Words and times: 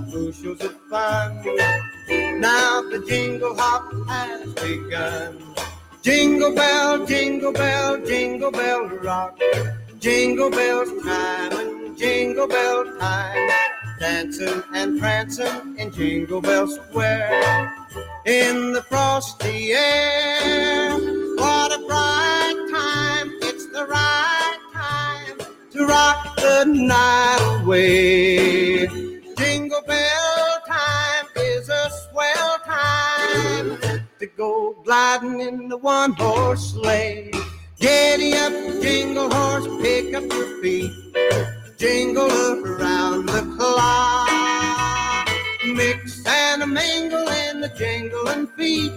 bushels 0.00 0.60
of 0.62 0.74
fun. 0.88 1.42
Now 2.40 2.82
the 2.82 3.04
jingle 3.06 3.54
hop 3.56 3.92
has 4.08 4.52
begun. 4.54 5.42
Jingle 6.02 6.54
bell, 6.54 7.06
jingle 7.06 7.52
bell, 7.52 8.04
jingle 8.04 8.50
bell 8.50 8.86
rock. 9.02 9.38
Jingle 9.98 10.50
bells 10.50 10.88
time 11.02 11.52
and 11.52 11.98
jingle 11.98 12.48
bell 12.48 12.84
time. 12.98 13.50
Dancing 14.00 14.62
and 14.72 14.98
prancing 14.98 15.76
in 15.76 15.92
Jingle 15.92 16.40
Bell 16.40 16.66
Square. 16.66 17.70
In 18.24 18.72
the 18.72 18.82
frosty 18.88 19.72
air. 19.72 20.92
What 21.36 21.70
a 21.70 21.84
bright 21.86 22.68
time. 22.72 23.30
It's 23.42 23.66
the 23.66 23.84
right 23.84 24.58
time 24.72 25.46
to 25.72 25.86
rock 25.86 26.36
the 26.36 26.64
night 26.64 27.60
away. 27.62 28.69
To 34.20 34.26
go 34.26 34.76
gliding 34.84 35.40
in 35.40 35.68
the 35.70 35.76
one 35.78 36.12
horse 36.12 36.72
sleigh. 36.72 37.30
Giddy 37.78 38.34
up, 38.34 38.52
jingle 38.82 39.32
horse, 39.32 39.66
pick 39.80 40.14
up 40.14 40.30
your 40.30 40.60
feet. 40.60 40.92
Jingle 41.78 42.30
up 42.30 42.58
around 42.58 43.24
the 43.24 43.40
clock. 43.56 44.28
Mix 45.64 46.22
and 46.26 46.62
a 46.62 46.66
mingle 46.66 47.26
in 47.28 47.62
the 47.62 47.70
jingling 47.78 48.46
feet. 48.58 48.92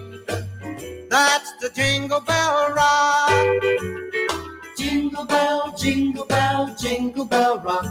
That's 1.09 1.53
the 1.61 1.69
jingle 1.69 2.19
bell 2.19 2.73
rock. 2.73 3.31
Jingle 4.77 5.25
bell, 5.25 5.73
jingle 5.77 6.25
bell, 6.25 6.75
jingle 6.77 7.23
bell 7.23 7.59
rock. 7.59 7.85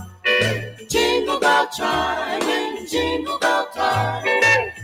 Jingle 0.87 1.41
bell 1.41 1.67
chime 1.69 2.43
and 2.43 2.87
jingle 2.87 3.39
bell 3.39 3.69
time. 3.75 4.82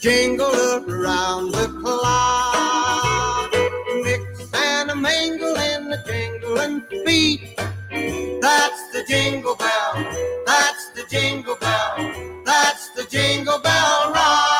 Jingle 0.00 0.46
around 0.88 1.52
the 1.52 1.68
clock. 1.82 3.50
Mix 4.04 4.52
and 4.54 4.90
a 4.90 4.96
mingle 4.96 5.56
in 5.56 5.88
the 5.88 6.02
jingling 6.06 6.82
feet. 7.04 7.56
That's 8.40 8.92
the 8.92 9.04
jingle 9.08 9.56
bell. 9.56 9.94
That's 10.46 10.90
the 10.90 11.04
jingle 11.08 11.56
bell. 11.56 11.96
That's 12.44 12.90
the 12.90 13.04
jingle 13.04 13.58
bell 13.60 14.12
rock. 14.12 14.55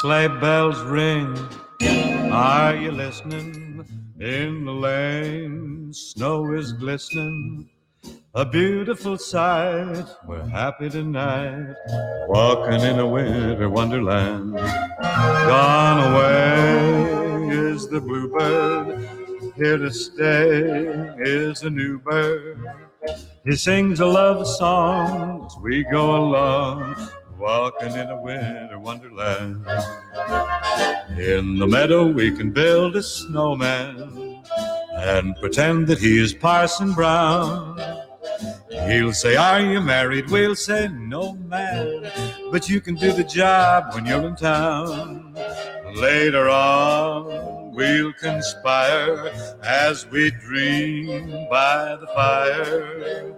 Sleigh 0.00 0.28
bells 0.40 0.80
ring. 0.80 1.36
Are 2.32 2.74
you 2.74 2.90
listening? 2.90 3.84
In 4.18 4.64
the 4.64 4.72
lane, 4.72 5.92
snow 5.92 6.54
is 6.54 6.72
glistening. 6.72 7.68
A 8.34 8.46
beautiful 8.46 9.18
sight. 9.18 10.06
We're 10.26 10.46
happy 10.46 10.88
tonight, 10.88 11.74
walking 12.28 12.80
in 12.80 12.98
a 12.98 13.06
winter 13.06 13.68
wonderland. 13.68 14.54
Gone 15.02 16.14
away 16.14 17.48
is 17.58 17.88
the 17.88 18.00
bluebird. 18.00 19.06
Here 19.54 19.76
to 19.76 19.90
stay 19.90 21.12
is 21.18 21.62
a 21.62 21.68
new 21.68 21.98
bird. 21.98 22.87
He 23.44 23.56
sings 23.56 24.00
a 24.00 24.06
love 24.06 24.46
song 24.46 25.46
as 25.46 25.56
we 25.62 25.84
go 25.84 26.16
along, 26.16 26.96
walking 27.38 27.92
in 27.92 28.08
a 28.08 28.20
winter 28.20 28.78
wonderland. 28.78 29.64
In 31.18 31.58
the 31.58 31.66
meadow, 31.66 32.06
we 32.06 32.30
can 32.30 32.50
build 32.50 32.96
a 32.96 33.02
snowman 33.02 34.42
and 34.92 35.36
pretend 35.36 35.86
that 35.86 35.98
he 35.98 36.18
is 36.18 36.34
Parson 36.34 36.92
Brown. 36.92 37.80
He'll 38.86 39.12
say, 39.12 39.36
Are 39.36 39.60
you 39.60 39.80
married? 39.80 40.30
We'll 40.30 40.56
say, 40.56 40.88
No, 40.88 41.34
man. 41.34 42.10
But 42.50 42.68
you 42.68 42.80
can 42.80 42.96
do 42.96 43.12
the 43.12 43.24
job 43.24 43.94
when 43.94 44.06
you're 44.06 44.26
in 44.26 44.36
town. 44.36 45.34
Later 45.94 46.48
on, 46.48 47.47
we'll 47.78 48.12
conspire 48.14 49.30
as 49.62 50.04
we 50.10 50.32
dream 50.32 51.30
by 51.48 51.94
the 51.94 52.08
fire 52.08 53.32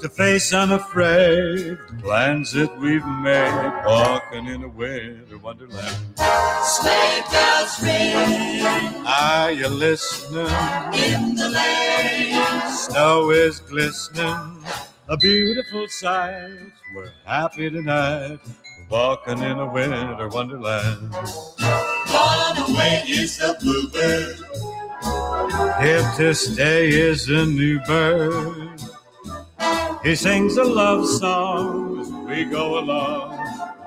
to 0.00 0.08
face 0.08 0.52
unafraid 0.52 1.78
the 1.78 1.98
plans 2.02 2.50
that 2.50 2.76
we've 2.80 3.06
made, 3.06 3.72
walking 3.86 4.46
in 4.46 4.64
a 4.64 4.68
winter 4.68 5.38
wonderland. 5.38 5.96
Sleigh 6.64 7.22
bells 7.30 7.80
ring 7.80 9.06
Are 9.06 9.52
you 9.52 9.68
listening? 9.68 10.46
in 11.06 11.36
the 11.36 11.48
lane. 11.48 12.68
Snow 12.68 13.30
is 13.30 13.60
glistening, 13.60 14.64
a 15.08 15.16
beautiful 15.16 15.86
sight. 15.86 16.72
We're 16.92 17.12
happy 17.24 17.70
tonight, 17.70 18.40
walking 18.90 19.38
in 19.38 19.60
a 19.60 19.66
winter 19.72 20.28
wonderland. 20.28 21.14
Gone 22.06 22.70
away 22.70 23.02
is 23.06 23.38
the 23.38 23.56
bluebird. 23.60 24.36
Here 25.80 26.12
to 26.16 26.34
stay 26.34 26.88
is 26.88 27.28
a 27.28 27.46
new 27.46 27.80
bird. 27.80 28.80
He 30.02 30.14
sings 30.14 30.56
a 30.56 30.64
love 30.64 31.06
song 31.08 32.00
as 32.00 32.10
we 32.28 32.44
go 32.44 32.78
along, 32.78 33.38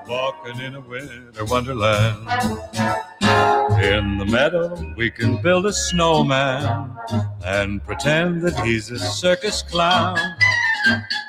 walking 0.08 0.60
in 0.60 0.74
a 0.74 0.80
winter 0.80 1.44
wonderland. 1.46 2.28
In 3.82 4.18
the 4.18 4.26
meadow, 4.26 4.94
we 4.96 5.10
can 5.10 5.40
build 5.40 5.66
a 5.66 5.72
snowman 5.72 6.94
and 7.44 7.82
pretend 7.84 8.42
that 8.42 8.58
he's 8.60 8.90
a 8.90 8.98
circus 8.98 9.62
clown. 9.62 10.18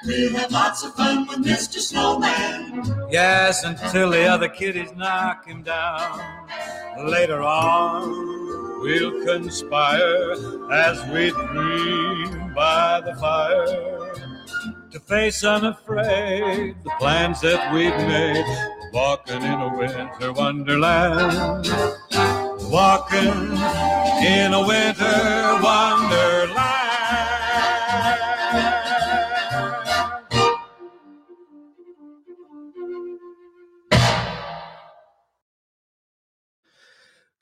We'll 0.05 0.33
have 0.37 0.51
lots 0.51 0.83
of 0.83 0.95
fun 0.95 1.27
with 1.27 1.39
Mr. 1.39 1.79
Snowman. 1.79 2.83
Yes, 3.11 3.63
until 3.63 4.11
the 4.11 4.25
other 4.25 4.49
kiddies 4.49 4.91
knock 4.95 5.45
him 5.45 5.63
down. 5.63 6.19
Later 7.05 7.41
on, 7.41 8.81
we'll 8.81 9.25
conspire 9.25 10.33
as 10.71 11.05
we 11.11 11.31
dream 11.31 12.53
by 12.53 13.01
the 13.01 13.15
fire 13.15 14.01
to 14.91 14.99
face 14.99 15.43
unafraid 15.43 16.75
the 16.83 16.91
plans 16.99 17.39
that 17.41 17.73
we've 17.73 17.95
made. 18.07 18.45
Walking 18.93 19.41
in 19.41 19.61
a 19.61 19.77
winter 19.77 20.33
wonderland. 20.33 21.65
Walking 22.69 23.57
in 24.25 24.53
a 24.53 24.67
winter 24.67 25.59
wonderland. 25.63 26.80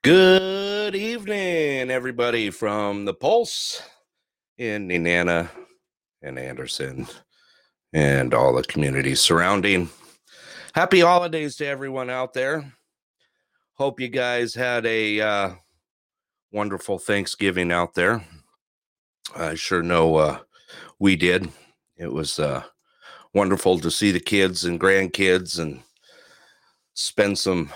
Good 0.01 0.95
evening, 0.95 1.91
everybody 1.91 2.51
from 2.51 3.03
the 3.03 3.13
Pulse 3.13 3.81
in 4.57 4.87
Nenana 4.87 5.49
and 6.21 6.39
Anderson 6.39 7.05
and 7.91 8.33
all 8.33 8.53
the 8.53 8.63
communities 8.63 9.19
surrounding. 9.19 9.89
Happy 10.73 11.01
holidays 11.01 11.57
to 11.57 11.67
everyone 11.67 12.09
out 12.09 12.33
there. 12.33 12.71
Hope 13.73 13.99
you 13.99 14.07
guys 14.07 14.55
had 14.55 14.85
a 14.85 15.19
uh, 15.19 15.51
wonderful 16.53 16.97
Thanksgiving 16.97 17.69
out 17.69 17.93
there. 17.93 18.23
I 19.35 19.55
sure 19.55 19.83
know 19.83 20.15
uh, 20.15 20.39
we 20.99 21.17
did. 21.17 21.49
It 21.97 22.13
was 22.13 22.39
uh, 22.39 22.63
wonderful 23.33 23.79
to 23.79 23.91
see 23.91 24.11
the 24.11 24.21
kids 24.21 24.63
and 24.63 24.79
grandkids 24.79 25.59
and 25.59 25.81
spend 26.93 27.37
some 27.37 27.69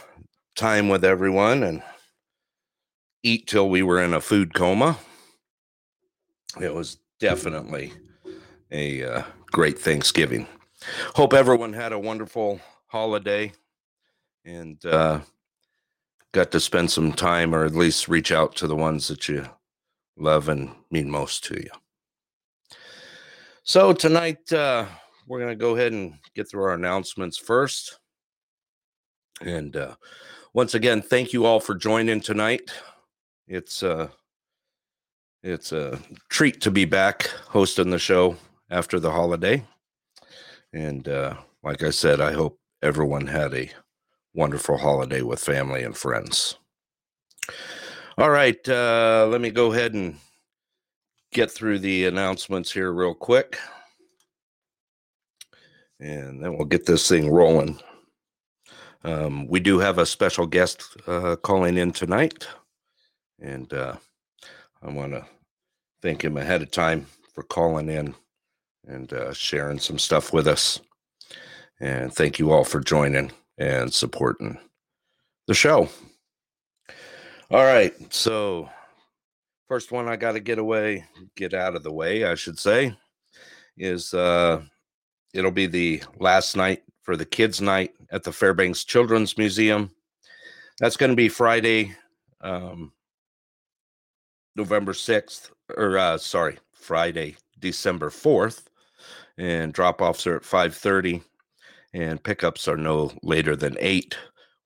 time 0.56 0.88
with 0.88 1.04
everyone 1.04 1.64
and 1.64 1.84
eat 3.24 3.48
till 3.48 3.70
we 3.70 3.82
were 3.82 4.02
in 4.02 4.14
a 4.14 4.22
food 4.22 4.54
coma. 4.54 4.98
It 6.62 6.74
was 6.74 6.98
definitely 7.20 7.94
a 8.72 9.04
uh, 9.04 9.24
great 9.48 9.80
Thanksgiving. 9.80 10.48
Hope 11.16 11.34
everyone 11.34 11.74
had 11.74 11.94
a 11.94 12.00
wonderful 12.00 12.60
holiday 12.88 13.54
and 14.46 14.86
uh, 14.86 15.22
got 16.34 16.52
to 16.52 16.60
spend 16.60 16.92
some 16.92 17.14
time 17.14 17.56
or 17.56 17.64
at 17.64 17.76
least 17.76 18.10
reach 18.10 18.32
out 18.32 18.56
to 18.58 18.68
the 18.68 18.76
ones 18.76 19.08
that 19.08 19.30
you 19.30 19.48
love 20.18 20.50
and 20.50 20.72
mean 20.92 21.10
most 21.10 21.44
to 21.46 21.56
you. 21.56 21.70
So, 23.64 23.94
tonight 23.94 24.52
uh, 24.52 24.86
we're 25.26 25.40
going 25.40 25.52
to 25.52 25.56
go 25.56 25.76
ahead 25.76 25.94
and 25.94 26.16
get 26.36 26.50
through 26.50 26.64
our 26.64 26.74
announcements 26.74 27.38
first. 27.38 28.00
And 29.42 29.76
uh, 29.78 29.96
once 30.54 30.74
again, 30.74 31.02
thank 31.02 31.32
you 31.32 31.46
all 31.46 31.62
for 31.62 31.74
joining 31.74 32.20
tonight. 32.20 32.72
It's 33.48 33.84
uh, 33.84 34.08
it's 35.44 35.72
a 35.72 36.00
treat 36.30 36.62
to 36.62 36.72
be 36.72 36.86
back 36.86 37.28
hosting 37.48 37.90
the 37.90 38.00
show 38.00 38.38
after 38.70 39.00
the 39.00 39.12
holiday. 39.12 39.66
And 40.72 41.08
uh, 41.08 41.36
like 41.64 41.84
I 41.84 41.90
said, 41.90 42.22
I 42.22 42.32
hope 42.32 42.60
everyone 42.82 43.28
had 43.28 43.54
a 43.54 43.70
wonderful 44.34 44.78
holiday 44.78 45.22
with 45.22 45.40
family 45.40 45.84
and 45.84 45.96
friends. 45.96 46.56
All 48.18 48.30
right, 48.30 48.58
uh, 48.70 49.28
let 49.30 49.42
me 49.42 49.50
go 49.50 49.72
ahead 49.72 49.94
and 49.94 50.16
get 51.32 51.52
through 51.52 51.80
the 51.80 52.06
announcements 52.06 52.72
here 52.72 52.92
real 52.92 53.14
quick. 53.14 53.58
And 56.00 56.44
then 56.44 56.56
we'll 56.56 56.68
get 56.68 56.86
this 56.86 57.08
thing 57.08 57.30
rolling. 57.30 57.80
Um, 59.04 59.48
we 59.48 59.60
do 59.60 59.80
have 59.80 59.98
a 59.98 60.06
special 60.06 60.48
guest 60.48 60.96
uh, 61.08 61.36
calling 61.38 61.78
in 61.78 61.92
tonight. 61.92 62.48
And 63.44 63.72
uh, 63.74 63.98
I 64.82 64.90
want 64.90 65.12
to 65.12 65.26
thank 66.02 66.24
him 66.24 66.38
ahead 66.38 66.64
of 66.64 66.72
time 66.72 67.06
for 67.36 67.44
calling 67.44 67.90
in 67.90 68.16
and 68.88 69.14
uh, 69.14 69.34
sharing 69.34 69.80
some 69.80 70.00
stuff 70.00 70.34
with 70.34 70.48
us. 70.48 70.80
And 71.80 72.14
thank 72.14 72.40
you 72.40 72.52
all 72.52 72.64
for 72.64 72.80
joining 72.80 73.32
and 73.58 73.94
supporting 73.94 74.58
the 75.48 75.54
show. 75.54 75.90
All 77.52 77.64
right. 77.64 77.94
So, 78.14 78.70
first 79.68 79.92
one 79.92 80.08
I 80.08 80.16
got 80.16 80.32
to 80.32 80.40
get 80.40 80.58
away, 80.58 81.06
get 81.36 81.54
out 81.54 81.76
of 81.76 81.84
the 81.84 81.92
way, 81.92 82.26
I 82.26 82.36
should 82.36 82.58
say, 82.58 82.96
is 83.78 84.14
uh, 84.14 84.62
it'll 85.34 85.52
be 85.52 85.68
the 85.68 86.04
last 86.20 86.56
night 86.56 86.84
for 87.02 87.18
the 87.18 87.26
kids' 87.26 87.62
night 87.62 87.94
at 88.12 88.24
the 88.24 88.32
Fairbanks 88.32 88.84
Children's 88.84 89.38
Museum. 89.38 89.92
That's 90.80 90.98
going 90.98 91.12
to 91.12 91.16
be 91.16 91.30
Friday, 91.30 91.96
um, 92.42 92.92
November 94.56 94.94
6th, 94.94 95.52
or 95.76 95.98
uh, 95.98 96.18
sorry, 96.18 96.58
Friday, 96.74 97.36
December 97.60 98.10
4th 98.10 98.66
and 99.38 99.74
drop 99.74 100.02
offs 100.02 100.28
are 100.28 100.36
at 100.36 100.44
5.30 100.44 101.24
and 101.94 102.22
pickups 102.22 102.68
are 102.68 102.78
no 102.78 103.12
later 103.24 103.56
than 103.56 103.78
8 103.80 104.18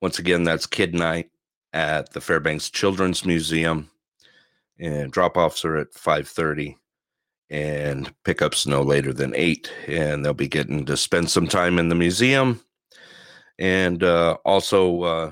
once 0.01 0.19
again 0.19 0.43
that's 0.43 0.65
kid 0.65 0.93
night 0.93 1.29
at 1.73 2.11
the 2.11 2.21
fairbanks 2.21 2.69
children's 2.69 3.25
museum 3.25 3.89
and 4.79 5.11
drop 5.11 5.37
offs 5.37 5.63
are 5.63 5.77
at 5.77 5.93
5.30 5.93 6.75
and 7.49 8.13
pickups 8.23 8.67
no 8.67 8.81
later 8.81 9.13
than 9.13 9.33
8 9.35 9.71
and 9.87 10.25
they'll 10.25 10.33
be 10.33 10.49
getting 10.49 10.85
to 10.85 10.97
spend 10.97 11.29
some 11.29 11.47
time 11.47 11.79
in 11.79 11.89
the 11.89 11.95
museum 11.95 12.59
and 13.59 14.03
uh, 14.03 14.37
also 14.43 15.03
uh, 15.03 15.31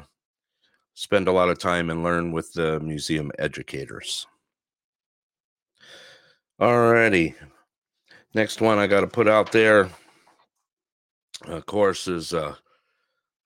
spend 0.94 1.28
a 1.28 1.31
lot 1.31 1.50
of 1.50 1.60
time 1.60 1.90
and 1.90 2.04
learn 2.04 2.31
with 2.31 2.54
the 2.54 2.80
museum 2.80 3.31
educators 3.38 4.28
Alrighty, 6.60 7.36
Next 8.34 8.62
one 8.62 8.78
I 8.78 8.88
got 8.88 9.02
to 9.02 9.07
put 9.07 9.28
out 9.28 9.52
there, 9.52 9.90
of 11.48 11.66
course, 11.66 12.07
is 12.07 12.34
uh, 12.34 12.56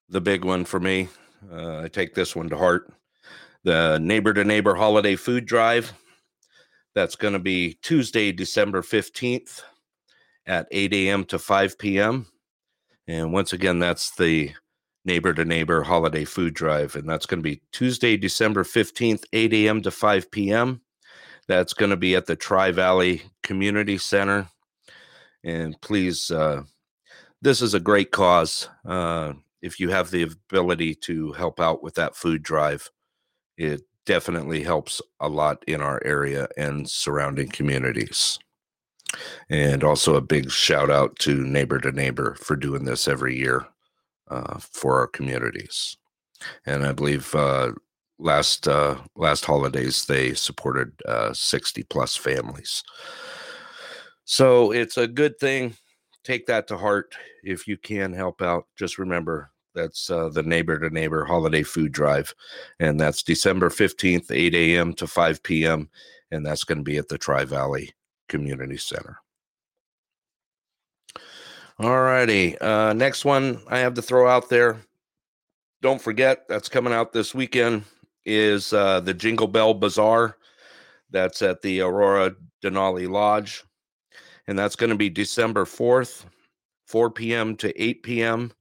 the 0.09 0.21
big 0.21 0.45
one 0.45 0.63
for 0.63 0.79
me. 0.79 1.09
Uh, 1.51 1.81
I 1.81 1.87
take 1.87 2.13
this 2.13 2.35
one 2.35 2.49
to 2.49 2.57
heart. 2.57 2.91
The 3.63 3.97
Neighbor 3.99 4.33
to 4.33 4.43
Neighbor 4.43 4.75
Holiday 4.75 5.15
Food 5.15 5.45
Drive. 5.45 5.93
That's 6.93 7.15
going 7.15 7.33
to 7.33 7.39
be 7.39 7.79
Tuesday, 7.81 8.31
December 8.31 8.81
15th 8.81 9.61
at 10.45 10.67
8 10.71 10.93
a.m. 10.93 11.25
to 11.25 11.39
5 11.39 11.77
p.m. 11.79 12.27
And 13.07 13.33
once 13.33 13.53
again, 13.53 13.79
that's 13.79 14.15
the 14.15 14.53
Neighbor 15.05 15.33
to 15.33 15.45
Neighbor 15.45 15.83
Holiday 15.83 16.25
Food 16.25 16.53
Drive. 16.53 16.95
And 16.95 17.09
that's 17.09 17.25
going 17.25 17.39
to 17.39 17.49
be 17.49 17.61
Tuesday, 17.71 18.17
December 18.17 18.63
15th, 18.63 19.23
8 19.33 19.53
a.m. 19.53 19.81
to 19.81 19.91
5 19.91 20.31
p.m. 20.31 20.81
That's 21.49 21.73
going 21.73 21.89
to 21.89 21.97
be 21.97 22.15
at 22.15 22.27
the 22.27 22.37
Tri 22.37 22.71
Valley 22.71 23.23
Community 23.43 23.97
Center 23.97 24.47
and 25.43 25.79
please, 25.81 26.31
uh, 26.31 26.63
this 27.41 27.61
is 27.61 27.73
a 27.73 27.79
great 27.79 28.11
cause. 28.11 28.69
Uh, 28.85 29.33
if 29.61 29.79
you 29.79 29.89
have 29.89 30.11
the 30.11 30.23
ability 30.23 30.95
to 30.95 31.31
help 31.33 31.59
out 31.59 31.83
with 31.83 31.95
that 31.95 32.15
food 32.15 32.43
drive, 32.43 32.89
it 33.57 33.81
definitely 34.05 34.63
helps 34.63 35.01
a 35.19 35.29
lot 35.29 35.63
in 35.67 35.81
our 35.81 36.01
area 36.03 36.47
and 36.57 36.89
surrounding 36.89 37.49
communities. 37.49 38.39
And 39.49 39.83
also 39.83 40.15
a 40.15 40.21
big 40.21 40.51
shout 40.51 40.89
out 40.89 41.17
to 41.19 41.43
Neighbor 41.43 41.79
to 41.79 41.91
Neighbor 41.91 42.35
for 42.35 42.55
doing 42.55 42.85
this 42.85 43.07
every 43.07 43.37
year 43.37 43.65
uh, 44.29 44.59
for 44.59 44.99
our 44.99 45.07
communities. 45.07 45.97
And 46.65 46.85
I 46.85 46.91
believe 46.91 47.33
uh, 47.33 47.71
last 48.19 48.67
uh, 48.67 48.97
last 49.15 49.45
holidays 49.45 50.05
they 50.05 50.33
supported 50.33 50.91
uh, 51.07 51.33
60 51.33 51.83
plus 51.83 52.15
families. 52.15 52.83
So 54.25 54.71
it's 54.71 54.97
a 54.97 55.07
good 55.07 55.39
thing. 55.39 55.75
Take 56.23 56.45
that 56.47 56.67
to 56.67 56.77
heart. 56.77 57.15
If 57.43 57.67
you 57.67 57.77
can 57.77 58.13
help 58.13 58.41
out, 58.41 58.67
just 58.77 58.99
remember 58.99 59.51
that's 59.73 60.09
uh, 60.09 60.29
the 60.29 60.43
neighbor 60.43 60.77
to 60.77 60.93
neighbor 60.93 61.25
holiday 61.25 61.63
food 61.63 61.91
drive. 61.91 62.33
And 62.79 62.99
that's 62.99 63.23
December 63.23 63.69
15th, 63.69 64.31
8 64.31 64.53
a.m. 64.53 64.93
to 64.93 65.07
5 65.07 65.43
p.m. 65.43 65.89
And 66.31 66.45
that's 66.45 66.63
going 66.63 66.79
to 66.79 66.83
be 66.83 66.97
at 66.97 67.07
the 67.07 67.17
Tri 67.17 67.45
Valley 67.45 67.91
Community 68.27 68.77
Center. 68.77 69.17
All 71.79 72.01
righty. 72.01 72.57
Uh, 72.59 72.93
next 72.93 73.23
one 73.23 73.61
I 73.67 73.79
have 73.79 73.93
to 73.93 74.01
throw 74.01 74.27
out 74.27 74.49
there. 74.49 74.81
Don't 75.81 76.01
forget, 76.01 76.45
that's 76.49 76.67
coming 76.67 76.91
out 76.91 77.13
this 77.13 77.33
weekend, 77.33 77.85
is 78.25 78.73
uh, 78.73 78.99
the 78.99 79.13
Jingle 79.13 79.47
Bell 79.47 79.73
Bazaar. 79.73 80.37
That's 81.11 81.41
at 81.41 81.61
the 81.61 81.81
Aurora 81.81 82.35
Denali 82.63 83.09
Lodge 83.09 83.63
and 84.49 84.57
that's 84.57 84.75
going 84.75 84.89
to 84.89 84.95
be 84.95 85.11
December 85.11 85.63
4th, 85.63 86.25
4 86.87 87.11
p.m. 87.11 87.55
to 87.57 87.81
8 87.81 88.01
p.m., 88.01 88.51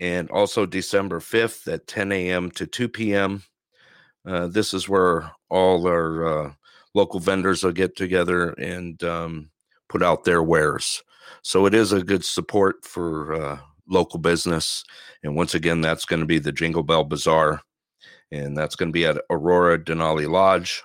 and 0.00 0.28
also 0.30 0.66
December 0.66 1.20
5th 1.20 1.72
at 1.72 1.86
10 1.86 2.10
a.m. 2.10 2.50
to 2.50 2.66
2 2.66 2.88
p.m. 2.88 3.40
Uh, 4.26 4.48
this 4.48 4.74
is 4.74 4.88
where 4.88 5.30
all 5.48 5.86
our 5.86 6.26
uh, 6.26 6.52
local 6.94 7.20
vendors 7.20 7.62
will 7.62 7.70
get 7.70 7.94
together 7.94 8.50
and 8.54 9.04
um, 9.04 9.50
put 9.88 10.02
out 10.02 10.24
their 10.24 10.42
wares. 10.42 11.00
So 11.42 11.64
it 11.64 11.74
is 11.74 11.92
a 11.92 12.02
good 12.02 12.24
support 12.24 12.84
for 12.84 13.34
uh, 13.34 13.58
local 13.88 14.18
business. 14.18 14.82
And 15.22 15.36
once 15.36 15.54
again, 15.54 15.80
that's 15.80 16.06
going 16.06 16.20
to 16.20 16.26
be 16.26 16.40
the 16.40 16.50
Jingle 16.50 16.82
Bell 16.82 17.04
Bazaar, 17.04 17.62
and 18.32 18.56
that's 18.56 18.76
going 18.76 18.88
to 18.88 18.92
be 18.92 19.06
at 19.06 19.18
Aurora 19.30 19.78
Denali 19.78 20.30
Lodge, 20.30 20.82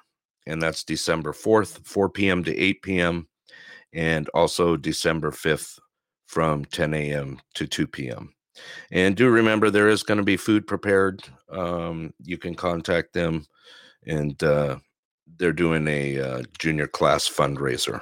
and 0.47 0.61
that's 0.61 0.83
December 0.83 1.31
4th, 1.31 1.85
4 1.85 2.09
p.m. 2.09 2.43
to 2.43 2.57
8 2.57 2.81
p.m 2.81 3.27
and 3.95 4.29
also 4.33 4.75
December 4.75 5.31
5th 5.31 5.79
from 6.27 6.65
10 6.65 6.93
a.m. 6.93 7.39
to 7.55 7.65
2 7.65 7.87
p.m. 7.87 8.33
And 8.91 9.15
do 9.15 9.29
remember 9.29 9.69
there 9.69 9.87
is 9.87 10.03
going 10.03 10.17
to 10.17 10.23
be 10.23 10.37
food 10.37 10.67
prepared. 10.67 11.23
Um, 11.49 12.13
you 12.21 12.37
can 12.37 12.55
contact 12.55 13.13
them, 13.13 13.45
and 14.05 14.41
uh, 14.43 14.77
they're 15.37 15.53
doing 15.53 15.87
a 15.87 16.19
uh, 16.19 16.43
junior 16.59 16.87
class 16.87 17.27
fundraiser. 17.27 18.01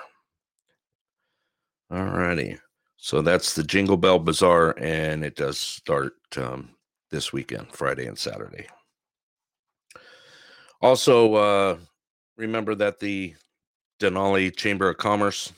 All 1.91 2.03
righty. 2.03 2.57
So 2.97 3.21
that's 3.21 3.53
the 3.53 3.63
Jingle 3.63 3.97
Bell 3.97 4.19
Bazaar, 4.19 4.75
and 4.79 5.23
it 5.23 5.35
does 5.35 5.59
start 5.59 6.13
um, 6.37 6.69
this 7.11 7.33
weekend, 7.33 7.71
Friday 7.71 8.07
and 8.07 8.17
Saturday. 8.17 8.67
Also, 10.83 11.33
uh, 11.35 11.77
remember 12.37 12.75
that 12.75 12.99
the 12.99 13.33
Denali 14.01 14.53
Chamber 14.53 14.89
of 14.89 14.97
Commerce 14.97 15.53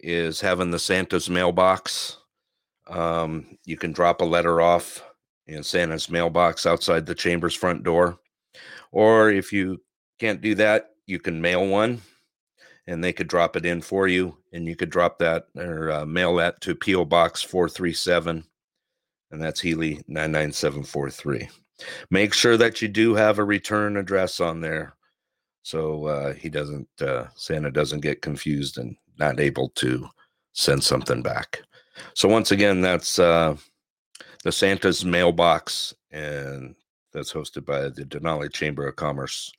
is 0.00 0.40
having 0.40 0.70
the 0.70 0.78
Santa's 0.78 1.28
mailbox. 1.28 2.16
Um, 2.86 3.58
you 3.66 3.76
can 3.76 3.92
drop 3.92 4.22
a 4.22 4.24
letter 4.24 4.62
off 4.62 5.04
in 5.46 5.62
Santa's 5.62 6.08
mailbox 6.08 6.64
outside 6.64 7.04
the 7.04 7.14
chamber's 7.14 7.54
front 7.54 7.82
door. 7.82 8.18
Or 8.92 9.30
if 9.30 9.52
you 9.52 9.82
can't 10.18 10.40
do 10.40 10.54
that, 10.54 10.92
you 11.06 11.18
can 11.18 11.40
mail 11.42 11.66
one. 11.66 12.00
and 12.86 13.02
they 13.02 13.12
could 13.12 13.28
drop 13.28 13.56
it 13.56 13.66
in 13.66 13.80
for 13.80 14.08
you. 14.08 14.36
And 14.52 14.66
you 14.66 14.76
could 14.76 14.90
drop 14.90 15.18
that 15.18 15.46
or 15.56 15.90
uh, 15.90 16.06
mail 16.06 16.36
that 16.36 16.60
to 16.62 16.74
P.O. 16.74 17.04
Box 17.06 17.42
437, 17.42 18.44
and 19.30 19.42
that's 19.42 19.60
Healy 19.60 20.02
99743. 20.08 21.63
Make 22.10 22.34
sure 22.34 22.56
that 22.56 22.80
you 22.80 22.88
do 22.88 23.14
have 23.14 23.38
a 23.38 23.44
return 23.44 23.96
address 23.96 24.40
on 24.40 24.60
there 24.60 24.94
so 25.64 26.04
uh, 26.04 26.34
he 26.34 26.50
doesn't, 26.50 26.88
uh, 27.00 27.24
Santa 27.34 27.70
doesn't 27.70 28.00
get 28.00 28.20
confused 28.20 28.76
and 28.76 28.96
not 29.18 29.40
able 29.40 29.70
to 29.70 30.06
send 30.52 30.84
something 30.84 31.22
back. 31.22 31.62
So 32.12 32.28
once 32.28 32.52
again, 32.52 32.82
that's 32.82 33.18
uh, 33.18 33.56
the 34.42 34.52
Santa's 34.52 35.06
mailbox, 35.06 35.94
and 36.10 36.74
that's 37.14 37.32
hosted 37.32 37.64
by 37.64 37.88
the 37.88 38.04
Denali 38.04 38.52
Chamber 38.52 38.86
of 38.86 38.96
Commerce. 38.96 39.50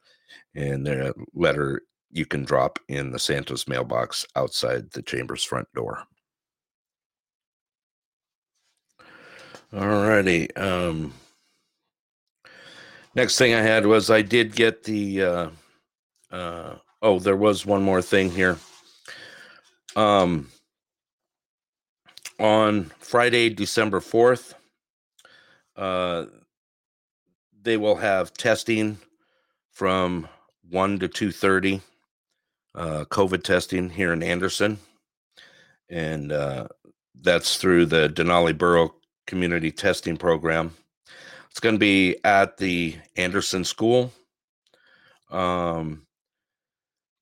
And 0.53 0.86
their 0.86 1.12
letter 1.34 1.81
you 2.12 2.27
can 2.27 2.45
drop 2.45 2.77
in 2.88 3.12
the 3.12 3.19
Santa's 3.19 3.67
mailbox 3.67 4.27
outside 4.36 4.91
the 4.91 5.01
chamber's 5.01 5.43
front 5.43 5.67
door. 5.74 6.03
Alrighty. 9.74 10.55
Um, 10.57 11.13
next 13.15 13.38
thing 13.38 13.53
I 13.53 13.62
had 13.62 13.86
was 13.86 14.10
I 14.10 14.22
did 14.22 14.55
get 14.55 14.84
the. 14.84 15.24
Uh, 15.24 15.50
uh, 16.31 16.75
oh, 17.01 17.19
there 17.19 17.38
was 17.38 17.65
one 17.65 17.84
more 17.84 18.01
thing 18.01 18.29
here. 18.29 18.57
Um, 19.95 20.50
on 22.39 22.91
Friday, 23.00 23.50
December 23.50 24.01
4th, 24.01 24.53
uh, 25.77 26.25
they 27.62 27.77
will 27.77 27.95
have 27.95 28.34
testing 28.34 28.98
from 29.72 30.27
1 30.69 31.00
to 31.00 31.10
2.30 31.10 31.81
uh, 32.75 33.05
covid 33.05 33.43
testing 33.43 33.89
here 33.89 34.13
in 34.13 34.24
anderson 34.24 34.77
and 35.89 36.31
uh, 36.31 36.67
that's 37.22 37.57
through 37.57 37.86
the 37.86 38.10
denali 38.10 38.57
borough 38.57 38.93
community 39.27 39.72
testing 39.72 40.15
program 40.15 40.74
it's 41.55 41.62
going 41.62 41.75
to 41.75 41.79
be 41.79 42.17
at 42.25 42.57
the 42.57 42.97
anderson 43.15 43.63
school 43.63 44.12
um, 45.31 46.05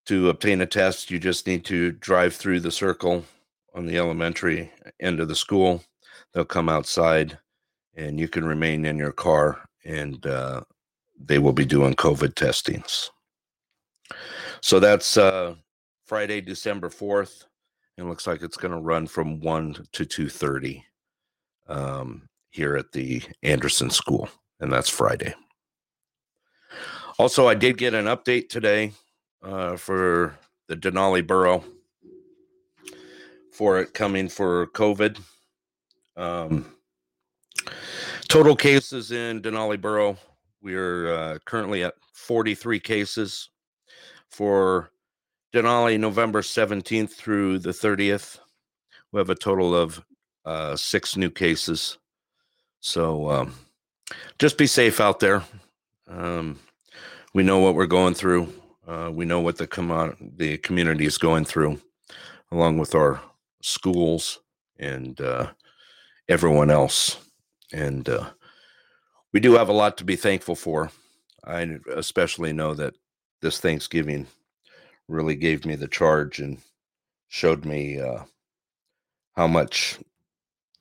to 0.08 0.30
obtain 0.30 0.60
a 0.62 0.66
test 0.66 1.12
you 1.12 1.20
just 1.20 1.46
need 1.46 1.64
to 1.64 1.92
drive 1.92 2.34
through 2.34 2.60
the 2.60 2.72
circle 2.72 3.24
on 3.76 3.86
the 3.86 3.96
elementary 3.96 4.72
end 5.00 5.20
of 5.20 5.28
the 5.28 5.36
school. 5.36 5.84
They'll 6.34 6.46
come 6.46 6.68
outside 6.68 7.38
and 7.94 8.20
you 8.20 8.28
can 8.28 8.44
remain 8.44 8.86
in 8.86 8.98
your 8.98 9.12
car 9.12 9.70
and 9.86 10.26
uh, 10.26 10.62
they 11.24 11.38
will 11.38 11.54
be 11.54 11.66
doing 11.66 11.94
COVID 11.94 12.34
testings. 12.34 13.12
So 14.62 14.80
that's 14.80 15.16
uh, 15.16 15.54
Friday, 16.08 16.42
December 16.42 16.90
4th. 16.90 17.44
It 18.00 18.06
looks 18.06 18.26
like 18.26 18.42
it's 18.42 18.58
going 18.58 18.74
to 18.74 18.80
run 18.82 19.06
from 19.06 19.42
1 19.42 19.90
to 19.92 20.06
2.30 20.06 20.82
um, 21.68 22.28
here 22.54 22.76
at 22.76 22.92
the 22.92 23.22
Anderson 23.42 23.90
School. 23.90 24.30
And 24.60 24.72
that's 24.72 24.90
Friday. 24.90 25.34
Also, 27.20 27.48
I 27.48 27.56
did 27.56 27.78
get 27.78 27.94
an 27.94 28.06
update 28.06 28.50
today 28.50 28.94
uh, 29.44 29.76
for 29.76 30.38
the 30.68 30.76
Denali 30.76 31.26
Borough 31.26 31.64
for 33.52 33.80
it 33.80 33.94
coming 33.94 34.30
for 34.30 34.68
COVID. 34.68 35.20
Um, 36.16 36.66
total 38.28 38.56
cases 38.56 39.12
in 39.12 39.42
Denali 39.42 39.80
Borough, 39.80 40.18
we're 40.62 41.14
uh, 41.14 41.38
currently 41.46 41.84
at 41.84 41.94
43 42.14 42.80
cases. 42.80 43.50
For 44.32 44.90
Denali, 45.54 46.00
November 46.00 46.42
17th 46.42 47.12
through 47.12 47.60
the 47.60 47.70
30th, 47.70 48.40
we 49.12 49.20
have 49.20 49.30
a 49.30 49.36
total 49.36 49.76
of 49.76 50.04
uh, 50.46 50.76
six 50.76 51.16
new 51.16 51.30
cases. 51.30 52.00
So 52.86 53.30
um, 53.32 53.56
just 54.40 54.58
be 54.58 54.68
safe 54.68 55.00
out 55.00 55.22
there. 55.22 55.42
Um, 56.06 56.60
we 57.34 57.42
know 57.42 57.60
what 57.60 57.76
we're 57.76 57.86
going 57.86 58.14
through. 58.14 58.54
Uh, 58.86 59.10
we 59.10 59.24
know 59.24 59.40
what 59.40 59.58
the 59.58 59.68
com- 59.68 60.18
the 60.36 60.58
community 60.58 61.06
is 61.06 61.18
going 61.18 61.46
through, 61.46 61.80
along 62.52 62.80
with 62.80 62.94
our 62.94 63.22
schools 63.62 64.42
and 64.78 65.20
uh, 65.22 65.48
everyone 66.28 66.70
else. 66.70 67.18
And 67.72 68.10
uh, 68.10 68.32
we 69.32 69.40
do 69.40 69.54
have 69.54 69.70
a 69.70 69.74
lot 69.74 69.98
to 70.00 70.04
be 70.04 70.18
thankful 70.18 70.56
for. 70.56 70.92
I 71.46 71.80
especially 71.96 72.52
know 72.52 72.74
that 72.74 72.96
this 73.42 73.62
Thanksgiving 73.62 74.28
really 75.08 75.36
gave 75.36 75.66
me 75.66 75.76
the 75.76 75.88
charge 75.88 76.40
and 76.40 76.58
showed 77.30 77.64
me 77.64 78.02
uh, 78.02 78.24
how 79.38 79.48
much, 79.48 80.00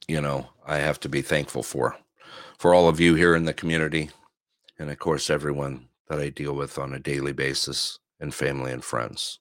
you 0.09 0.21
know, 0.21 0.49
I 0.67 0.79
have 0.79 1.01
to 1.01 1.09
be 1.09 1.23
thankful 1.23 1.63
for. 1.63 1.97
For 2.59 2.75
all 2.75 2.89
of 2.89 3.01
you 3.01 3.15
here 3.15 3.35
in 3.35 3.45
the 3.45 3.55
community, 3.55 4.11
and 4.79 4.91
of 4.91 4.99
course, 4.99 5.31
everyone 5.31 5.89
that 6.09 6.21
I 6.21 6.29
deal 6.29 6.55
with 6.55 6.79
on 6.79 6.93
a 6.93 6.99
daily 6.99 7.33
basis, 7.33 7.99
and 8.23 8.33
family 8.33 8.73
and 8.73 8.83
friends. 8.83 9.41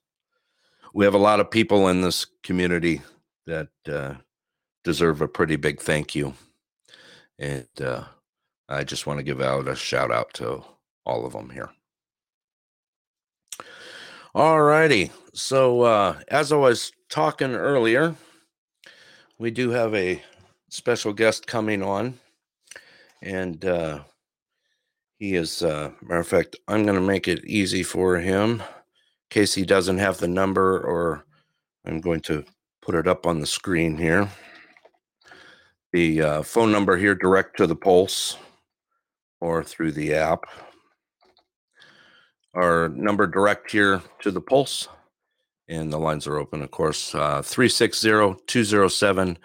We 0.92 1.06
have 1.06 1.14
a 1.14 1.18
lot 1.18 1.40
of 1.40 1.50
people 1.50 1.88
in 1.88 2.02
this 2.02 2.26
community 2.42 3.00
that 3.46 3.68
uh, 3.88 4.14
deserve 4.84 5.22
a 5.22 5.28
pretty 5.28 5.56
big 5.56 5.80
thank 5.80 6.14
you. 6.14 6.34
And 7.38 7.68
uh, 7.80 8.04
I 8.68 8.84
just 8.84 9.06
want 9.06 9.18
to 9.18 9.24
give 9.24 9.40
out 9.40 9.68
a 9.68 9.76
shout 9.76 10.10
out 10.10 10.34
to 10.34 10.64
all 11.06 11.24
of 11.24 11.32
them 11.32 11.50
here. 11.50 11.70
All 14.34 14.60
righty. 14.60 15.12
So, 15.32 15.82
uh, 15.82 16.18
as 16.28 16.52
I 16.52 16.56
was 16.56 16.92
talking 17.08 17.54
earlier, 17.54 18.16
we 19.38 19.50
do 19.50 19.70
have 19.70 19.94
a 19.94 20.22
special 20.72 21.12
guest 21.12 21.46
coming 21.46 21.82
on. 21.82 22.18
And 23.20 23.62
uh, 23.64 24.00
he 25.18 25.34
is, 25.34 25.62
uh, 25.62 25.90
matter 26.00 26.20
of 26.20 26.26
fact, 26.26 26.56
I'm 26.66 26.84
going 26.84 26.94
to 26.94 27.06
make 27.06 27.28
it 27.28 27.44
easy 27.44 27.82
for 27.82 28.18
him 28.18 28.60
in 28.60 28.66
case 29.28 29.54
he 29.54 29.64
doesn't 29.64 29.98
have 29.98 30.16
the 30.18 30.28
number, 30.28 30.80
or 30.80 31.26
I'm 31.86 32.00
going 32.00 32.20
to 32.22 32.44
put 32.80 32.94
it 32.94 33.06
up 33.06 33.26
on 33.26 33.38
the 33.38 33.46
screen 33.46 33.98
here. 33.98 34.28
The 35.92 36.22
uh, 36.22 36.42
phone 36.42 36.72
number 36.72 36.96
here 36.96 37.14
direct 37.14 37.58
to 37.58 37.66
the 37.66 37.76
Pulse 37.76 38.38
or 39.42 39.62
through 39.62 39.92
the 39.92 40.14
app. 40.14 40.44
Our 42.54 42.88
number 42.88 43.26
direct 43.26 43.70
here 43.70 44.00
to 44.20 44.30
the 44.30 44.40
Pulse, 44.40 44.88
and 45.68 45.92
the 45.92 45.98
lines 45.98 46.26
are 46.26 46.38
open, 46.38 46.62
of 46.62 46.70
course, 46.70 47.14
uh, 47.14 47.42
360 47.42 48.36
207 48.46 49.38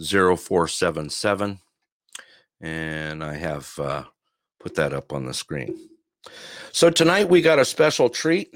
0477. 0.00 1.60
And 2.60 3.22
I 3.22 3.34
have 3.34 3.72
uh, 3.78 4.04
put 4.60 4.74
that 4.76 4.92
up 4.92 5.12
on 5.12 5.26
the 5.26 5.34
screen. 5.34 5.88
So 6.72 6.90
tonight 6.90 7.28
we 7.28 7.40
got 7.40 7.58
a 7.58 7.64
special 7.64 8.08
treat. 8.08 8.54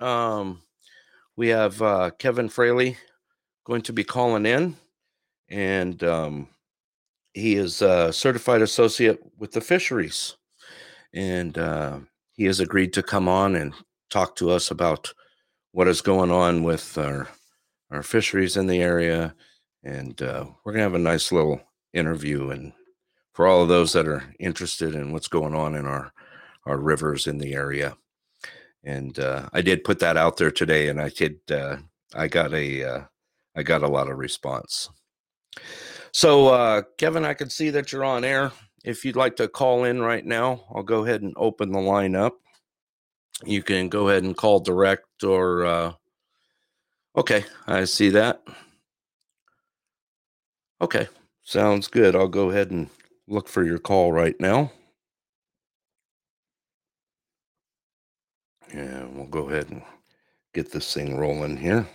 Um, 0.00 0.62
we 1.36 1.48
have 1.48 1.80
uh, 1.82 2.10
Kevin 2.18 2.48
Fraley 2.48 2.96
going 3.64 3.82
to 3.82 3.92
be 3.92 4.04
calling 4.04 4.46
in, 4.46 4.76
and 5.48 6.02
um, 6.04 6.48
he 7.32 7.56
is 7.56 7.82
a 7.82 8.12
certified 8.12 8.62
associate 8.62 9.20
with 9.38 9.52
the 9.52 9.60
fisheries, 9.60 10.36
and 11.12 11.58
uh, 11.58 11.98
he 12.32 12.44
has 12.44 12.60
agreed 12.60 12.92
to 12.92 13.02
come 13.02 13.28
on 13.28 13.56
and 13.56 13.74
talk 14.10 14.36
to 14.36 14.50
us 14.50 14.70
about 14.70 15.12
what 15.72 15.88
is 15.88 16.00
going 16.00 16.30
on 16.30 16.62
with 16.62 16.96
our 16.98 17.28
our 17.90 18.02
fisheries 18.02 18.56
in 18.56 18.66
the 18.66 18.80
area, 18.80 19.34
and 19.84 20.20
uh, 20.22 20.46
we're 20.64 20.72
gonna 20.72 20.82
have 20.82 20.94
a 20.94 20.98
nice 20.98 21.30
little 21.30 21.60
interview. 21.92 22.50
And 22.50 22.72
for 23.32 23.46
all 23.46 23.62
of 23.62 23.68
those 23.68 23.92
that 23.92 24.08
are 24.08 24.24
interested 24.40 24.94
in 24.94 25.12
what's 25.12 25.28
going 25.28 25.54
on 25.54 25.74
in 25.74 25.86
our 25.86 26.12
our 26.66 26.78
rivers 26.78 27.26
in 27.26 27.38
the 27.38 27.54
area, 27.54 27.96
and 28.82 29.18
uh, 29.18 29.48
I 29.52 29.62
did 29.62 29.84
put 29.84 30.00
that 30.00 30.16
out 30.16 30.36
there 30.36 30.50
today, 30.50 30.88
and 30.88 31.00
I 31.00 31.10
did 31.10 31.38
uh, 31.50 31.76
I 32.14 32.28
got 32.28 32.52
a 32.52 32.84
uh, 32.84 33.04
I 33.56 33.62
got 33.62 33.82
a 33.82 33.88
lot 33.88 34.10
of 34.10 34.18
response. 34.18 34.90
So, 36.12 36.48
uh, 36.48 36.82
Kevin, 36.96 37.24
I 37.24 37.34
can 37.34 37.50
see 37.50 37.70
that 37.70 37.92
you're 37.92 38.04
on 38.04 38.24
air. 38.24 38.52
If 38.84 39.04
you'd 39.04 39.16
like 39.16 39.36
to 39.36 39.48
call 39.48 39.84
in 39.84 40.00
right 40.00 40.24
now, 40.24 40.64
I'll 40.72 40.84
go 40.84 41.04
ahead 41.04 41.22
and 41.22 41.34
open 41.36 41.72
the 41.72 41.80
line 41.80 42.14
up. 42.14 42.34
You 43.44 43.62
can 43.62 43.88
go 43.88 44.08
ahead 44.08 44.22
and 44.22 44.36
call 44.36 44.60
direct 44.60 45.24
or, 45.24 45.64
uh, 45.64 45.92
okay, 47.16 47.44
I 47.66 47.84
see 47.84 48.10
that. 48.10 48.42
Okay, 50.84 51.08
sounds 51.42 51.88
good. 51.88 52.14
I'll 52.14 52.28
go 52.28 52.50
ahead 52.50 52.70
and 52.70 52.90
look 53.26 53.48
for 53.48 53.64
your 53.64 53.78
call 53.78 54.12
right 54.12 54.38
now. 54.38 54.70
Yeah, 58.70 59.06
we'll 59.06 59.24
go 59.24 59.48
ahead 59.48 59.70
and 59.70 59.80
get 60.52 60.72
this 60.72 60.92
thing 60.92 61.16
rolling 61.16 61.56
here. 61.56 61.88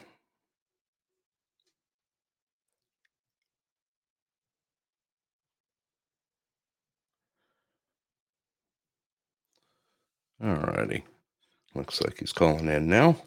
All 10.43 10.55
righty. 10.55 11.03
Looks 11.75 12.01
like 12.01 12.17
he's 12.17 12.33
calling 12.33 12.67
in 12.67 12.89
now. 12.89 13.17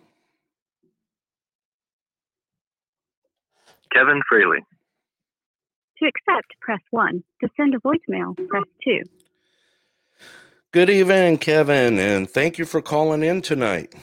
Kevin 3.93 4.21
Fraley. 4.29 4.59
To 6.03 6.09
accept, 6.09 6.49
press 6.61 6.81
1. 6.91 7.23
To 7.43 7.49
send 7.57 7.77
a 7.77 7.79
voicemail, 7.79 8.35
press 8.49 8.65
2. 8.83 9.03
Good 10.73 10.91
evening, 10.91 11.39
Kevin, 11.39 11.97
and 11.97 12.29
thank 12.29 12.59
you 12.59 12.65
for 12.65 12.83
calling 12.83 13.23
in 13.23 13.41
tonight. 13.41 13.95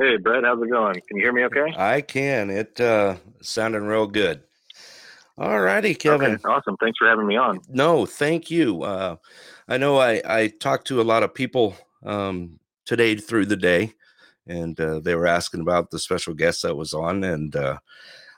Hey, 0.00 0.16
Brett, 0.16 0.44
how's 0.44 0.62
it 0.62 0.70
going? 0.70 0.94
Can 0.94 1.18
you 1.18 1.24
hear 1.24 1.32
me 1.34 1.44
okay? 1.44 1.74
I 1.76 2.00
can. 2.00 2.48
It 2.48 2.80
uh 2.80 3.16
sounding 3.42 3.82
real 3.82 4.06
good. 4.06 4.42
All 5.36 5.60
righty, 5.60 5.94
Kevin. 5.94 6.36
Okay, 6.36 6.42
awesome. 6.48 6.78
Thanks 6.80 6.96
for 6.98 7.06
having 7.06 7.26
me 7.26 7.36
on. 7.36 7.60
No, 7.68 8.06
thank 8.06 8.50
you. 8.50 8.82
Uh, 8.82 9.16
I 9.68 9.76
know 9.76 9.98
I, 9.98 10.22
I 10.24 10.48
talked 10.48 10.86
to 10.86 11.02
a 11.02 11.04
lot 11.04 11.22
of 11.22 11.34
people 11.34 11.76
um, 12.02 12.60
today 12.86 13.14
through 13.16 13.44
the 13.46 13.56
day, 13.56 13.92
and 14.46 14.80
uh, 14.80 15.00
they 15.00 15.16
were 15.16 15.26
asking 15.26 15.60
about 15.60 15.90
the 15.90 15.98
special 15.98 16.32
guest 16.32 16.62
that 16.62 16.76
was 16.76 16.94
on, 16.94 17.24
and 17.24 17.54
uh, 17.54 17.78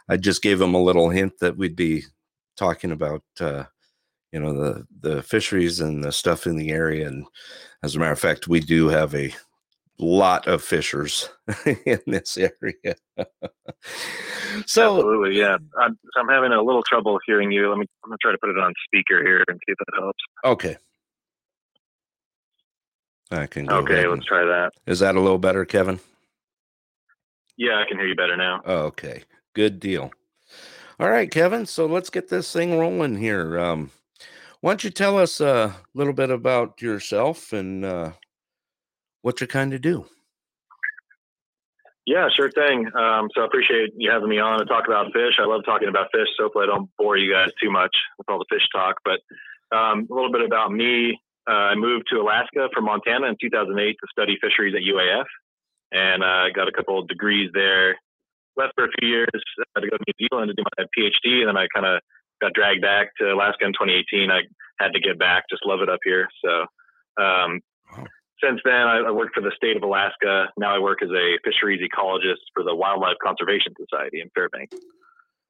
I 0.09 0.17
just 0.17 0.43
gave 0.43 0.59
them 0.59 0.75
a 0.75 0.83
little 0.83 1.11
hint 1.11 1.39
that 1.41 1.57
we'd 1.57 1.77
be 1.77 2.05
talking 2.57 2.93
about, 2.93 3.23
uh, 3.41 3.65
you 4.33 4.41
know, 4.41 4.53
the 4.53 4.87
the 5.01 5.23
fisheries 5.23 5.81
and 5.81 6.03
the 6.05 6.13
stuff 6.13 6.47
in 6.47 6.57
the 6.57 6.71
area. 6.71 7.07
And 7.09 7.27
as 7.83 7.97
a 7.97 7.99
matter 7.99 8.13
of 8.13 8.19
fact, 8.19 8.49
we 8.49 8.61
do 8.61 8.89
have 8.89 9.15
a 9.15 9.33
lot 9.99 10.47
of 10.47 10.63
fishers 10.63 11.29
in 11.87 12.01
this 12.07 12.37
area. 12.37 12.95
so 14.67 14.97
Absolutely, 14.97 15.39
yeah. 15.39 15.57
I'm, 15.81 15.99
I'm 16.17 16.29
having 16.29 16.53
a 16.53 16.63
little 16.63 16.83
trouble 16.83 17.19
hearing 17.27 17.51
you. 17.51 17.69
Let 17.69 17.79
me. 17.79 17.87
I'm 18.05 18.11
gonna 18.11 18.19
try 18.21 18.33
to 18.33 18.39
put 18.39 18.51
it 18.51 18.59
on 18.59 18.73
speaker 18.87 19.23
here 19.25 19.43
and 19.49 19.59
see 19.67 19.73
if 19.73 19.79
that 19.79 20.01
helps. 20.01 20.23
okay. 20.45 20.77
I 23.31 23.47
can 23.47 23.67
go 23.67 23.79
Okay, 23.79 24.07
let's 24.07 24.19
and- 24.21 24.25
try 24.25 24.45
that. 24.45 24.71
Is 24.87 25.01
that 25.01 25.17
a 25.17 25.21
little 25.21 25.39
better, 25.39 25.65
Kevin? 25.65 25.99
Yeah, 27.57 27.81
I 27.81 27.85
can 27.89 27.99
hear 27.99 28.07
you 28.07 28.15
better 28.15 28.37
now. 28.37 28.61
Okay, 28.65 29.23
good 29.57 29.81
deal. 29.81 30.11
All 31.01 31.09
right, 31.09 31.31
Kevin. 31.31 31.65
So 31.65 31.87
let's 31.87 32.11
get 32.11 32.29
this 32.29 32.53
thing 32.53 32.79
rolling 32.79 33.17
here. 33.17 33.59
Um, 33.59 33.91
why 34.61 34.73
don't 34.73 34.85
you 34.85 34.91
tell 34.91 35.19
us 35.19 35.41
a 35.41 35.75
little 35.95 36.13
bit 36.13 36.31
about 36.31 36.83
yourself 36.83 37.55
and 37.55 37.83
uh, 37.83 38.13
what 39.23 39.41
you 39.41 39.47
kind 39.47 39.73
of 39.73 39.81
do? 39.81 40.05
Yeah, 42.05 42.29
sure 42.37 42.51
thing. 42.51 42.87
Um, 42.95 43.29
so 43.35 43.43
I 43.43 43.47
appreciate 43.47 43.95
you 43.97 44.11
having 44.11 44.29
me 44.29 44.39
on 44.39 44.59
to 44.59 44.67
talk 44.67 44.87
about 44.87 45.13
fish. 45.13 45.41
I 45.41 45.47
love 45.47 45.63
talking 45.65 45.89
about 45.89 46.09
fish, 46.13 46.29
so 46.37 46.45
hopefully 46.45 46.65
I 46.65 46.75
don't 46.77 46.91
bore 46.99 47.17
you 47.17 47.33
guys 47.33 47.49
too 47.61 47.71
much 47.71 47.97
with 48.19 48.29
all 48.29 48.39
the 48.39 48.47
fish 48.51 48.69
talk. 48.73 48.97
But 49.05 49.21
um, 49.77 50.07
a 50.11 50.15
little 50.15 50.31
bit 50.31 50.43
about 50.43 50.71
me. 50.71 51.19
Uh, 51.49 51.73
I 51.73 51.75
moved 51.77 52.09
to 52.11 52.21
Alaska 52.21 52.69
from 52.75 52.85
Montana 52.85 53.27
in 53.29 53.37
2008 53.41 53.97
to 54.01 54.07
study 54.11 54.37
fisheries 54.41 54.75
at 54.75 54.83
UAF, 54.83 55.25
and 55.93 56.23
I 56.23 56.49
uh, 56.49 56.53
got 56.55 56.69
a 56.69 56.73
couple 56.73 56.99
of 56.99 57.09
degrees 57.09 57.51
there. 57.55 57.97
Left 58.57 58.73
for 58.75 58.85
a 58.85 58.89
few 59.01 59.09
years 59.09 59.29
uh, 59.35 59.81
to 59.81 59.89
go 59.89 59.97
to 59.97 60.05
New 60.07 60.29
Zealand 60.29 60.49
to 60.49 60.55
do 60.55 60.65
my 60.79 60.85
PhD, 60.97 61.41
and 61.41 61.49
then 61.49 61.57
I 61.57 61.67
kind 61.75 61.87
of 61.87 62.01
got 62.41 62.53
dragged 62.55 62.83
back 62.83 63.09
to 63.21 63.33
Alaska 63.33 63.65
in 63.65 63.73
2018. 63.73 64.31
I 64.31 64.43
had 64.79 64.93
to 64.93 65.01
get 65.01 65.19
back, 65.19 65.45
just 65.51 65.65
love 65.65 65.81
it 65.81 65.89
up 65.89 66.01
here. 66.05 66.29
So 66.45 66.51
um, 67.23 67.61
Wow. 67.93 68.05
since 68.43 68.61
then, 68.65 68.75
I, 68.75 68.99
I 69.07 69.11
worked 69.11 69.35
for 69.35 69.41
the 69.41 69.53
state 69.57 69.77
of 69.77 69.83
Alaska. 69.83 70.49
Now 70.59 70.75
I 70.75 70.79
work 70.79 71.03
as 71.03 71.11
a 71.11 71.39
fisheries 71.45 71.81
ecologist 71.81 72.43
for 72.55 72.63
the 72.65 72.75
Wildlife 72.75 73.17
Conservation 73.23 73.73
Society 73.79 74.21
in 74.21 74.29
Fairbanks. 74.35 74.77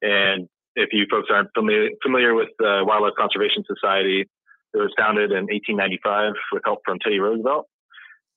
And 0.01 0.47
if 0.75 0.89
you 0.91 1.05
folks 1.09 1.29
aren't 1.31 1.49
familiar, 1.55 1.89
familiar 2.03 2.35
with 2.35 2.49
the 2.59 2.83
Wildlife 2.85 3.15
Conservation 3.17 3.63
Society, 3.65 4.29
it 4.73 4.77
was 4.77 4.93
founded 4.97 5.31
in 5.31 5.47
1895 5.49 6.33
with 6.51 6.61
help 6.63 6.79
from 6.85 6.99
Teddy 6.99 7.19
Roosevelt. 7.19 7.65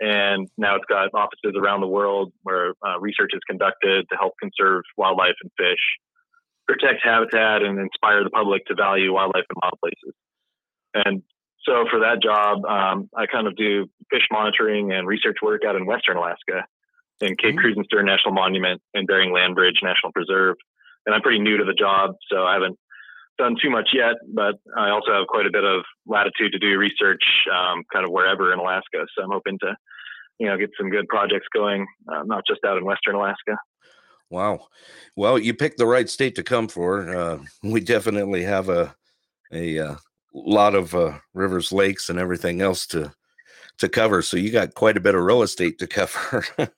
And 0.00 0.48
now 0.56 0.76
it's 0.76 0.86
got 0.88 1.12
offices 1.14 1.54
around 1.56 1.82
the 1.82 1.86
world 1.86 2.32
where 2.42 2.72
uh, 2.86 2.98
research 2.98 3.30
is 3.34 3.40
conducted 3.46 4.06
to 4.10 4.16
help 4.16 4.32
conserve 4.40 4.82
wildlife 4.96 5.36
and 5.42 5.50
fish, 5.58 5.80
protect 6.66 7.00
habitat, 7.04 7.62
and 7.62 7.78
inspire 7.78 8.24
the 8.24 8.30
public 8.30 8.64
to 8.66 8.74
value 8.74 9.12
wildlife 9.12 9.44
in 9.50 9.56
wild 9.62 9.78
places. 9.80 10.14
And 10.94 11.22
so 11.64 11.84
for 11.90 12.00
that 12.00 12.22
job, 12.22 12.64
um, 12.64 13.10
I 13.14 13.26
kind 13.26 13.46
of 13.46 13.54
do 13.56 13.86
fish 14.10 14.26
monitoring 14.32 14.92
and 14.92 15.06
research 15.06 15.36
work 15.42 15.62
out 15.66 15.76
in 15.76 15.84
Western 15.84 16.16
Alaska 16.16 16.64
in 17.20 17.36
Cape 17.36 17.56
Mm. 17.56 17.62
Krusenstern 17.62 18.06
National 18.06 18.32
Monument 18.32 18.80
and 18.94 19.06
Bering 19.06 19.32
Land 19.32 19.54
Bridge 19.54 19.80
National 19.82 20.12
Preserve. 20.12 20.56
And 21.04 21.14
I'm 21.14 21.20
pretty 21.20 21.38
new 21.40 21.58
to 21.58 21.64
the 21.64 21.74
job, 21.74 22.14
so 22.30 22.44
I 22.44 22.54
haven't 22.54 22.78
done 23.40 23.56
too 23.60 23.70
much 23.70 23.90
yet, 23.94 24.16
but 24.34 24.56
I 24.76 24.90
also 24.90 25.12
have 25.12 25.26
quite 25.26 25.46
a 25.46 25.50
bit 25.50 25.64
of 25.64 25.82
latitude 26.06 26.52
to 26.52 26.58
do 26.58 26.78
research 26.78 27.22
um, 27.50 27.82
kind 27.92 28.04
of 28.04 28.12
wherever 28.12 28.52
in 28.52 28.58
Alaska. 28.58 29.06
So 29.16 29.24
I'm 29.24 29.30
hoping 29.30 29.58
to, 29.60 29.74
you 30.38 30.46
know, 30.46 30.58
get 30.58 30.70
some 30.78 30.90
good 30.90 31.08
projects 31.08 31.46
going, 31.54 31.86
uh, 32.12 32.22
not 32.24 32.44
just 32.46 32.60
out 32.66 32.76
in 32.76 32.84
Western 32.84 33.14
Alaska. 33.14 33.56
Wow. 34.28 34.66
Well, 35.16 35.38
you 35.38 35.54
picked 35.54 35.78
the 35.78 35.86
right 35.86 36.08
state 36.08 36.34
to 36.36 36.42
come 36.42 36.68
for. 36.68 37.16
Uh, 37.16 37.38
we 37.62 37.80
definitely 37.80 38.44
have 38.44 38.68
a 38.68 38.94
a 39.52 39.78
uh, 39.78 39.96
lot 40.32 40.74
of 40.74 40.94
uh, 40.94 41.18
rivers, 41.34 41.72
lakes, 41.72 42.08
and 42.08 42.18
everything 42.18 42.60
else 42.60 42.86
to 42.88 43.12
to 43.78 43.88
cover. 43.88 44.20
So 44.22 44.36
you 44.36 44.52
got 44.52 44.74
quite 44.74 44.98
a 44.98 45.00
bit 45.00 45.14
of 45.14 45.22
real 45.22 45.42
estate 45.42 45.78
to 45.78 45.86
cover. 45.86 46.44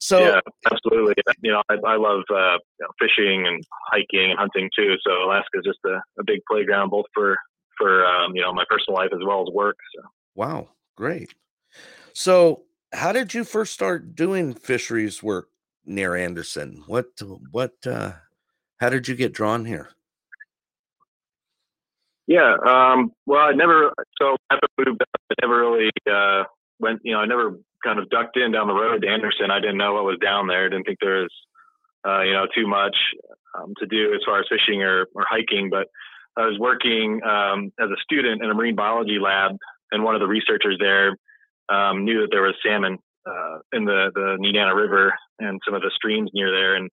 so 0.00 0.20
yeah, 0.20 0.40
absolutely. 0.70 1.14
You 1.42 1.52
know, 1.52 1.62
I, 1.68 1.74
I 1.86 1.96
love 1.96 2.22
uh, 2.30 2.58
you 2.78 2.82
know, 2.82 2.88
fishing 2.98 3.46
and 3.46 3.62
hiking 3.92 4.30
and 4.30 4.38
hunting 4.38 4.70
too. 4.76 4.96
So 5.06 5.12
Alaska 5.24 5.58
is 5.58 5.64
just 5.64 5.78
a, 5.86 6.00
a 6.18 6.24
big 6.24 6.40
playground, 6.50 6.90
both 6.90 7.06
for 7.14 7.36
for 7.76 8.04
um, 8.06 8.34
you 8.34 8.42
know 8.42 8.52
my 8.52 8.64
personal 8.68 8.96
life 8.96 9.10
as 9.12 9.20
well 9.24 9.42
as 9.42 9.52
work. 9.52 9.76
So 9.94 10.08
wow, 10.34 10.68
great. 10.96 11.34
So 12.12 12.64
how 12.92 13.12
did 13.12 13.34
you 13.34 13.44
first 13.44 13.72
start 13.72 14.14
doing 14.14 14.54
fisheries 14.54 15.22
work 15.22 15.50
near 15.84 16.14
Anderson? 16.14 16.82
What 16.86 17.06
what 17.50 17.74
uh, 17.86 18.12
how 18.80 18.88
did 18.88 19.08
you 19.08 19.14
get 19.14 19.32
drawn 19.32 19.64
here? 19.64 19.90
yeah, 22.28 22.56
um, 22.66 23.10
well, 23.24 23.40
I 23.40 23.52
never 23.52 23.90
so 24.20 24.36
after 24.50 24.66
I 24.78 24.84
moved 24.86 25.00
up, 25.00 25.08
I 25.30 25.34
never 25.40 25.60
really 25.60 25.90
uh, 26.08 26.44
went. 26.78 27.00
You 27.02 27.14
know, 27.14 27.20
I 27.20 27.26
never 27.26 27.58
kind 27.84 27.98
of 27.98 28.08
ducked 28.10 28.36
in 28.36 28.52
down 28.52 28.68
the 28.68 28.74
road 28.74 29.02
to 29.02 29.08
Anderson. 29.08 29.50
I 29.50 29.60
didn't 29.60 29.78
know 29.78 29.94
what 29.94 30.04
was 30.04 30.18
down 30.22 30.46
there. 30.46 30.68
Didn't 30.68 30.84
think 30.84 30.98
there 31.00 31.22
was 31.22 31.34
uh, 32.06 32.22
you 32.22 32.32
know 32.32 32.46
too 32.54 32.66
much 32.66 32.96
um, 33.56 33.74
to 33.78 33.86
do 33.86 34.14
as 34.14 34.20
far 34.24 34.40
as 34.40 34.46
fishing 34.48 34.82
or, 34.82 35.06
or 35.14 35.24
hiking, 35.28 35.68
but 35.70 35.88
I 36.36 36.46
was 36.46 36.58
working 36.58 37.20
um, 37.24 37.72
as 37.80 37.90
a 37.90 38.00
student 38.02 38.42
in 38.42 38.50
a 38.50 38.54
marine 38.54 38.76
biology 38.76 39.18
lab, 39.18 39.56
and 39.90 40.04
one 40.04 40.14
of 40.14 40.20
the 40.20 40.28
researchers 40.28 40.78
there 40.78 41.16
um, 41.68 42.04
knew 42.04 42.20
that 42.20 42.28
there 42.30 42.42
was 42.42 42.54
salmon 42.64 42.98
uh, 43.26 43.58
in 43.72 43.84
the 43.84 44.10
the 44.14 44.36
Nenana 44.40 44.74
River 44.74 45.14
and 45.38 45.60
some 45.64 45.74
of 45.74 45.82
the 45.82 45.90
streams 45.94 46.30
near 46.32 46.50
there, 46.50 46.76
and 46.76 46.90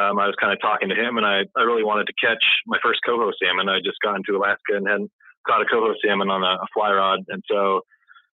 um, 0.00 0.18
I 0.18 0.26
was 0.26 0.36
kind 0.40 0.52
of 0.52 0.60
talking 0.60 0.88
to 0.88 0.94
him, 0.94 1.18
and 1.18 1.26
I, 1.26 1.44
I 1.56 1.62
really 1.62 1.84
wanted 1.84 2.06
to 2.06 2.14
catch 2.20 2.42
my 2.66 2.78
first 2.82 3.00
coho 3.04 3.30
salmon. 3.42 3.68
I 3.68 3.78
just 3.84 4.00
got 4.02 4.16
into 4.16 4.36
Alaska 4.36 4.76
and 4.76 4.88
hadn't 4.88 5.10
caught 5.46 5.62
a 5.62 5.66
coho 5.66 5.94
salmon 6.04 6.30
on 6.30 6.42
a, 6.42 6.62
a 6.62 6.66
fly 6.72 6.92
rod, 6.92 7.20
and 7.28 7.42
so 7.50 7.82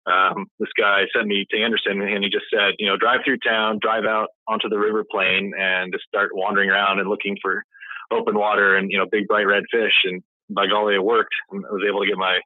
um, 0.06 0.46
this 0.58 0.68
guy 0.76 1.02
sent 1.14 1.28
me 1.28 1.46
to 1.50 1.62
Anderson, 1.62 2.00
and 2.02 2.24
he 2.24 2.30
just 2.30 2.46
said, 2.52 2.74
you 2.78 2.88
know, 2.88 2.96
drive 2.96 3.20
through 3.24 3.38
town, 3.38 3.78
drive 3.80 4.04
out 4.04 4.28
onto 4.48 4.68
the 4.68 4.78
river 4.78 5.04
plain, 5.08 5.52
and 5.58 5.92
just 5.92 6.04
start 6.04 6.30
wandering 6.34 6.70
around 6.70 6.98
and 6.98 7.08
looking 7.08 7.36
for 7.40 7.64
open 8.10 8.36
water 8.36 8.76
and 8.76 8.90
you 8.90 8.98
know 8.98 9.06
big 9.10 9.28
bright 9.28 9.46
red 9.46 9.64
fish. 9.70 10.04
And 10.04 10.22
by 10.50 10.66
golly, 10.66 10.94
it 10.94 11.04
worked. 11.04 11.34
And 11.50 11.64
I 11.64 11.72
was 11.72 11.84
able 11.88 12.00
to 12.00 12.08
get 12.08 12.18
my 12.18 12.40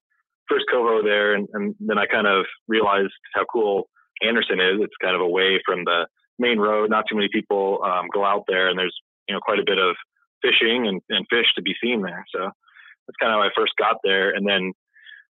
first 0.48 0.66
coho 0.70 1.02
there, 1.02 1.34
and, 1.34 1.48
and 1.54 1.74
then 1.80 1.98
I 1.98 2.06
kind 2.06 2.26
of 2.26 2.44
realized 2.68 3.12
how 3.34 3.44
cool 3.50 3.88
Anderson 4.22 4.60
is. 4.60 4.80
It's 4.80 5.02
kind 5.02 5.14
of 5.14 5.22
away 5.22 5.60
from 5.64 5.84
the 5.84 6.06
main 6.38 6.58
road. 6.58 6.90
Not 6.90 7.04
too 7.08 7.16
many 7.16 7.28
people 7.32 7.80
um, 7.84 8.06
go 8.12 8.24
out 8.24 8.44
there, 8.48 8.68
and 8.68 8.78
there's 8.78 8.96
you 9.28 9.34
know 9.34 9.40
quite 9.40 9.60
a 9.60 9.66
bit 9.66 9.78
of 9.78 9.96
fishing 10.42 10.86
and, 10.86 11.00
and 11.08 11.26
fish 11.30 11.46
to 11.56 11.62
be 11.62 11.74
seen 11.82 12.02
there. 12.02 12.24
So 12.34 12.40
that's 12.40 13.16
kind 13.20 13.32
of 13.32 13.38
how 13.38 13.42
I 13.42 13.50
first 13.56 13.72
got 13.78 13.96
there. 14.04 14.30
And 14.30 14.46
then 14.46 14.72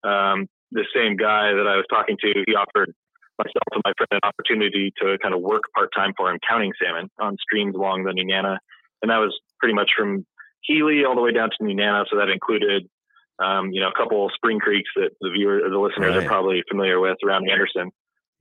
um, 0.03 0.47
the 0.71 0.85
same 0.95 1.17
guy 1.17 1.51
that 1.53 1.67
I 1.67 1.75
was 1.75 1.85
talking 1.89 2.17
to, 2.21 2.43
he 2.45 2.55
offered 2.55 2.93
myself 3.37 3.63
and 3.71 3.81
my 3.85 3.93
friend 3.97 4.21
an 4.23 4.27
opportunity 4.27 4.91
to 5.01 5.17
kind 5.21 5.33
of 5.33 5.41
work 5.41 5.63
part 5.75 5.89
time 5.95 6.13
for 6.17 6.29
him 6.29 6.39
counting 6.47 6.71
salmon 6.81 7.09
on 7.19 7.37
streams 7.41 7.75
along 7.75 8.03
the 8.03 8.11
Nenana, 8.11 8.57
and 9.01 9.09
that 9.11 9.17
was 9.17 9.37
pretty 9.59 9.73
much 9.73 9.91
from 9.97 10.25
Healy 10.61 11.05
all 11.05 11.15
the 11.15 11.21
way 11.21 11.31
down 11.31 11.49
to 11.49 11.63
Nenana. 11.63 12.05
So 12.09 12.17
that 12.17 12.29
included. 12.29 12.87
Um, 13.41 13.71
you 13.71 13.79
know, 13.79 13.87
a 13.87 13.93
couple 13.97 14.25
of 14.25 14.33
spring 14.35 14.59
creeks 14.59 14.89
that 14.97 15.11
the 15.21 15.29
viewer, 15.29 15.61
the 15.69 15.79
listeners 15.79 16.13
Right. 16.13 16.25
are 16.25 16.27
probably 16.27 16.61
familiar 16.69 16.99
with 16.99 17.15
around 17.25 17.49
Anderson. 17.49 17.89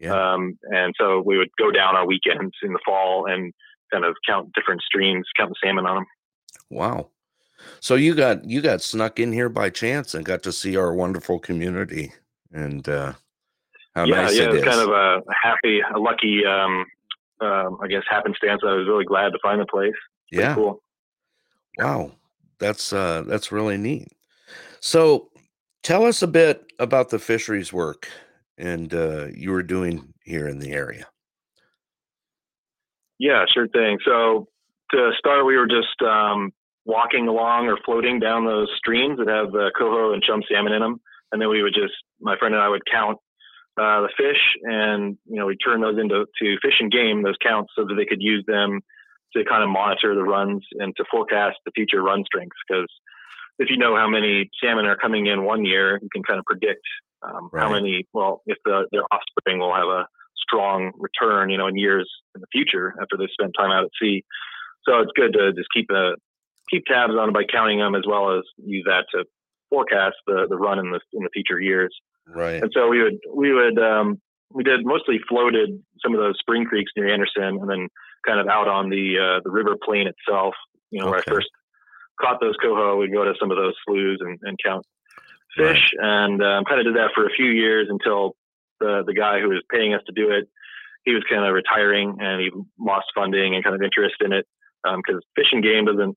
Yeah. 0.01 0.11
Um, 0.11 0.59
and 0.65 0.93
so 1.01 1.23
we 1.25 1.39
would 1.39 1.51
go 1.57 1.71
down 1.71 1.95
on 1.95 2.09
weekends 2.09 2.51
in 2.65 2.73
the 2.73 2.81
fall 2.85 3.27
and 3.31 3.53
kind 3.93 4.05
of 4.05 4.17
count 4.29 4.53
different 4.55 4.83
streams, 4.83 5.25
count 5.37 5.51
the 5.51 5.55
salmon 5.65 5.87
on 5.87 5.99
them. 5.99 6.05
Wow. 6.69 7.11
So 7.81 7.95
you 7.95 8.15
got 8.15 8.45
you 8.45 8.61
got 8.61 8.83
snuck 8.83 9.19
in 9.19 9.33
here 9.33 9.49
by 9.49 9.71
chance 9.71 10.15
and 10.15 10.25
got 10.25 10.43
to 10.45 10.53
see 10.53 10.77
our 10.77 10.95
wonderful 10.95 11.39
community 11.39 12.13
and 12.53 12.89
uh 12.89 13.13
how 13.95 14.05
yeah, 14.05 14.23
nice 14.23 14.37
yeah, 14.37 14.45
it 14.45 14.49
it 14.49 14.53
was 14.53 14.59
is. 14.61 14.65
kind 14.65 14.81
of 14.81 14.91
a 14.91 15.23
happy, 15.43 15.81
a 15.95 15.99
lucky, 15.99 16.45
um, 16.47 16.87
um, 17.41 17.79
I 17.83 17.89
guess, 17.89 18.03
happenstance. 18.09 18.63
I 18.65 18.75
was 18.75 18.87
really 18.87 19.05
glad 19.05 19.31
to 19.31 19.39
find 19.43 19.61
the 19.61 19.67
place. 19.67 19.95
Pretty 20.31 20.45
yeah. 20.45 20.55
cool. 20.55 20.83
Wow. 21.79 22.13
That's 22.59 22.93
uh 22.93 23.23
that's 23.27 23.53
really 23.53 23.77
neat. 23.77 24.09
So 24.81 25.31
tell 25.83 26.05
us 26.05 26.23
a 26.23 26.27
bit 26.27 26.73
about 26.79 27.11
the 27.11 27.19
fisheries 27.19 27.73
work 27.73 28.09
and 28.57 28.93
uh 28.93 29.27
you 29.35 29.51
were 29.53 29.63
doing 29.63 30.13
here 30.23 30.49
in 30.49 30.59
the 30.59 30.73
area. 30.73 31.07
Yeah, 33.19 33.45
sure 33.53 33.69
thing. 33.69 33.99
So 34.05 34.49
to 34.93 35.11
start, 35.19 35.45
we 35.45 35.57
were 35.57 35.67
just 35.67 36.01
um, 36.03 36.53
walking 36.89 37.29
along 37.29 37.67
or 37.67 37.77
floating 37.85 38.19
down 38.19 38.47
those 38.47 38.69
streams 38.79 39.19
that 39.19 39.29
have 39.29 39.55
uh, 39.55 39.69
coho 39.79 40.15
and 40.15 40.23
chum 40.23 40.43
salmon 40.51 40.73
in 40.73 40.81
them, 40.81 41.01
and 41.31 41.41
then 41.41 41.51
we 41.51 41.63
would 41.63 41.75
just 41.75 41.93
my 42.19 42.37
friend 42.39 42.55
and 42.55 42.65
I 42.65 42.69
would 42.69 42.83
count 42.91 43.19
uh, 43.79 44.01
the 44.01 44.09
fish, 44.17 44.41
and 44.63 45.19
you 45.27 45.37
know 45.37 45.47
we 45.47 45.57
turn 45.57 45.83
those 45.83 46.01
into 46.01 46.25
to 46.25 46.57
fish 46.65 46.81
and 46.81 46.91
game 46.91 47.23
those 47.23 47.37
counts 47.45 47.73
so 47.77 47.85
that 47.85 47.95
they 47.95 48.07
could 48.07 48.23
use 48.23 48.43
them 48.49 48.81
to 49.37 49.45
kind 49.45 49.63
of 49.63 49.69
monitor 49.69 50.15
the 50.15 50.25
runs 50.25 50.65
and 50.81 50.97
to 50.97 51.05
forecast 51.11 51.59
the 51.67 51.73
future 51.77 52.03
run 52.03 52.25
strengths. 52.25 52.57
Because 52.67 52.89
if 53.59 53.69
you 53.69 53.77
know 53.77 53.95
how 53.95 54.09
many 54.09 54.49
salmon 54.63 54.87
are 54.87 54.97
coming 54.97 55.27
in 55.27 55.45
one 55.45 55.67
year, 55.67 55.99
you 56.01 56.09
can 56.11 56.23
kind 56.23 56.39
of 56.39 56.47
predict 56.47 56.83
um, 57.23 57.51
how 57.55 57.71
many. 57.71 58.07
Well, 58.15 58.41
if 58.47 58.57
the, 58.65 58.89
their 58.93 59.05
offspring 59.13 59.59
will 59.59 59.75
have 59.75 59.89
a 59.89 60.07
strong 60.39 60.93
return, 60.97 61.51
you 61.51 61.59
know, 61.59 61.67
in 61.67 61.77
years 61.77 62.09
in 62.35 62.41
the 62.41 62.47
future 62.51 62.95
after 63.03 63.19
they 63.19 63.29
spent 63.31 63.53
time 63.59 63.71
out 63.71 63.85
at 63.85 63.91
sea. 64.01 64.25
So 64.89 65.01
it's 65.01 65.13
good 65.15 65.35
to 65.35 65.53
just 65.53 65.69
keep 65.75 65.91
a 65.91 66.15
keep 66.71 66.85
tabs 66.87 67.15
on 67.19 67.31
it 67.31 67.33
by 67.33 67.45
counting 67.45 67.79
them 67.79 67.95
as 67.95 68.03
well 68.07 68.37
as 68.37 68.45
use 68.65 68.85
that 68.87 69.05
to 69.15 69.25
forecast 69.71 70.17
the 70.27 70.47
the 70.49 70.57
run 70.57 70.79
in 70.79 70.91
the 70.91 71.01
in 71.13 71.23
the 71.23 71.31
future 71.33 71.61
years. 71.61 71.95
Right. 72.27 72.63
And 72.63 72.71
so 72.75 72.89
we 72.89 73.03
would 73.03 73.19
we 73.35 73.53
would 73.53 73.79
um, 73.79 74.21
we 74.53 74.63
did 74.63 74.85
mostly 74.85 75.19
floated 75.29 75.83
some 76.03 76.15
of 76.15 76.21
those 76.21 76.37
spring 76.39 76.65
creeks 76.65 76.93
near 76.97 77.13
Anderson, 77.13 77.59
and 77.61 77.69
then 77.69 77.89
kind 78.27 78.41
of 78.41 78.49
out 78.49 78.69
on 78.69 78.91
the 78.91 79.17
uh, 79.19 79.41
the 79.45 79.51
river 79.51 79.77
plain 79.83 80.07
itself. 80.09 80.55
You 80.91 81.01
know, 81.01 81.11
where 81.11 81.19
I 81.19 81.23
first 81.23 81.49
caught 82.21 82.41
those 82.41 82.57
coho, 82.63 82.97
we'd 82.97 83.13
go 83.13 83.25
to 83.25 83.35
some 83.39 83.51
of 83.51 83.57
those 83.57 83.75
sloughs 83.87 84.19
and, 84.21 84.39
and 84.43 84.59
count 84.65 84.85
fish, 85.57 85.93
and 85.99 86.43
um, 86.43 86.65
kind 86.65 86.81
of 86.81 86.87
did 86.87 86.97
that 86.97 87.11
for 87.15 87.27
a 87.27 87.31
few 87.37 87.51
years 87.51 87.89
until 87.91 88.37
the 88.81 89.03
the 89.07 89.15
guy 89.15 89.41
who 89.41 89.49
was 89.49 89.63
paying 89.71 89.95
us 89.95 90.03
to 90.07 90.13
do 90.13 90.31
it, 90.31 90.49
he 91.05 91.13
was 91.13 91.25
kind 91.29 91.45
of 91.45 91.55
retiring 91.55 92.19
and 92.21 92.41
he 92.41 92.51
lost 92.79 93.07
funding 93.15 93.55
and 93.55 93.65
kind 93.65 93.77
of 93.77 93.83
interest 93.83 94.17
in 94.21 94.33
it 94.33 94.47
because 94.85 95.23
Fish 95.35 95.49
and 95.53 95.63
Game 95.63 95.85
doesn't 95.85 96.17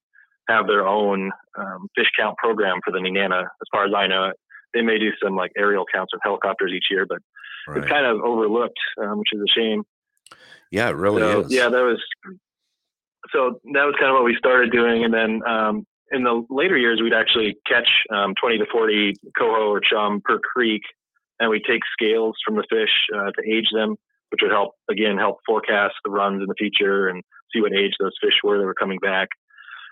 have 0.51 0.67
their 0.67 0.87
own 0.87 1.31
um, 1.57 1.87
fish 1.95 2.09
count 2.19 2.35
program 2.37 2.79
for 2.83 2.91
the 2.91 2.99
Nenana, 2.99 3.41
as 3.43 3.67
far 3.71 3.85
as 3.85 3.91
I 3.95 4.07
know. 4.07 4.31
They 4.73 4.81
may 4.81 4.97
do 4.99 5.09
some 5.23 5.35
like 5.35 5.51
aerial 5.57 5.85
counts 5.93 6.13
with 6.13 6.21
helicopters 6.23 6.71
each 6.75 6.85
year, 6.91 7.05
but 7.07 7.19
Right. 7.67 7.77
it's 7.77 7.87
kind 7.91 8.05
of 8.07 8.17
overlooked, 8.21 8.79
um, 9.01 9.19
which 9.19 9.29
is 9.33 9.39
a 9.41 9.51
shame. 9.59 9.83
yeah, 10.71 10.89
it 10.89 10.95
really 10.95 11.21
so, 11.21 11.41
is. 11.41 11.51
Yeah, 11.53 11.69
that 11.69 11.83
was 11.83 12.01
so 13.31 13.59
that 13.73 13.85
was 13.85 13.95
kind 13.99 14.09
of 14.09 14.15
what 14.15 14.23
we 14.23 14.35
started 14.37 14.71
doing, 14.71 15.03
and 15.05 15.13
then 15.13 15.41
um, 15.47 15.85
in 16.11 16.23
the 16.23 16.43
later 16.49 16.75
years, 16.77 16.99
we'd 17.01 17.13
actually 17.13 17.57
catch 17.67 17.87
um, 18.11 18.33
20 18.41 18.57
to 18.59 18.65
40 18.71 19.13
coho 19.37 19.69
or 19.69 19.79
chum 19.79 20.21
per 20.25 20.39
creek, 20.39 20.81
and 21.39 21.49
we 21.49 21.59
take 21.61 21.81
scales 21.93 22.35
from 22.43 22.55
the 22.55 22.63
fish 22.69 22.89
uh, 23.15 23.29
to 23.31 23.41
age 23.47 23.67
them, 23.71 23.95
which 24.29 24.41
would 24.41 24.51
help 24.51 24.71
again 24.89 25.17
help 25.17 25.37
forecast 25.45 25.93
the 26.03 26.09
runs 26.11 26.41
in 26.41 26.47
the 26.47 26.55
future 26.57 27.07
and 27.09 27.21
see 27.53 27.61
what 27.61 27.73
age 27.73 27.93
those 27.99 28.17
fish 28.21 28.33
were 28.43 28.57
that 28.57 28.65
were 28.65 28.73
coming 28.73 28.99
back. 28.99 29.29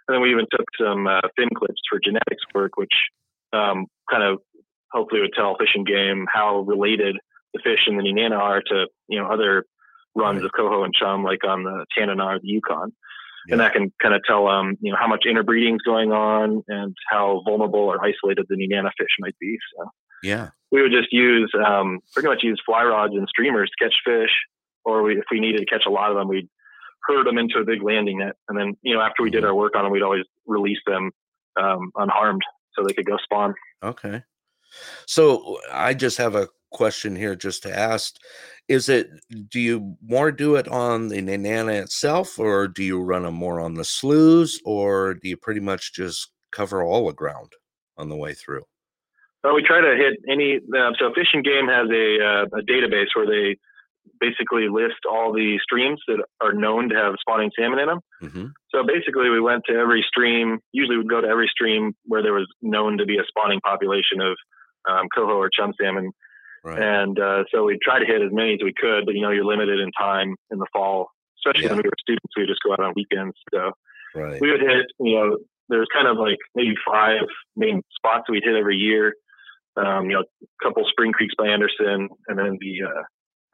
And 0.10 0.16
then 0.16 0.22
we 0.24 0.32
even 0.32 0.48
took 0.52 0.66
some 0.82 1.06
uh, 1.06 1.22
fin 1.38 1.50
clips 1.56 1.82
for 1.88 2.00
genetics 2.04 2.42
work, 2.56 2.78
which 2.78 2.94
um, 3.54 3.86
kind 4.10 4.24
of 4.24 4.40
hopefully 4.92 5.22
would 5.22 5.34
tell 5.38 5.56
Fish 5.56 5.70
and 5.76 5.86
Game 5.86 6.26
how 6.34 6.62
related 6.62 7.16
the 7.54 7.60
fish 7.64 7.82
in 7.88 7.96
the 7.96 8.02
Nenana 8.04 8.38
are 8.40 8.62
to 8.62 8.88
you 9.08 9.20
know 9.22 9.28
other 9.28 9.66
runs 10.16 10.38
Right. 10.38 10.46
of 10.46 10.52
coho 10.58 10.84
and 10.84 10.94
chum, 10.96 11.24
like 11.24 11.44
on 11.48 11.64
the 11.64 11.86
Tanana 11.96 12.26
or 12.26 12.40
the 12.40 12.48
Yukon. 12.48 12.92
Yeah. 13.48 13.54
And 13.54 13.62
that 13.62 13.74
can 13.74 13.94
kind 14.02 14.16
of 14.16 14.22
tell 14.28 14.48
um, 14.48 14.78
you 14.82 14.92
know 14.92 14.98
how 15.00 15.08
much 15.08 15.26
interbreeding 15.30 15.76
is 15.76 15.82
going 15.86 16.12
on 16.12 16.64
and 16.68 16.96
how 17.12 17.44
vulnerable 17.46 17.82
or 17.82 18.04
isolated 18.04 18.48
the 18.50 18.56
Nenana 18.56 18.90
fish 18.98 19.14
might 19.20 19.38
be. 19.40 19.58
So 19.78 19.92
Yeah. 20.24 20.50
we 20.72 20.82
would 20.82 20.92
just 20.92 21.10
use 21.14 21.52
um, 21.64 22.00
pretty 22.16 22.30
much 22.30 22.42
use 22.42 22.60
fly 22.66 22.84
rods 22.84 23.14
and 23.14 23.28
streamers 23.30 23.70
to 23.70 23.86
catch 23.86 23.96
fish, 24.04 24.32
or 24.86 25.04
we, 25.04 25.20
if 25.20 25.26
we 25.32 25.40
needed 25.40 25.60
to 25.60 25.66
catch 25.66 25.84
a 25.86 25.92
lot 25.92 26.10
of 26.10 26.18
them, 26.18 26.28
we'd 26.28 26.50
herd 27.08 27.26
them 27.26 27.38
into 27.38 27.60
a 27.60 27.66
big 27.66 27.84
landing 27.84 28.20
net, 28.20 28.36
and 28.48 28.58
then 28.58 28.76
you 28.82 28.94
know 28.94 29.02
after 29.02 29.24
we 29.24 29.30
did 29.30 29.46
our 29.46 29.56
work 29.56 29.76
on 29.76 29.84
them, 29.84 29.92
we'd 29.92 30.04
always 30.04 30.26
release 30.46 30.80
them 30.86 31.12
um, 31.60 31.92
unharmed 31.96 32.42
so 32.74 32.84
they 32.84 32.94
could 32.94 33.06
go 33.06 33.18
spawn. 33.24 33.54
Okay. 33.84 34.24
So 35.08 35.58
I 35.72 35.94
just 35.94 36.18
have 36.18 36.36
a 36.36 36.48
question 36.72 37.16
here 37.16 37.36
just 37.36 37.64
to 37.64 37.78
ask. 37.78 38.16
Is 38.68 38.90
it 38.90 39.10
do 39.50 39.60
you 39.60 39.98
more 40.02 40.32
do 40.32 40.56
it 40.56 40.68
on 40.68 41.08
the 41.08 41.22
Nenana 41.22 41.82
itself 41.82 42.38
or 42.38 42.68
do 42.68 42.84
you 42.84 43.02
run 43.02 43.24
them 43.24 43.34
more 43.34 43.60
on 43.60 43.74
the 43.74 43.86
sloughs 43.86 44.62
or 44.64 45.16
do 45.16 45.28
you 45.30 45.38
pretty 45.38 45.60
much 45.60 45.94
just 45.94 46.32
cover 46.52 46.84
all 46.84 47.08
the 47.08 47.14
ground 47.14 47.54
on 47.98 48.10
the 48.10 48.16
way 48.16 48.34
through? 48.34 48.64
Well, 49.44 49.56
we 49.56 49.64
try 49.64 49.82
to 49.82 49.96
hit 49.96 50.20
any. 50.30 50.58
Uh, 50.58 50.92
so 51.00 51.14
Fish 51.14 51.30
and 51.34 51.44
Game 51.44 51.68
has 51.68 51.90
a, 51.90 52.20
uh, 52.20 52.60
a 52.60 52.62
database 52.62 53.08
where 53.16 53.26
they 53.26 53.58
basically 54.20 54.68
list 54.70 55.06
all 55.10 55.32
the 55.34 55.60
streams 55.62 56.00
that 56.08 56.24
are 56.42 56.54
known 56.54 56.90
to 56.90 56.96
have 56.96 57.16
spawning 57.20 57.52
salmon 57.58 57.80
in 57.80 57.88
them. 57.88 58.00
hmm 58.22 58.46
So 58.74 58.84
basically, 58.86 59.30
we 59.30 59.40
went 59.42 59.64
to 59.68 59.74
every 59.76 60.04
stream. 60.08 60.60
Usually, 60.72 60.98
we'd 60.98 61.10
go 61.10 61.22
to 61.22 61.28
every 61.28 61.48
stream 61.52 61.94
where 62.06 62.22
there 62.24 62.34
was 62.34 62.48
known 62.62 62.98
to 62.98 63.06
be 63.06 63.18
a 63.18 63.24
spawning 63.28 63.60
population 63.62 64.22
of 64.22 64.36
um, 64.90 65.08
coho 65.14 65.34
or 65.38 65.50
chum 65.50 65.74
salmon, 65.80 66.12
Right. 66.64 66.82
and 66.82 67.18
uh, 67.20 67.44
so 67.54 67.64
we 67.64 67.78
try 67.82 68.00
to 68.00 68.06
hit 68.06 68.22
as 68.22 68.32
many 68.32 68.54
as 68.54 68.60
we 68.64 68.74
could. 68.74 69.06
But 69.06 69.16
you 69.16 69.22
know, 69.22 69.32
you're 69.32 69.46
limited 69.46 69.80
in 69.80 69.92
time 70.00 70.36
in 70.52 70.60
the 70.60 70.68
fall, 70.74 71.10
especially 71.40 71.66
Yeah. 71.66 71.76
when 71.76 71.84
we 71.84 71.90
were 71.90 72.00
students. 72.00 72.34
We 72.36 72.44
would 72.44 72.50
just 72.50 72.62
go 72.66 72.74
out 72.74 72.80
on 72.82 72.94
weekends. 72.96 73.36
So 73.54 73.72
Right. 74.16 74.40
we 74.42 74.52
would 74.52 74.62
hit. 74.62 74.86
You 75.00 75.16
know, 75.16 75.38
there's 75.70 75.88
kind 75.94 76.08
of 76.08 76.18
like 76.18 76.38
maybe 76.56 76.74
five 76.86 77.22
main 77.56 77.82
spots 77.96 78.30
we'd 78.30 78.44
hit 78.44 78.56
every 78.56 78.76
year. 78.78 79.14
Um, 79.78 80.10
you 80.10 80.16
know, 80.18 80.24
a 80.24 80.48
couple 80.66 80.84
spring 80.90 81.14
creeks 81.14 81.34
by 81.38 81.48
Anderson, 81.48 82.10
and 82.28 82.38
then 82.38 82.58
the 82.60 82.84
uh, 82.84 83.04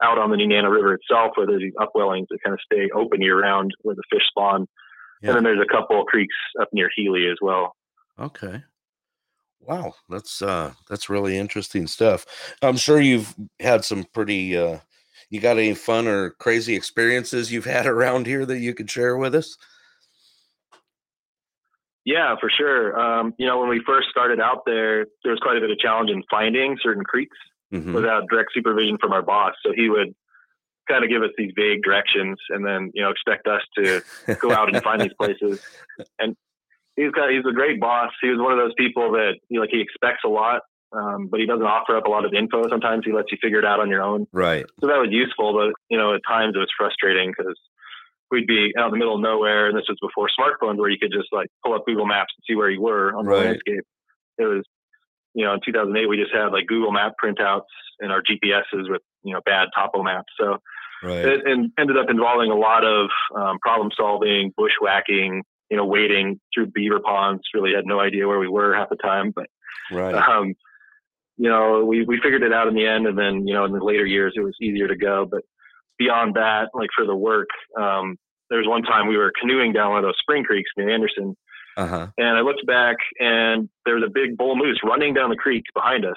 out 0.02 0.18
on 0.18 0.30
the 0.30 0.36
Nenana 0.36 0.70
River 0.70 0.94
itself, 0.94 1.32
where 1.34 1.46
there's 1.46 1.62
these 1.62 1.74
upwellings 1.74 2.26
that 2.30 2.42
kind 2.44 2.54
of 2.54 2.60
stay 2.64 2.88
open 2.94 3.20
year 3.20 3.40
round, 3.40 3.72
where 3.82 3.94
the 3.94 4.02
fish 4.10 4.22
spawn. 4.28 4.66
Yeah. 5.22 5.30
And 5.30 5.36
then 5.36 5.44
there's 5.44 5.64
a 5.64 5.72
couple 5.72 6.00
of 6.00 6.06
creeks 6.06 6.34
up 6.60 6.68
near 6.72 6.90
Healy 6.94 7.26
as 7.28 7.38
well. 7.40 7.74
Okay. 8.18 8.62
Wow, 9.60 9.94
that's 10.08 10.42
uh 10.42 10.74
that's 10.88 11.10
really 11.10 11.36
interesting 11.36 11.86
stuff. 11.86 12.24
I'm 12.62 12.76
sure 12.76 13.00
you've 13.00 13.34
had 13.58 13.84
some 13.84 14.04
pretty 14.04 14.56
uh 14.56 14.78
you 15.28 15.40
got 15.40 15.58
any 15.58 15.74
fun 15.74 16.06
or 16.06 16.30
crazy 16.30 16.76
experiences 16.76 17.50
you've 17.50 17.64
had 17.64 17.86
around 17.86 18.26
here 18.26 18.46
that 18.46 18.58
you 18.58 18.74
could 18.74 18.90
share 18.90 19.16
with 19.16 19.34
us? 19.34 19.56
Yeah, 22.04 22.36
for 22.38 22.48
sure. 22.48 22.96
Um, 22.98 23.34
you 23.36 23.46
know, 23.46 23.58
when 23.58 23.68
we 23.68 23.82
first 23.84 24.08
started 24.10 24.38
out 24.38 24.62
there, 24.64 25.06
there 25.24 25.32
was 25.32 25.40
quite 25.40 25.56
a 25.56 25.60
bit 25.60 25.72
of 25.72 25.78
challenge 25.78 26.08
in 26.10 26.22
finding 26.30 26.78
certain 26.80 27.02
creeks 27.02 27.36
Mhm. 27.72 27.94
without 27.94 28.28
direct 28.30 28.50
supervision 28.54 28.96
from 28.98 29.12
our 29.12 29.22
boss. 29.22 29.54
So 29.64 29.72
he 29.74 29.88
would 29.90 30.14
kind 30.88 31.02
of 31.02 31.10
give 31.10 31.22
us 31.22 31.30
these 31.36 31.52
vague 31.56 31.82
directions 31.82 32.38
and 32.50 32.64
then, 32.64 32.90
you 32.94 33.02
know, 33.02 33.10
expect 33.10 33.46
us 33.48 33.62
to 33.76 34.02
go 34.40 34.52
out 34.52 34.72
and 34.72 34.82
find 34.84 35.00
these 35.00 35.14
places. 35.20 35.64
And 36.18 36.36
he's 36.94 37.10
got 37.10 37.30
he's 37.30 37.44
a 37.48 37.52
great 37.52 37.80
boss. 37.80 38.12
He 38.22 38.28
was 38.28 38.38
one 38.38 38.52
of 38.52 38.58
those 38.58 38.74
people 38.78 39.10
that 39.12 39.34
you 39.48 39.56
know, 39.56 39.62
like 39.62 39.70
he 39.70 39.80
expects 39.80 40.22
a 40.24 40.28
lot, 40.28 40.62
um, 40.92 41.26
but 41.28 41.40
he 41.40 41.46
doesn't 41.46 41.66
offer 41.66 41.96
up 41.96 42.06
a 42.06 42.08
lot 42.10 42.24
of 42.24 42.32
info. 42.34 42.68
Sometimes 42.68 43.04
he 43.04 43.12
lets 43.12 43.32
you 43.32 43.38
figure 43.42 43.58
it 43.58 43.64
out 43.64 43.80
on 43.80 43.90
your 43.90 44.02
own. 44.02 44.26
Right. 44.32 44.64
So 44.80 44.86
that 44.86 44.98
was 44.98 45.08
useful, 45.10 45.52
but 45.54 45.72
you 45.90 45.98
know, 45.98 46.14
at 46.14 46.20
times 46.26 46.54
it 46.54 46.58
was 46.58 46.70
frustrating 46.78 47.34
because 47.36 47.58
we'd 48.30 48.46
be 48.46 48.72
out 48.78 48.86
in 48.86 48.90
the 48.92 48.98
middle 48.98 49.16
of 49.16 49.20
nowhere, 49.20 49.68
and 49.68 49.76
this 49.76 49.86
was 49.88 49.98
before 50.00 50.28
smartphones, 50.38 50.78
where 50.78 50.88
you 50.90 50.98
could 50.98 51.12
just 51.12 51.32
like 51.32 51.48
pull 51.64 51.74
up 51.74 51.84
Google 51.86 52.06
Maps 52.06 52.32
and 52.36 52.44
see 52.48 52.54
where 52.56 52.70
you 52.70 52.80
were 52.80 53.12
on 53.16 53.24
the 53.24 53.30
Right. 53.32 53.44
landscape. 53.46 53.84
It 54.38 54.44
was, 54.44 54.64
you 55.36 55.44
know, 55.44 55.52
in 55.52 55.60
2008 55.64 56.08
we 56.08 56.16
just 56.16 56.34
had 56.34 56.48
like 56.48 56.66
Google 56.66 56.90
Map 56.90 57.12
printouts 57.22 57.68
and 58.00 58.10
our 58.10 58.22
GPSs 58.22 58.90
with 58.90 59.02
you 59.22 59.34
know 59.34 59.40
bad 59.44 59.68
topo 59.76 60.02
maps. 60.02 60.32
So 60.40 60.56
Right. 61.02 61.26
it, 61.26 61.42
it 61.44 61.70
ended 61.78 61.98
up 61.98 62.06
involving 62.08 62.50
a 62.50 62.56
lot 62.56 62.82
of 62.82 63.10
um, 63.36 63.58
problem 63.58 63.90
solving, 63.94 64.54
bushwhacking, 64.56 65.42
you 65.70 65.76
know, 65.76 65.84
wading 65.84 66.40
through 66.54 66.68
beaver 66.68 67.00
ponds. 67.00 67.42
Really 67.52 67.74
had 67.74 67.84
no 67.84 68.00
idea 68.00 68.26
where 68.26 68.38
we 68.38 68.48
were 68.48 68.74
half 68.74 68.88
the 68.88 68.96
time, 68.96 69.30
but 69.36 69.46
Right. 69.92 70.14
um, 70.14 70.54
you 71.36 71.50
know, 71.50 71.84
we, 71.84 72.04
we 72.06 72.18
figured 72.22 72.42
it 72.42 72.52
out 72.52 72.66
in 72.66 72.74
the 72.74 72.86
end, 72.86 73.06
and 73.06 73.18
then 73.18 73.46
you 73.46 73.52
know, 73.52 73.66
in 73.66 73.72
the 73.72 73.84
later 73.84 74.06
years, 74.06 74.32
it 74.36 74.40
was 74.40 74.56
easier 74.60 74.88
to 74.88 74.96
go. 74.96 75.28
But 75.30 75.42
beyond 75.98 76.34
that, 76.36 76.70
like 76.72 76.88
for 76.96 77.04
the 77.04 77.14
work, 77.14 77.48
um, 77.78 78.16
there 78.48 78.58
was 78.58 78.66
one 78.66 78.82
time 78.82 79.06
we 79.06 79.18
were 79.18 79.32
canoeing 79.38 79.74
down 79.74 79.90
one 79.90 79.98
of 79.98 80.04
those 80.04 80.18
spring 80.18 80.44
creeks 80.44 80.70
near 80.78 80.88
Anderson, 80.88 81.36
Uh-huh. 81.76 82.06
and 82.16 82.28
I 82.38 82.40
looked 82.40 82.66
back, 82.66 82.96
and 83.20 83.68
there 83.84 83.94
was 83.96 84.04
a 84.06 84.10
big 84.10 84.36
bull 84.36 84.56
moose 84.56 84.80
running 84.82 85.12
down 85.14 85.30
the 85.30 85.36
creek 85.36 85.64
behind 85.74 86.04
us, 86.06 86.16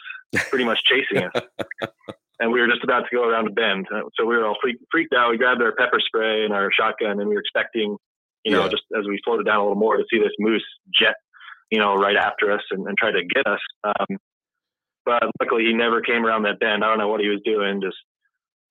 pretty 0.49 0.63
much 0.65 0.79
chasing 0.85 1.23
us. 1.27 1.43
And 2.41 2.53
we 2.53 2.61
were 2.61 2.67
just 2.69 2.85
about 2.85 3.01
to 3.01 3.13
go 3.13 3.27
around 3.27 3.47
a 3.47 3.51
bend, 3.51 3.87
so 3.91 4.25
we 4.25 4.37
were 4.37 4.47
all 4.47 4.55
freaked, 4.61 4.81
freaked 4.89 5.13
out. 5.13 5.29
We 5.29 5.37
grabbed 5.37 5.61
our 5.61 5.73
pepper 5.73 5.99
spray 5.99 6.45
and 6.45 6.53
our 6.53 6.71
shotgun, 6.71 7.19
and 7.19 7.27
we 7.27 7.35
were 7.35 7.41
expecting, 7.41 7.97
you 8.45 8.51
know, 8.53 8.63
Yeah. 8.63 8.69
just 8.69 8.83
as 8.97 9.05
we 9.09 9.19
floated 9.25 9.45
down 9.45 9.57
a 9.57 9.61
little 9.63 9.75
more, 9.75 9.97
to 9.97 10.05
see 10.09 10.19
this 10.19 10.31
moose 10.39 10.63
jet, 10.97 11.15
you 11.69 11.79
know, 11.79 11.95
right 11.95 12.15
after 12.15 12.49
us 12.53 12.61
and, 12.71 12.87
and 12.87 12.97
try 12.97 13.11
to 13.11 13.25
get 13.25 13.45
us. 13.45 13.59
Um, 13.83 14.17
but 15.05 15.23
luckily, 15.41 15.65
he 15.65 15.73
never 15.73 15.99
came 15.99 16.25
around 16.25 16.43
that 16.43 16.59
bend. 16.61 16.81
I 16.81 16.87
don't 16.87 16.97
know 16.97 17.09
what 17.09 17.19
he 17.19 17.27
was 17.27 17.41
doing. 17.43 17.81
Just 17.81 17.97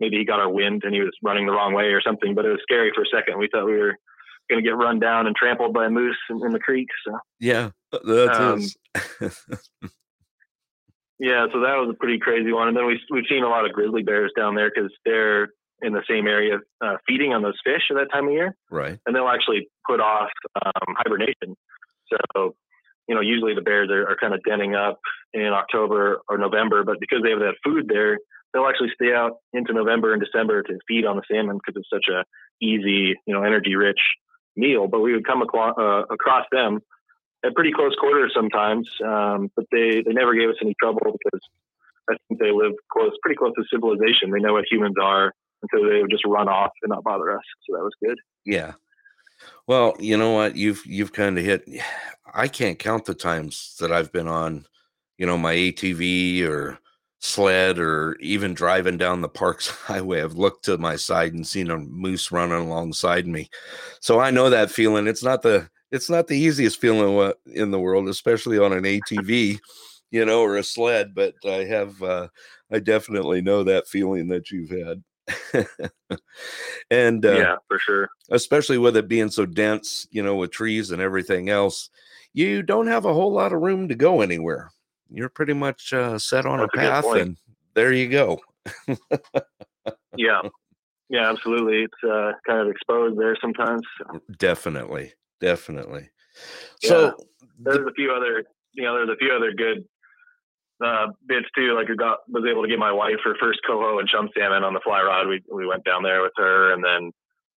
maybe 0.01 0.17
he 0.17 0.25
got 0.25 0.41
our 0.41 0.49
wind 0.49 0.85
and 0.85 0.95
he 0.95 1.03
was 1.03 1.13
running 1.23 1.45
the 1.45 1.53
wrong 1.53 1.75
way 1.75 1.87
or 1.93 2.01
something. 2.01 2.35
But 2.35 2.47
it 2.47 2.51
was 2.51 2.61
scary 2.63 2.91
for 2.95 3.03
a 3.03 3.07
second. 3.15 3.39
We 3.39 3.49
thought 3.53 3.67
we 3.67 3.77
were 3.77 3.97
going 4.51 4.63
to 4.63 4.69
get 4.69 4.77
run 4.77 4.99
down 4.99 5.27
and 5.27 5.35
trampled 5.37 5.73
by 5.75 5.87
a 5.87 5.91
moose 5.91 6.17
in, 6.31 6.45
in 6.45 6.53
the 6.53 6.59
creek. 6.59 6.89
So 7.07 7.19
Yeah. 7.41 7.71
That 7.93 8.35
Um, 8.35 8.59
is. 8.59 8.77
yeah, 11.19 11.47
so 11.53 11.61
that 11.61 11.77
was 11.77 11.91
a 11.91 11.95
pretty 11.99 12.19
crazy 12.19 12.53
one. 12.53 12.69
And 12.69 12.77
then 12.77 12.87
we 12.87 13.01
we've 13.11 13.25
seen 13.29 13.43
a 13.45 13.49
lot 13.49 13.65
of 13.67 13.73
grizzly 13.73 14.03
bears 14.03 14.33
down 14.37 14.55
there 14.55 14.71
because 14.75 14.93
they're 15.05 15.49
in 15.83 15.93
the 15.93 16.03
same 16.09 16.27
area 16.27 16.59
uh, 16.81 16.97
feeding 17.07 17.33
on 17.33 17.43
those 17.43 17.59
fish 17.65 17.83
at 17.91 17.95
that 17.97 18.09
time 18.13 18.27
of 18.27 18.33
year, 18.33 18.55
Right. 18.71 18.99
and 19.07 19.15
they'll 19.15 19.29
actually 19.29 19.69
put 19.89 20.01
off 20.01 20.31
um, 20.65 20.95
hibernation. 20.99 21.57
So, 22.35 22.55
you 23.09 23.15
know, 23.15 23.21
usually 23.21 23.55
the 23.55 23.61
bears 23.63 23.89
are, 23.91 24.09
are 24.11 24.17
kind 24.21 24.35
of 24.35 24.41
denning 24.43 24.75
up 24.75 24.99
in 25.33 25.47
October 25.47 26.21
or 26.29 26.37
November, 26.39 26.83
but 26.85 26.99
because 27.01 27.21
they 27.23 27.31
have 27.31 27.39
that 27.41 27.55
food 27.65 27.87
there, 27.89 28.19
they'll 28.53 28.67
actually 28.67 28.91
stay 28.95 29.15
out 29.15 29.37
into 29.53 29.73
November 29.73 30.13
and 30.13 30.23
December 30.23 30.63
to 30.65 30.79
feed 30.89 31.05
on 31.05 31.17
the 31.17 31.23
salmon 31.31 31.59
because 31.65 31.81
it's 31.81 31.91
such 31.93 32.13
a 32.13 32.25
easy, 32.61 33.15
you 33.27 33.35
know, 33.35 33.43
energy 33.45 33.77
rich 33.77 34.01
meal. 34.59 34.89
But 34.89 35.01
we 35.01 35.15
would 35.15 35.27
come 35.27 35.43
aclo- 35.43 35.79
uh, 35.79 36.05
across 36.11 36.45
them 36.53 36.81
at 37.45 37.55
pretty 37.55 37.73
close 37.73 37.95
quarters 37.95 38.33
sometimes, 38.35 38.89
um, 39.05 39.51
but 39.55 39.65
they, 39.71 40.03
they 40.05 40.13
never 40.13 40.35
gave 40.35 40.49
us 40.49 40.57
any 40.61 40.75
trouble 40.81 41.01
because 41.05 41.41
I 42.11 42.17
think 42.27 42.41
they 42.41 42.51
live 42.51 42.73
close, 42.93 43.13
pretty 43.23 43.37
close 43.37 43.53
to 43.57 43.65
civilization. 43.73 44.31
They 44.31 44.41
know 44.41 44.55
what 44.55 44.65
humans 44.71 44.97
are, 45.01 45.33
and 45.63 45.71
so 45.73 45.89
they 45.89 46.01
would 46.01 46.11
just 46.11 46.25
run 46.27 46.49
off 46.49 46.73
and 46.83 46.91
not 46.91 47.05
bother 47.05 47.33
us. 47.33 47.45
So 47.69 47.77
that 47.77 47.83
was 47.83 47.93
good. 48.03 48.19
Yeah. 48.45 48.73
Well, 49.67 49.95
you 50.01 50.17
know 50.17 50.33
what? 50.33 50.57
You've 50.57 50.85
you've 50.85 51.13
kind 51.13 51.39
of 51.39 51.45
hit. 51.45 51.69
I 52.35 52.47
can't 52.47 52.79
count 52.79 53.07
the 53.07 53.15
times 53.15 53.75
that 53.81 53.91
I've 53.91 54.13
been 54.13 54.29
on, 54.29 54.67
you 55.17 55.25
know, 55.25 55.39
my 55.39 55.55
ATV 55.55 56.47
or 56.47 56.79
sled 57.21 57.79
or 57.79 58.17
even 58.21 58.55
driving 58.55 58.97
down 58.97 59.21
the 59.21 59.29
parks 59.29 59.69
highway. 59.87 60.23
I've 60.23 60.35
looked 60.35 60.65
to 60.67 60.79
my 60.79 60.97
side 60.97 61.35
and 61.35 61.47
seen 61.47 61.71
a 61.71 61.79
moose 61.79 62.31
running 62.31 62.59
alongside 62.59 63.27
me. 63.27 63.49
So 64.01 64.21
I 64.21 64.31
know 64.31 64.51
that 64.51 64.71
feeling. 64.71 65.07
It's 65.07 65.25
not 65.25 65.43
the 65.43 65.69
it's 65.91 66.11
not 66.11 66.27
the 66.27 66.37
easiest 66.37 66.81
feeling 66.81 67.33
in 67.47 67.71
the 67.71 67.81
world, 67.81 68.09
especially 68.09 68.59
on 68.59 68.73
an 68.73 68.85
ATV, 68.85 69.59
you 70.11 70.25
know, 70.25 70.43
or 70.43 70.57
a 70.57 70.63
sled. 70.63 71.15
But 71.15 71.35
I 71.45 71.65
have, 71.65 72.03
uh, 72.03 72.29
I 72.71 72.79
definitely 72.79 73.41
know 73.41 73.65
that 73.65 73.89
feeling 73.89 74.29
that 74.29 74.51
you've 74.51 74.71
had. 74.71 75.03
and 76.91 77.25
uh, 77.25 77.33
yeah, 77.33 77.57
for 77.69 77.79
sure. 77.79 78.09
especially 78.31 78.79
with 78.79 78.97
it 78.97 79.09
being 79.09 79.31
so 79.31 79.47
dense, 79.47 80.07
you 80.11 80.23
know, 80.23 80.37
with 80.37 80.51
trees 80.51 80.91
and 80.91 81.03
everything 81.03 81.49
else, 81.49 81.91
you 82.33 82.63
don't 82.63 82.87
have 82.87 83.05
a 83.05 83.13
whole 83.13 83.33
lot 83.33 83.53
of 83.53 83.61
room 83.61 83.89
to 83.89 83.95
go 83.95 84.21
anywhere. 84.21 84.71
You're 85.11 85.29
pretty 85.29 85.55
much 85.55 85.93
uh, 85.93 86.19
set 86.19 86.47
on 86.47 86.59
That's 86.59 86.71
a 86.75 86.79
a 86.79 86.83
path, 86.83 87.05
point. 87.05 87.21
and 87.23 87.37
there 87.75 87.93
you 87.93 88.09
go. 88.09 88.41
Yeah. 90.17 90.41
Yeah, 91.09 91.31
absolutely. 91.31 91.85
It's 91.85 92.05
uh, 92.05 92.33
kind 92.47 92.61
of 92.61 92.69
exposed 92.69 93.19
there 93.19 93.37
sometimes. 93.41 93.83
So 93.99 94.21
Definitely, 94.39 95.15
definitely. 95.41 96.11
Yeah. 96.83 96.89
So, 96.89 97.17
there's 97.61 97.87
a 97.87 97.93
few 97.97 98.13
other, 98.13 98.45
you 98.75 98.85
know, 98.85 98.95
there's 98.95 99.09
a 99.09 99.17
few 99.17 99.33
other 99.33 99.53
good 99.53 99.85
uh, 100.85 101.07
bits 101.27 101.47
too. 101.57 101.75
Like 101.75 101.89
I 101.91 101.95
got 101.95 102.19
was 102.29 102.45
able 102.49 102.63
to 102.63 102.69
get 102.69 102.79
my 102.79 102.93
wife 102.93 103.17
her 103.25 103.35
first 103.41 103.61
coho 103.67 103.99
and 103.99 104.09
chum 104.09 104.29
salmon 104.37 104.65
on 104.65 104.75
the 104.75 104.81
fly 104.85 105.01
rod. 105.03 105.27
We 105.27 105.43
we 105.53 105.67
went 105.67 105.85
down 105.85 106.03
there 106.03 106.23
with 106.23 106.33
her, 106.37 106.73
and 106.73 106.85
then 106.85 107.11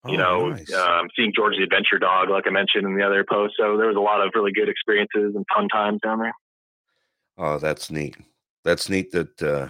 you 0.07 0.19
oh, 0.19 0.23
know, 0.23 0.49
nice. 0.51 0.73
um, 0.73 1.09
seeing 1.15 1.33
George 1.35 1.57
the 1.59 1.65
Adventure 1.65 1.99
Dog, 1.99 2.31
like 2.31 2.47
I 2.47 2.51
mentioned 2.51 2.87
in 2.87 2.97
the 2.97 3.05
other 3.05 3.25
post. 3.29 3.55
So 3.59 3.77
there 3.77 3.89
was 3.89 3.97
a 3.97 4.01
lot 4.01 4.25
of 4.25 4.33
really 4.35 4.53
good 4.53 4.69
experiences 4.69 5.35
and 5.35 5.45
fun 5.55 5.69
times 5.69 6.01
down 6.03 6.21
there. 6.21 6.33
Oh, 7.41 7.59
that's 7.59 7.91
neat. 7.91 8.17
That's 8.65 8.89
neat 8.89 9.11
that 9.13 9.43
uh, 9.43 9.69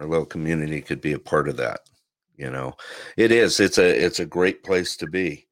our 0.00 0.06
little 0.06 0.26
community 0.26 0.80
could 0.80 1.00
be 1.00 1.12
a 1.12 1.18
part 1.18 1.48
of 1.48 1.56
that. 1.58 1.80
You 2.36 2.50
know, 2.50 2.74
it 3.16 3.30
is. 3.30 3.60
It's 3.60 3.78
a 3.78 3.86
it's 3.86 4.20
a 4.20 4.26
great 4.26 4.64
place 4.64 4.96
to 4.96 5.06
be, 5.06 5.46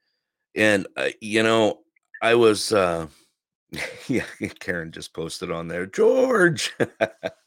and 0.55 0.87
uh, 0.97 1.11
you 1.21 1.43
know, 1.43 1.81
I 2.23 2.35
was. 2.35 2.73
Uh, 2.73 3.07
yeah, 4.09 4.25
Karen 4.61 4.91
just 4.91 5.13
posted 5.13 5.51
on 5.51 5.69
there, 5.69 5.85
George, 5.85 6.75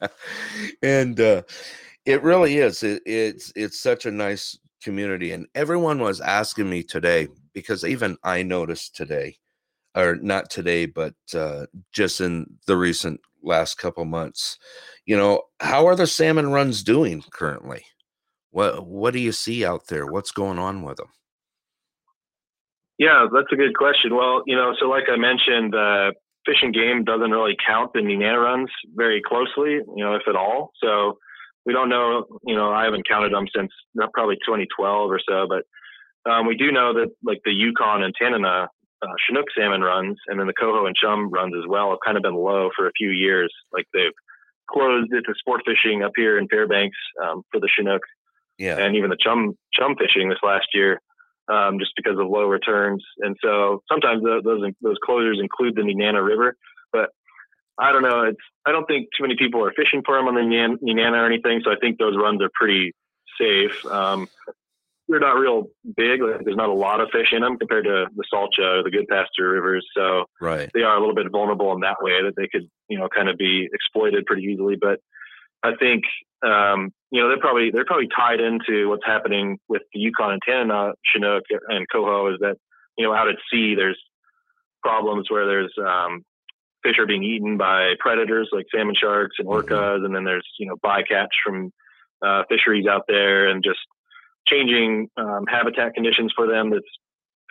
and 0.82 1.18
uh, 1.18 1.42
it 2.06 2.22
really 2.22 2.58
is. 2.58 2.84
It, 2.84 3.02
it's 3.04 3.52
it's 3.56 3.80
such 3.80 4.06
a 4.06 4.12
nice 4.12 4.56
community, 4.84 5.32
and 5.32 5.48
everyone 5.56 5.98
was 5.98 6.20
asking 6.20 6.70
me 6.70 6.84
today 6.84 7.26
because 7.52 7.84
even 7.84 8.16
I 8.22 8.44
noticed 8.44 8.94
today, 8.94 9.36
or 9.94 10.16
not 10.16 10.50
today, 10.50 10.86
but 10.86 11.14
uh, 11.34 11.66
just 11.92 12.20
in 12.20 12.58
the 12.66 12.76
recent 12.76 13.20
last 13.42 13.76
couple 13.76 14.04
months, 14.04 14.58
you 15.06 15.16
know, 15.16 15.42
how 15.60 15.86
are 15.86 15.96
the 15.96 16.06
salmon 16.06 16.50
runs 16.50 16.82
doing 16.82 17.22
currently? 17.30 17.84
What 18.50 18.86
what 18.86 19.12
do 19.12 19.20
you 19.20 19.32
see 19.32 19.64
out 19.64 19.86
there? 19.88 20.06
What's 20.06 20.30
going 20.30 20.58
on 20.58 20.82
with 20.82 20.98
them? 20.98 21.08
Yeah, 22.98 23.26
that's 23.32 23.52
a 23.52 23.56
good 23.56 23.74
question. 23.74 24.14
Well, 24.14 24.42
you 24.46 24.54
know, 24.54 24.74
so 24.78 24.86
like 24.86 25.04
I 25.10 25.16
mentioned, 25.16 25.74
uh, 25.74 26.12
game 26.72 27.04
doesn't 27.04 27.30
really 27.30 27.56
count 27.66 27.92
the 27.92 28.00
Nenana 28.00 28.42
runs 28.42 28.70
very 28.94 29.22
closely, 29.26 29.72
you 29.72 30.04
know, 30.04 30.14
if 30.14 30.22
at 30.28 30.36
all. 30.36 30.70
So 30.82 31.18
we 31.64 31.72
don't 31.72 31.88
know, 31.88 32.26
you 32.44 32.54
know, 32.54 32.70
I 32.70 32.84
haven't 32.84 33.08
counted 33.08 33.32
them 33.32 33.46
since 33.54 33.70
uh, 34.00 34.06
probably 34.12 34.36
2012 34.36 35.10
or 35.10 35.20
so, 35.26 35.46
but 35.48 36.30
um, 36.30 36.46
we 36.46 36.56
do 36.56 36.70
know 36.70 36.92
that 36.94 37.08
like 37.24 37.40
the 37.44 37.52
Yukon 37.52 38.02
and 38.02 38.14
Tanana 38.20 38.68
uh, 39.02 39.14
Chinook 39.26 39.46
salmon 39.56 39.80
runs 39.80 40.16
and 40.28 40.38
then 40.38 40.46
the 40.46 40.52
Coho 40.52 40.86
and 40.86 40.96
Chum 40.96 41.30
runs 41.30 41.54
as 41.56 41.68
well 41.68 41.90
have 41.90 41.98
kind 42.04 42.16
of 42.16 42.22
been 42.22 42.34
low 42.34 42.70
for 42.76 42.86
a 42.86 42.92
few 42.96 43.10
years. 43.10 43.52
Like 43.72 43.86
they've 43.92 44.12
closed 44.70 45.12
it 45.12 45.22
to 45.22 45.34
sport 45.38 45.62
fishing 45.66 46.02
up 46.02 46.12
here 46.16 46.38
in 46.38 46.48
Fairbanks 46.48 46.96
um, 47.22 47.42
for 47.50 47.60
the 47.60 47.68
Chinook 47.76 48.02
Yeah, 48.58 48.78
and 48.78 48.96
even 48.96 49.10
the 49.10 49.18
chum 49.20 49.56
chum 49.72 49.96
fishing 49.96 50.28
this 50.28 50.38
last 50.42 50.68
year, 50.72 51.00
um, 51.48 51.78
just 51.78 51.92
because 51.96 52.18
of 52.18 52.28
low 52.28 52.46
returns. 52.46 53.04
And 53.18 53.36
so 53.42 53.82
sometimes 53.90 54.22
tho- 54.22 54.42
those 54.44 54.62
those 54.80 54.96
closures 55.06 55.40
include 55.40 55.74
the 55.74 55.82
Nenana 55.82 56.24
River, 56.24 56.56
but 56.92 57.10
I 57.78 57.92
don't 57.92 58.02
know. 58.02 58.22
It's 58.22 58.40
I 58.64 58.72
don't 58.72 58.86
think 58.86 59.08
too 59.16 59.22
many 59.22 59.36
people 59.36 59.64
are 59.64 59.72
fishing 59.72 60.02
for 60.04 60.16
them 60.16 60.28
on 60.28 60.34
the 60.34 60.42
Nan- 60.42 60.78
Nenana 60.78 61.22
or 61.22 61.26
anything. 61.26 61.60
So 61.64 61.70
I 61.70 61.76
think 61.80 61.98
those 61.98 62.16
runs 62.16 62.42
are 62.42 62.50
pretty 62.54 62.92
safe. 63.40 63.72
Um, 63.90 64.28
they're 65.12 65.20
not 65.20 65.38
real 65.38 65.68
big. 65.96 66.22
Like, 66.22 66.44
there's 66.44 66.56
not 66.56 66.70
a 66.70 66.74
lot 66.74 67.00
of 67.00 67.08
fish 67.12 67.28
in 67.32 67.42
them 67.42 67.58
compared 67.58 67.84
to 67.84 68.06
the 68.16 68.24
Salcha 68.32 68.80
or 68.80 68.82
the 68.82 68.90
Goodpaster 68.90 69.52
rivers. 69.52 69.86
So 69.94 70.24
right. 70.40 70.70
they 70.72 70.80
are 70.80 70.96
a 70.96 71.00
little 71.00 71.14
bit 71.14 71.30
vulnerable 71.30 71.72
in 71.74 71.80
that 71.80 72.00
way 72.00 72.22
that 72.22 72.32
they 72.36 72.48
could, 72.48 72.68
you 72.88 72.98
know, 72.98 73.08
kind 73.14 73.28
of 73.28 73.36
be 73.36 73.68
exploited 73.72 74.24
pretty 74.24 74.44
easily. 74.44 74.76
But 74.80 75.00
I 75.62 75.72
think, 75.78 76.04
um, 76.42 76.92
you 77.10 77.20
know, 77.20 77.28
they're 77.28 77.38
probably 77.38 77.70
they're 77.70 77.84
probably 77.84 78.08
tied 78.16 78.40
into 78.40 78.88
what's 78.88 79.06
happening 79.06 79.58
with 79.68 79.82
the 79.92 80.00
Yukon 80.00 80.32
and 80.32 80.42
Tanana 80.46 80.92
Chinook 81.04 81.44
and 81.68 81.86
Coho 81.92 82.32
is 82.32 82.40
that 82.40 82.56
you 82.96 83.06
know 83.06 83.14
out 83.14 83.28
at 83.28 83.36
sea 83.50 83.74
there's 83.76 84.00
problems 84.82 85.30
where 85.30 85.46
there's 85.46 85.72
um, 85.78 86.24
fish 86.82 86.98
are 86.98 87.06
being 87.06 87.22
eaten 87.22 87.58
by 87.58 87.92
predators 88.00 88.48
like 88.50 88.66
salmon 88.74 88.94
sharks 88.98 89.36
and 89.38 89.46
orcas, 89.46 90.04
and 90.04 90.14
then 90.14 90.24
there's 90.24 90.46
you 90.58 90.66
know 90.66 90.76
bycatch 90.84 91.28
from 91.44 91.70
uh, 92.26 92.42
fisheries 92.48 92.86
out 92.86 93.04
there 93.06 93.46
and 93.46 93.62
just 93.62 93.78
changing 94.48 95.08
um, 95.16 95.44
habitat 95.48 95.94
conditions 95.94 96.32
for 96.34 96.46
them 96.46 96.70
that's 96.70 96.84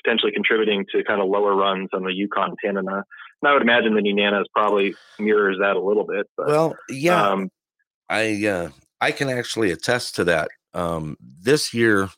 potentially 0.04 0.32
contributing 0.32 0.86
to 0.92 1.04
kind 1.04 1.22
of 1.22 1.28
lower 1.28 1.56
runs 1.56 1.90
on 1.94 2.04
the 2.04 2.14
Yukon 2.14 2.56
Tanana. 2.64 3.04
And 3.42 3.50
I 3.50 3.54
would 3.54 3.62
imagine 3.62 3.96
the 3.96 4.02
Nenana 4.02 4.42
is 4.42 4.48
probably 4.54 4.96
mirrors 5.20 5.58
that 5.60 5.76
a 5.76 5.82
little 5.82 6.06
bit. 6.06 6.28
But, 6.38 6.48
Well, 6.48 6.76
yeah, 6.90 7.30
um, 7.30 7.50
I 8.10 8.46
uh, 8.46 8.70
I 9.00 9.12
can 9.12 9.30
actually 9.30 9.72
attest 9.72 10.16
to 10.16 10.24
that. 10.26 10.50
Um, 10.74 11.18
this 11.20 11.74
year 11.74 12.10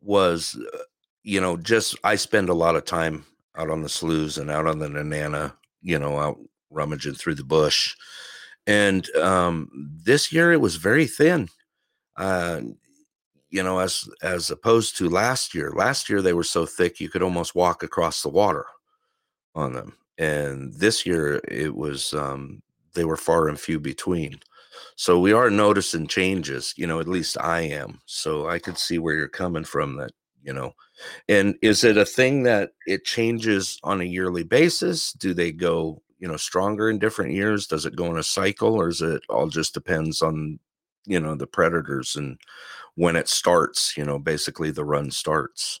was, 0.00 0.58
uh, 0.74 0.78
you 1.22 1.40
know, 1.40 1.56
just 1.56 1.96
I 2.04 2.16
spend 2.16 2.48
a 2.48 2.54
lot 2.54 2.76
of 2.76 2.84
time 2.84 3.24
out 3.56 3.70
on 3.70 3.82
the 3.82 3.88
sloughs 3.88 4.38
and 4.38 4.50
out 4.50 4.66
on 4.66 4.78
the 4.78 4.88
Nenana, 4.88 5.54
you 5.80 5.98
know, 5.98 6.18
out 6.18 6.38
rummaging 6.70 7.14
through 7.14 7.36
the 7.36 7.44
bush, 7.44 7.94
and 8.66 9.08
um, 9.16 9.70
this 10.04 10.32
year 10.32 10.52
it 10.52 10.60
was 10.60 10.76
very 10.76 11.06
thin. 11.06 11.48
Uh, 12.16 12.60
you 13.54 13.62
know, 13.62 13.78
as 13.78 14.08
as 14.20 14.50
opposed 14.50 14.96
to 14.96 15.08
last 15.08 15.54
year. 15.54 15.70
Last 15.70 16.10
year 16.10 16.20
they 16.20 16.32
were 16.32 16.42
so 16.42 16.66
thick 16.66 16.98
you 16.98 17.08
could 17.08 17.22
almost 17.22 17.54
walk 17.54 17.84
across 17.84 18.20
the 18.20 18.28
water 18.28 18.66
on 19.54 19.72
them, 19.72 19.96
and 20.18 20.74
this 20.74 21.06
year 21.06 21.40
it 21.46 21.72
was 21.72 22.12
um, 22.14 22.60
they 22.94 23.04
were 23.04 23.16
far 23.16 23.48
and 23.48 23.58
few 23.58 23.78
between. 23.78 24.40
So 24.96 25.20
we 25.20 25.32
are 25.32 25.50
noticing 25.50 26.08
changes, 26.08 26.74
you 26.76 26.84
know, 26.88 26.98
at 26.98 27.06
least 27.06 27.36
I 27.40 27.60
am. 27.60 28.00
So 28.06 28.48
I 28.48 28.58
could 28.58 28.76
see 28.76 28.98
where 28.98 29.14
you're 29.14 29.28
coming 29.28 29.62
from 29.62 29.96
that, 29.98 30.10
you 30.42 30.52
know. 30.52 30.72
And 31.28 31.54
is 31.62 31.84
it 31.84 31.96
a 31.96 32.04
thing 32.04 32.42
that 32.42 32.70
it 32.88 33.04
changes 33.04 33.78
on 33.84 34.00
a 34.00 34.04
yearly 34.04 34.42
basis? 34.42 35.12
Do 35.12 35.32
they 35.32 35.52
go, 35.52 36.02
you 36.18 36.26
know, 36.26 36.36
stronger 36.36 36.90
in 36.90 36.98
different 36.98 37.32
years? 37.32 37.68
Does 37.68 37.86
it 37.86 37.94
go 37.94 38.06
in 38.06 38.18
a 38.18 38.24
cycle 38.24 38.74
or 38.74 38.88
is 38.88 39.00
it 39.00 39.22
all 39.28 39.46
just 39.46 39.74
depends 39.74 40.22
on, 40.22 40.58
you 41.06 41.20
know, 41.20 41.36
the 41.36 41.46
predators 41.46 42.16
and 42.16 42.36
when 42.96 43.16
it 43.16 43.28
starts, 43.28 43.96
you 43.96 44.04
know, 44.04 44.18
basically 44.18 44.70
the 44.70 44.84
run 44.84 45.10
starts? 45.10 45.80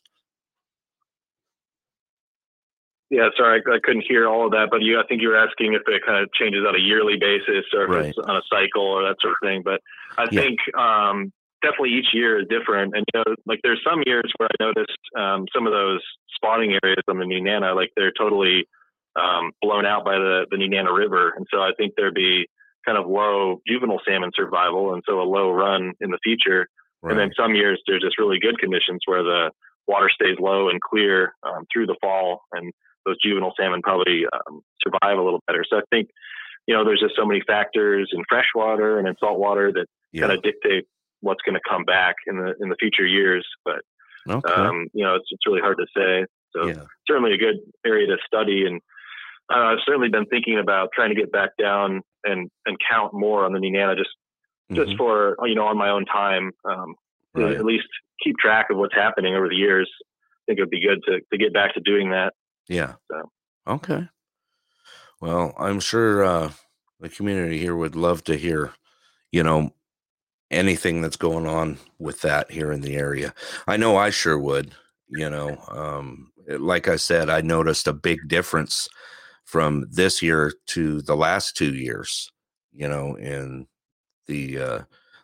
Yeah, 3.10 3.28
sorry, 3.36 3.62
I, 3.64 3.76
I 3.76 3.78
couldn't 3.82 4.04
hear 4.08 4.26
all 4.26 4.46
of 4.46 4.52
that, 4.52 4.68
but 4.70 4.82
you, 4.82 4.98
I 4.98 5.06
think 5.06 5.22
you 5.22 5.28
were 5.28 5.36
asking 5.36 5.74
if 5.74 5.82
it 5.86 6.02
kind 6.04 6.22
of 6.22 6.32
changes 6.32 6.64
on 6.66 6.74
a 6.74 6.78
yearly 6.78 7.16
basis 7.20 7.64
or 7.72 7.84
if 7.84 7.90
Right. 7.90 8.08
it's 8.08 8.18
on 8.18 8.36
a 8.36 8.42
cycle 8.50 8.82
or 8.82 9.02
that 9.02 9.16
sort 9.20 9.34
of 9.34 9.46
thing. 9.46 9.62
But 9.62 9.80
I 10.18 10.26
Yeah. 10.32 10.40
think 10.40 10.58
um, 10.76 11.32
definitely 11.62 11.90
each 11.90 12.12
year 12.12 12.40
is 12.40 12.48
different. 12.48 12.96
And 12.96 13.04
you 13.14 13.22
know, 13.22 13.34
like 13.46 13.60
there's 13.62 13.80
some 13.86 14.02
years 14.06 14.32
where 14.38 14.48
I 14.50 14.64
noticed 14.64 14.98
um, 15.16 15.46
some 15.54 15.66
of 15.66 15.72
those 15.72 16.00
spawning 16.34 16.76
areas 16.82 17.04
on 17.08 17.18
the 17.18 17.24
Nenana, 17.24 17.76
like 17.76 17.90
they're 17.94 18.12
totally 18.18 18.66
um, 19.16 19.52
blown 19.62 19.86
out 19.86 20.04
by 20.04 20.18
the 20.18 20.46
the 20.50 20.56
Nenana 20.56 20.96
River, 20.96 21.34
and 21.36 21.46
so 21.52 21.60
I 21.60 21.70
think 21.76 21.94
there'd 21.96 22.14
be 22.14 22.48
kind 22.84 22.98
of 22.98 23.06
low 23.06 23.60
juvenile 23.66 24.00
salmon 24.06 24.30
survival, 24.34 24.92
and 24.92 25.02
so 25.06 25.20
a 25.20 25.22
low 25.22 25.50
run 25.50 25.92
in 26.00 26.10
the 26.10 26.18
future. 26.24 26.66
And 27.10 27.18
then 27.18 27.30
some 27.38 27.54
years 27.54 27.82
there's 27.86 28.02
just 28.02 28.18
really 28.18 28.38
good 28.40 28.58
conditions 28.58 29.00
where 29.06 29.22
the 29.22 29.50
water 29.86 30.08
stays 30.08 30.36
low 30.38 30.68
and 30.68 30.80
clear 30.80 31.34
um, 31.42 31.66
through 31.72 31.86
the 31.86 31.96
fall, 32.00 32.42
and 32.52 32.72
those 33.04 33.16
juvenile 33.22 33.52
salmon 33.58 33.82
probably 33.82 34.24
um, 34.32 34.60
survive 34.82 35.18
a 35.18 35.22
little 35.22 35.42
better. 35.46 35.64
So 35.68 35.76
I 35.76 35.82
think, 35.90 36.08
you 36.66 36.74
know, 36.74 36.84
there's 36.84 37.00
just 37.00 37.16
so 37.16 37.26
many 37.26 37.42
factors 37.46 38.10
in 38.12 38.22
freshwater 38.28 38.98
and 38.98 39.06
in 39.06 39.14
saltwater 39.20 39.72
that 39.72 39.86
yeah. 40.12 40.22
kind 40.22 40.32
of 40.32 40.42
dictate 40.42 40.84
what's 41.20 41.42
going 41.44 41.54
to 41.54 41.60
come 41.68 41.84
back 41.84 42.16
in 42.26 42.36
the 42.36 42.54
in 42.60 42.68
the 42.68 42.76
future 42.80 43.06
years. 43.06 43.46
But 43.64 43.82
okay. 44.28 44.52
um, 44.52 44.86
you 44.92 45.04
know, 45.04 45.16
it's 45.16 45.26
it's 45.30 45.46
really 45.46 45.60
hard 45.60 45.78
to 45.78 45.86
say. 45.96 46.26
So 46.56 46.68
yeah. 46.68 46.84
certainly 47.06 47.34
a 47.34 47.38
good 47.38 47.56
area 47.84 48.06
to 48.06 48.16
study, 48.26 48.64
and 48.66 48.80
uh, 49.52 49.72
I've 49.72 49.84
certainly 49.84 50.08
been 50.08 50.26
thinking 50.26 50.58
about 50.58 50.90
trying 50.94 51.10
to 51.10 51.20
get 51.20 51.30
back 51.32 51.50
down 51.60 52.00
and 52.24 52.48
and 52.64 52.76
count 52.90 53.12
more 53.12 53.44
on 53.44 53.52
the 53.52 53.58
Nenana 53.58 53.96
just 53.96 54.10
just 54.74 54.92
Mhm. 54.92 54.98
for 54.98 55.36
you 55.44 55.54
know 55.54 55.66
on 55.66 55.76
my 55.78 55.88
own 55.90 56.04
time 56.06 56.52
um, 56.64 56.94
Right. 57.34 57.56
at 57.56 57.64
least 57.64 57.86
keep 58.22 58.36
track 58.38 58.70
of 58.70 58.76
what's 58.76 58.94
happening 58.94 59.34
over 59.34 59.48
the 59.48 59.56
years. 59.56 59.90
I 60.02 60.42
think 60.46 60.58
it 60.58 60.62
would 60.62 60.70
be 60.70 60.80
good 60.80 61.02
to 61.06 61.20
to 61.32 61.38
get 61.38 61.52
back 61.52 61.74
to 61.74 61.80
doing 61.80 62.10
that. 62.10 62.34
Yeah. 62.68 62.94
So. 63.10 63.30
Okay. 63.66 64.08
Well, 65.20 65.54
I'm 65.58 65.80
sure 65.80 66.24
uh, 66.24 66.52
the 67.00 67.08
community 67.08 67.58
here 67.58 67.74
would 67.76 67.96
love 67.96 68.24
to 68.24 68.36
hear, 68.36 68.72
you 69.32 69.42
know, 69.42 69.72
anything 70.50 71.00
that's 71.00 71.16
going 71.16 71.46
on 71.46 71.78
with 71.98 72.20
that 72.22 72.50
here 72.50 72.70
in 72.70 72.82
the 72.82 72.94
area. 72.96 73.34
I 73.66 73.76
know 73.76 73.96
I 73.96 74.10
sure 74.10 74.38
would. 74.38 74.74
You 75.08 75.30
know, 75.30 75.58
um, 75.68 76.32
like 76.48 76.88
I 76.88 76.96
said, 76.96 77.28
I 77.30 77.40
noticed 77.40 77.86
a 77.86 77.92
big 77.92 78.28
difference 78.28 78.88
from 79.44 79.86
this 79.90 80.22
year 80.22 80.52
to 80.68 81.02
the 81.02 81.16
last 81.16 81.56
two 81.56 81.74
years. 81.74 82.30
You 82.72 82.88
know, 82.88 83.14
in 83.16 83.66
the 84.26 84.58
uh, 84.58 84.82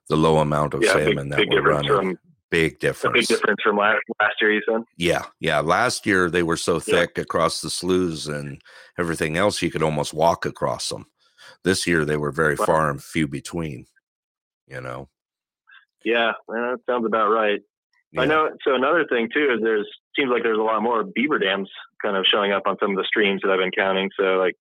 the 0.09 0.17
low 0.17 0.39
amount 0.39 0.75
of 0.75 0.83
Yeah, 0.83 0.95
big, 0.95 1.05
salmon 1.07 1.29
that 1.31 1.37
big 1.37 1.49
we're 1.51 1.63
running. 1.63 1.91
from 1.91 2.19
big 2.51 2.75
a 2.75 2.79
difference. 2.79 3.29
big 3.29 3.39
difference 3.39 3.63
from 3.63 3.77
last 3.77 4.01
last 4.21 4.35
year. 4.41 4.53
You 4.53 4.63
said. 4.69 4.83
Yeah, 4.97 5.25
yeah. 5.39 5.61
Last 5.61 6.07
year 6.07 6.31
they 6.31 6.43
were 6.43 6.57
so 6.57 6.75
Yeah. 6.75 6.81
thick 7.01 7.19
across 7.19 7.61
the 7.61 7.71
sloughs 7.71 8.27
and 8.27 8.61
everything 8.99 9.37
else, 9.37 9.63
you 9.63 9.71
could 9.71 9.83
almost 9.83 10.13
walk 10.13 10.45
across 10.47 10.89
them. 10.89 11.07
This 11.65 11.87
year 11.87 12.05
they 12.05 12.17
were 12.17 12.33
very 12.33 12.57
Wow. 12.57 12.67
far 12.67 12.91
and 12.91 13.03
few 13.03 13.27
between. 13.29 13.87
You 14.67 14.81
know. 14.81 15.09
Yeah, 16.05 16.33
well, 16.49 16.71
that 16.77 16.81
sounds 16.87 17.05
about 17.07 17.29
right. 17.31 17.61
I 18.19 18.25
know. 18.27 18.51
So 18.65 18.75
another 18.75 19.05
thing 19.07 19.29
too 19.33 19.53
is 19.55 19.61
there's 19.63 19.87
seems 20.17 20.31
like 20.31 20.43
there's 20.43 20.59
a 20.59 20.63
lot 20.63 20.83
more 20.83 21.05
beaver 21.05 21.39
dams 21.39 21.71
kind 22.03 22.17
of 22.17 22.25
showing 22.29 22.51
up 22.51 22.65
on 22.67 22.77
some 22.81 22.91
of 22.91 22.97
the 22.97 23.05
streams 23.05 23.41
that 23.43 23.51
I've 23.53 23.61
been 23.61 23.71
counting. 23.71 24.11
So 24.19 24.37
like 24.39 24.57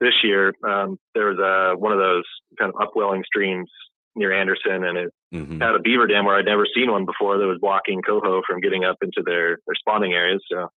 this 0.00 0.14
year, 0.22 0.54
um, 0.66 0.98
there 1.14 1.28
was 1.28 1.38
a 1.38 1.78
one 1.78 1.92
of 1.92 1.98
those 1.98 2.24
kind 2.58 2.72
of 2.74 2.80
upwelling 2.80 3.24
streams 3.24 3.70
near 4.14 4.32
Anderson, 4.32 4.84
and 4.84 4.98
it 4.98 5.12
Mhm. 5.32 5.60
had 5.60 5.74
a 5.74 5.78
beaver 5.78 6.06
dam 6.06 6.24
where 6.24 6.36
I'd 6.36 6.44
never 6.44 6.66
seen 6.66 6.90
one 6.90 7.04
before 7.04 7.38
that 7.38 7.46
was 7.46 7.58
blocking 7.60 8.02
coho 8.02 8.42
from 8.46 8.60
getting 8.60 8.84
up 8.84 8.96
into 9.02 9.22
their 9.24 9.58
their 9.66 9.74
spawning 9.74 10.14
areas. 10.14 10.44
So 10.50 10.68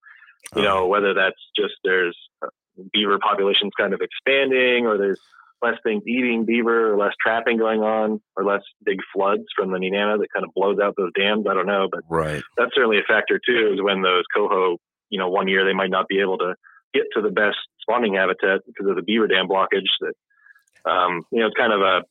you 0.55 0.61
know 0.63 0.87
whether 0.87 1.13
that's 1.13 1.39
just 1.55 1.75
there's 1.83 2.17
uh, 2.41 2.47
beaver 2.93 3.19
populations 3.19 3.73
kind 3.77 3.93
of 3.93 4.01
expanding, 4.01 4.85
or 4.85 4.97
there's 4.97 5.19
less 5.61 5.77
things 5.83 6.03
eating 6.07 6.45
beaver, 6.45 6.93
or 6.93 6.97
less 6.97 7.13
trapping 7.21 7.57
going 7.57 7.81
on, 7.81 8.21
or 8.37 8.45
less 8.45 8.61
big 8.85 8.99
floods 9.13 9.43
from 9.55 9.71
the 9.71 9.77
Nenana 9.77 10.17
that 10.17 10.31
kind 10.33 10.45
of 10.45 10.53
blows 10.53 10.79
out 10.79 10.95
those 10.95 11.11
dams. 11.13 11.45
I 11.49 11.53
don't 11.53 11.67
know, 11.67 11.89
but 11.91 12.01
right. 12.09 12.41
that's 12.55 12.73
certainly 12.73 12.99
a 12.99 13.03
factor 13.03 13.39
too. 13.45 13.73
Is 13.73 13.81
when 13.81 14.01
those 14.01 14.23
coho, 14.33 14.77
you 15.09 15.19
know, 15.19 15.29
one 15.29 15.49
year 15.49 15.65
they 15.65 15.73
might 15.73 15.89
not 15.89 16.07
be 16.07 16.21
able 16.21 16.37
to 16.37 16.55
get 16.93 17.03
to 17.13 17.21
the 17.21 17.31
best 17.31 17.57
spawning 17.81 18.15
habitat 18.15 18.61
because 18.65 18.87
of 18.87 18.95
the 18.95 19.01
beaver 19.01 19.27
dam 19.27 19.47
blockage. 19.47 19.89
That 20.01 20.13
um, 20.89 21.23
you 21.31 21.39
know, 21.39 21.47
it's 21.47 21.57
kind 21.57 21.73
of 21.73 21.81
a 21.81 22.03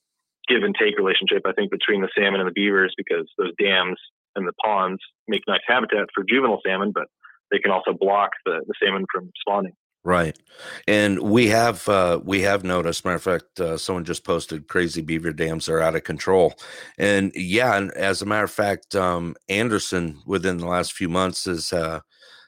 give 0.49 0.63
and 0.63 0.75
take 0.79 0.99
relationship, 0.99 1.43
I 1.47 1.53
think, 1.53 1.71
between 1.71 2.01
the 2.01 2.09
salmon 2.17 2.41
and 2.41 2.49
the 2.49 2.53
beavers 2.53 2.95
because 2.97 3.31
those 3.37 3.53
dams 3.59 3.99
and 4.35 4.47
the 4.47 4.53
ponds 4.65 5.01
make 5.27 5.43
nice 5.47 5.61
habitat 5.67 6.09
for 6.15 6.25
juvenile 6.29 6.61
salmon, 6.67 6.93
but 6.93 7.05
they 7.51 7.59
can 7.59 7.71
also 7.71 7.93
block 7.93 8.31
the, 8.45 8.61
the 8.67 8.75
salmon 8.83 9.05
from 9.13 9.31
spawning. 9.41 9.73
Right. 10.05 10.39
And 10.87 11.19
we 11.19 11.49
have 11.49 11.87
uh 11.89 12.21
we 12.25 12.43
have 12.43 12.65
noticed, 12.65 13.05
matter 13.05 13.17
of 13.17 13.23
fact, 13.23 13.61
uh, 13.61 13.77
someone 13.77 14.05
just 14.05 14.25
posted 14.25 14.69
crazy 14.69 15.03
beaver 15.03 15.33
dams 15.33 15.69
are 15.69 15.81
out 15.81 15.97
of 15.97 16.05
control. 16.05 16.55
And 16.97 17.33
yeah, 17.35 17.77
and 17.77 17.91
as 17.93 18.23
a 18.23 18.27
matter 18.27 18.45
of 18.45 18.51
fact, 18.51 18.95
um 18.95 19.35
Anderson 19.49 20.21
within 20.25 20.59
the 20.59 20.67
last 20.67 20.93
few 20.93 21.09
months 21.09 21.45
has 21.45 21.73
uh 21.73 22.01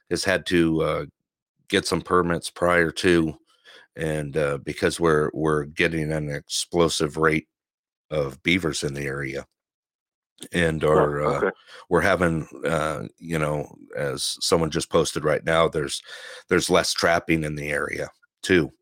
has 0.09 0.25
had 0.25 0.47
to 0.47 0.83
uh 0.83 1.05
get 1.71 1.87
some 1.87 2.03
permits 2.03 2.51
prior 2.51 2.91
to 2.91 3.35
and 3.97 4.37
uh 4.37 4.59
because 4.59 5.01
we're 5.01 5.31
we're 5.35 5.65
getting 5.65 6.13
an 6.13 6.29
explosive 6.31 7.17
rate 7.17 7.49
of 8.11 8.43
beavers 8.43 8.83
in 8.85 8.95
the 8.95 9.03
area. 9.07 9.47
And 10.53 10.83
our 10.85 11.23
Oh, 11.23 11.35
uh, 11.37 11.51
we're 11.91 12.01
having 12.01 12.47
uh 12.65 13.07
you 13.19 13.39
know 13.39 13.75
as 13.97 14.37
someone 14.41 14.71
just 14.71 14.91
posted 14.91 15.23
right 15.25 15.45
now 15.45 15.69
there's 15.69 16.01
there's 16.49 16.71
less 16.71 16.93
trapping 16.95 17.45
in 17.45 17.57
the 17.57 17.71
area 17.71 18.09
too 18.43 18.73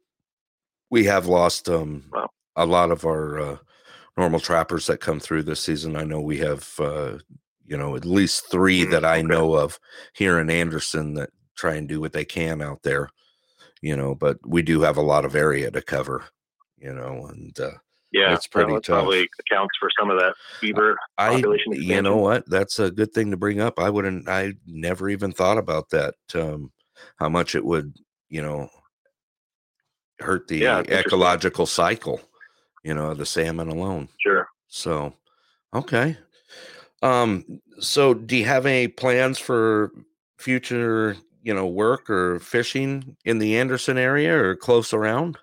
we 0.91 1.05
have 1.05 1.27
lost 1.27 1.69
um 1.69 2.05
Wow. 2.13 2.29
a 2.57 2.67
lot 2.67 2.91
of 2.91 3.05
our 3.05 3.41
uh, 3.41 3.57
normal 4.17 4.41
trappers 4.41 4.87
that 4.87 5.01
come 5.01 5.19
through 5.21 5.43
this 5.43 5.61
season 5.61 5.97
i 5.97 6.05
know 6.05 6.21
we 6.21 6.39
have 6.39 6.69
uh 6.79 7.19
you 7.67 7.77
know 7.77 7.97
at 7.97 8.05
least 8.05 8.51
3 8.51 8.85
Mm, 8.85 8.91
that 8.91 9.05
i 9.05 9.21
okay. 9.21 9.27
know 9.29 9.55
of 9.55 9.79
here 10.15 10.39
in 10.39 10.51
anderson 10.51 11.15
that 11.15 11.31
try 11.59 11.75
and 11.75 11.89
do 11.89 12.01
what 12.01 12.13
they 12.13 12.25
can 12.25 12.63
out 12.63 12.83
there 12.83 13.11
you 13.83 13.97
know 13.97 14.15
but 14.15 14.39
we 14.47 14.63
do 14.63 14.81
have 14.81 14.97
a 14.97 15.03
lot 15.03 15.25
of 15.25 15.35
area 15.35 15.71
to 15.71 15.83
cover 15.83 16.25
you 16.79 16.93
know 16.93 17.27
and 17.27 17.59
uh 17.61 17.73
Yeah, 18.13 18.33
It's 18.35 18.47
pretty 18.47 18.73
tough. 18.75 18.85
probably 18.87 19.29
accounts 19.41 19.77
for 19.79 19.91
some 19.99 20.11
of 20.11 20.19
that 20.19 20.35
fever 20.61 20.97
I, 21.19 21.29
population 21.29 21.73
you 21.75 22.01
know 22.01 22.17
what? 22.17 22.49
That's 22.49 22.79
a 22.79 22.91
good 22.91 23.13
thing 23.13 23.31
to 23.33 23.37
bring 23.37 23.61
up. 23.61 23.79
I 23.79 23.91
wouldn't. 23.91 24.29
I 24.29 24.55
never 24.67 25.09
even 25.09 25.33
thought 25.33 25.59
about 25.59 25.91
that. 25.91 26.15
Um, 26.35 26.73
how 27.17 27.29
much 27.29 27.55
it 27.55 27.65
would, 27.65 27.95
you 28.29 28.41
know, 28.41 28.71
hurt 30.21 30.49
the 30.49 30.59
Yeah, 30.59 30.81
ecological 30.81 31.67
cycle. 31.67 32.21
You 32.83 32.95
know, 32.95 33.15
the 33.15 33.27
salmon 33.27 33.69
alone. 33.69 34.09
Sure. 34.19 34.49
So, 34.69 35.13
okay. 35.75 36.17
Um. 37.03 37.61
So, 37.81 38.15
do 38.15 38.37
you 38.37 38.45
have 38.47 38.67
any 38.67 38.89
plans 38.89 39.39
for 39.39 39.93
future, 40.39 41.17
you 41.43 41.55
know, 41.55 41.67
work 41.67 42.09
or 42.11 42.39
fishing 42.41 43.17
in 43.25 43.39
the 43.39 43.57
Anderson 43.59 43.97
area 43.99 44.37
or 44.37 44.57
close 44.57 44.93
around? 44.93 45.39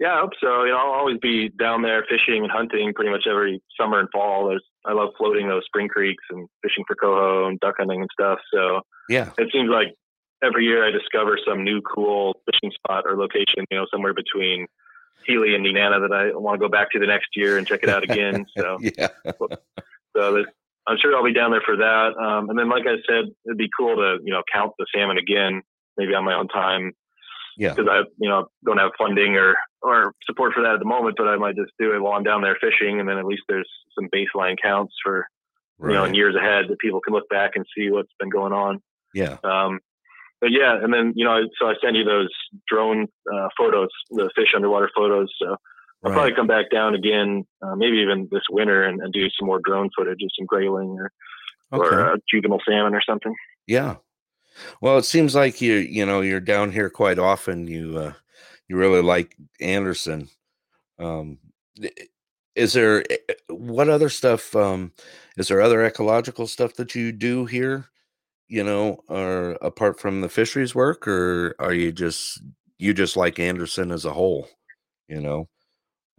Yeah, 0.00 0.14
I 0.14 0.20
hope 0.20 0.32
so. 0.40 0.64
You 0.64 0.72
know, 0.72 0.78
I'll 0.78 0.92
always 0.98 1.18
be 1.18 1.48
down 1.50 1.82
there 1.82 2.04
fishing 2.08 2.42
and 2.42 2.50
hunting 2.50 2.92
pretty 2.94 3.10
much 3.10 3.26
every 3.30 3.62
summer 3.80 4.00
and 4.00 4.08
fall. 4.10 4.48
There's, 4.48 4.64
I 4.84 4.92
love 4.92 5.10
floating 5.16 5.48
those 5.48 5.62
spring 5.66 5.88
creeks 5.88 6.24
and 6.30 6.48
fishing 6.62 6.84
for 6.86 6.96
coho 6.96 7.46
and 7.48 7.60
duck 7.60 7.76
hunting 7.78 8.00
and 8.00 8.10
stuff. 8.12 8.38
So 8.52 8.80
Yeah. 9.08 9.30
it 9.38 9.50
seems 9.52 9.70
like 9.70 9.94
every 10.42 10.64
year 10.64 10.86
I 10.86 10.90
discover 10.90 11.38
some 11.46 11.62
new 11.64 11.80
cool 11.82 12.36
fishing 12.44 12.72
spot 12.74 13.04
or 13.06 13.16
location, 13.16 13.64
you 13.70 13.78
know, 13.78 13.86
somewhere 13.90 14.12
between 14.14 14.66
Healy 15.26 15.54
and 15.54 15.64
Nenana 15.64 16.06
that 16.06 16.12
I 16.14 16.36
want 16.36 16.60
to 16.60 16.66
go 16.66 16.68
back 16.70 16.90
to 16.90 16.98
the 16.98 17.06
next 17.06 17.28
year 17.34 17.56
and 17.56 17.66
check 17.66 17.80
it 17.82 17.88
out 17.88 18.02
again. 18.02 18.44
So, 18.58 18.78
yeah. 18.80 19.08
so 19.24 19.48
there's- 20.16 20.52
I'm 20.86 20.96
sure 21.00 21.16
I'll 21.16 21.24
be 21.24 21.32
down 21.32 21.50
there 21.50 21.62
for 21.64 21.76
that. 21.76 22.14
Um, 22.20 22.50
and 22.50 22.58
then, 22.58 22.68
like 22.68 22.84
I 22.86 22.96
said, 23.08 23.32
it'd 23.46 23.58
be 23.58 23.70
cool 23.76 23.96
to, 23.96 24.18
you 24.22 24.32
know, 24.32 24.42
count 24.52 24.72
the 24.78 24.86
salmon 24.94 25.18
again, 25.18 25.62
maybe 25.96 26.14
on 26.14 26.24
my 26.24 26.34
own 26.34 26.48
time 26.48 26.92
Yeah. 27.56 27.72
because 27.74 27.88
I, 27.90 28.02
you 28.18 28.28
know, 28.28 28.48
don't 28.64 28.78
have 28.78 28.92
funding 28.98 29.36
or 29.36 29.56
or 29.80 30.12
support 30.24 30.52
for 30.54 30.62
that 30.62 30.74
at 30.74 30.78
the 30.80 30.86
moment. 30.86 31.16
But 31.16 31.28
I 31.28 31.36
might 31.36 31.56
just 31.56 31.72
do 31.78 31.94
it 31.94 32.00
while 32.02 32.12
I'm 32.14 32.22
down 32.22 32.42
there 32.42 32.58
fishing, 32.60 33.00
and 33.00 33.08
then 33.08 33.18
at 33.18 33.24
least 33.24 33.42
there's 33.48 33.68
some 33.94 34.08
baseline 34.14 34.56
counts 34.60 34.94
for 35.02 35.26
you 35.80 35.92
know 35.92 36.04
in 36.04 36.14
years 36.14 36.36
ahead 36.36 36.66
that 36.68 36.78
people 36.78 37.00
can 37.00 37.12
look 37.14 37.28
back 37.28 37.52
and 37.56 37.64
see 37.76 37.90
what's 37.90 38.12
been 38.20 38.30
going 38.30 38.52
on. 38.52 38.80
Yeah. 39.14 39.38
Um, 39.42 39.80
but 40.40 40.50
yeah, 40.52 40.76
and 40.82 40.92
then 40.92 41.14
you 41.16 41.24
know, 41.24 41.40
so 41.58 41.66
I 41.66 41.74
send 41.82 41.96
you 41.96 42.04
those 42.04 42.28
drone 42.68 43.06
uh, 43.32 43.48
photos, 43.56 43.88
the 44.10 44.30
fish 44.36 44.48
underwater 44.54 44.90
photos. 44.94 45.32
So 45.40 45.56
I'll 46.04 46.10
Right. 46.10 46.16
probably 46.16 46.34
come 46.34 46.46
back 46.46 46.70
down 46.70 46.94
again, 46.94 47.46
uh, 47.62 47.74
maybe 47.76 47.96
even 47.98 48.28
this 48.30 48.42
winter, 48.50 48.84
and, 48.84 49.00
and 49.00 49.12
do 49.12 49.28
some 49.38 49.46
more 49.46 49.60
drone 49.60 49.90
footage 49.96 50.22
of 50.22 50.30
some 50.38 50.46
grayling 50.46 50.90
or 50.98 51.10
Okay. 51.72 51.96
or 51.96 52.12
uh, 52.12 52.16
juvenile 52.30 52.60
salmon 52.68 52.94
or 52.94 53.02
something. 53.02 53.34
Yeah. 53.66 53.96
Well, 54.80 54.98
it 54.98 55.04
seems 55.04 55.34
like 55.34 55.60
you 55.60 55.74
you 55.74 56.06
know 56.06 56.20
you're 56.20 56.40
down 56.40 56.70
here 56.72 56.90
quite 56.90 57.18
often. 57.18 57.66
You 57.66 57.98
uh, 57.98 58.12
you 58.68 58.76
really 58.76 59.02
like 59.02 59.36
Anderson. 59.60 60.28
Um, 60.98 61.38
is 62.54 62.72
there 62.72 63.00
eh, 63.10 63.16
eh, 63.28 63.34
what 63.48 63.88
other 63.88 64.08
stuff? 64.08 64.54
Um, 64.54 64.92
is 65.36 65.48
there 65.48 65.60
other 65.60 65.84
ecological 65.84 66.46
stuff 66.46 66.74
that 66.74 66.94
you 66.94 67.12
do 67.12 67.46
here? 67.46 67.86
You 68.48 68.62
know, 68.62 69.00
or 69.08 69.52
apart 69.62 69.98
from 69.98 70.20
the 70.20 70.28
fisheries 70.28 70.74
work, 70.74 71.08
or 71.08 71.56
are 71.58 71.72
you 71.74 71.90
just 71.92 72.42
you 72.78 72.94
just 72.94 73.16
like 73.16 73.38
Anderson 73.38 73.90
as 73.90 74.04
a 74.04 74.12
whole? 74.12 74.48
You 75.08 75.20
know. 75.20 75.48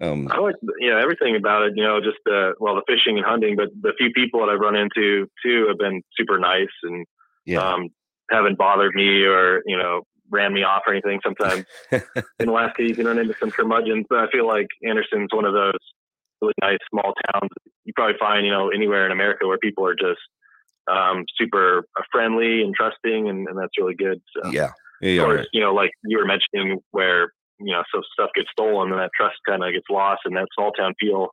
Um, 0.01 0.27
I 0.29 0.39
like 0.39 0.55
you 0.79 0.89
know 0.89 0.97
everything 0.97 1.35
about 1.35 1.63
it. 1.63 1.73
You 1.75 1.83
know, 1.83 1.99
just 2.01 2.17
the 2.25 2.53
well, 2.59 2.75
the 2.75 2.83
fishing 2.87 3.17
and 3.17 3.25
hunting, 3.25 3.55
but 3.55 3.69
the 3.81 3.93
few 3.97 4.11
people 4.11 4.41
that 4.41 4.49
I've 4.49 4.59
run 4.59 4.75
into 4.75 5.27
too 5.43 5.67
have 5.69 5.77
been 5.77 6.01
super 6.17 6.37
nice 6.37 6.67
and 6.83 7.05
yeah. 7.45 7.59
um, 7.59 7.89
haven't 8.29 8.57
bothered 8.57 8.93
me 8.93 9.23
or 9.23 9.61
you 9.65 9.77
know 9.77 10.01
ran 10.29 10.53
me 10.53 10.63
off 10.63 10.81
or 10.85 10.93
anything. 10.93 11.19
Sometimes 11.23 11.65
in 12.39 12.49
Alaska 12.49 12.83
you 12.83 12.95
can 12.95 13.05
run 13.05 13.19
into 13.19 13.35
some 13.39 13.51
curmudgeons, 13.51 14.05
but 14.09 14.19
I 14.19 14.29
feel 14.31 14.47
like 14.47 14.67
Anderson's 14.85 15.29
one 15.31 15.45
of 15.45 15.53
those 15.53 15.79
really 16.41 16.53
nice 16.61 16.79
small 16.89 17.13
towns. 17.31 17.49
You 17.85 17.93
probably 17.95 18.17
find 18.19 18.45
you 18.45 18.51
know 18.51 18.69
anywhere 18.69 19.05
in 19.05 19.13
America 19.13 19.47
where 19.47 19.57
people 19.57 19.85
are 19.87 19.95
just 19.95 20.19
um, 20.91 21.25
super 21.37 21.85
uh, 21.97 22.03
friendly 22.11 22.61
and 22.61 22.73
trusting, 22.75 23.29
and, 23.29 23.47
and 23.47 23.57
that's 23.57 23.77
really 23.77 23.95
good. 23.95 24.21
So, 24.35 24.51
Yeah. 24.51 24.71
Yeah. 25.01 25.23
course, 25.23 25.47
you 25.51 25.61
know, 25.61 25.73
like 25.73 25.91
you 26.05 26.17
were 26.17 26.25
mentioning, 26.25 26.79
where 26.91 27.31
you 27.59 27.71
know, 27.73 27.83
so 27.93 28.01
stuff 28.13 28.29
gets 28.35 28.49
stolen 28.51 28.91
and 28.91 28.99
that 28.99 29.11
trust 29.15 29.35
kind 29.47 29.63
of 29.63 29.71
gets 29.73 29.85
lost, 29.89 30.21
and 30.25 30.35
that 30.35 30.47
small 30.55 30.71
town 30.71 30.93
feel 30.99 31.29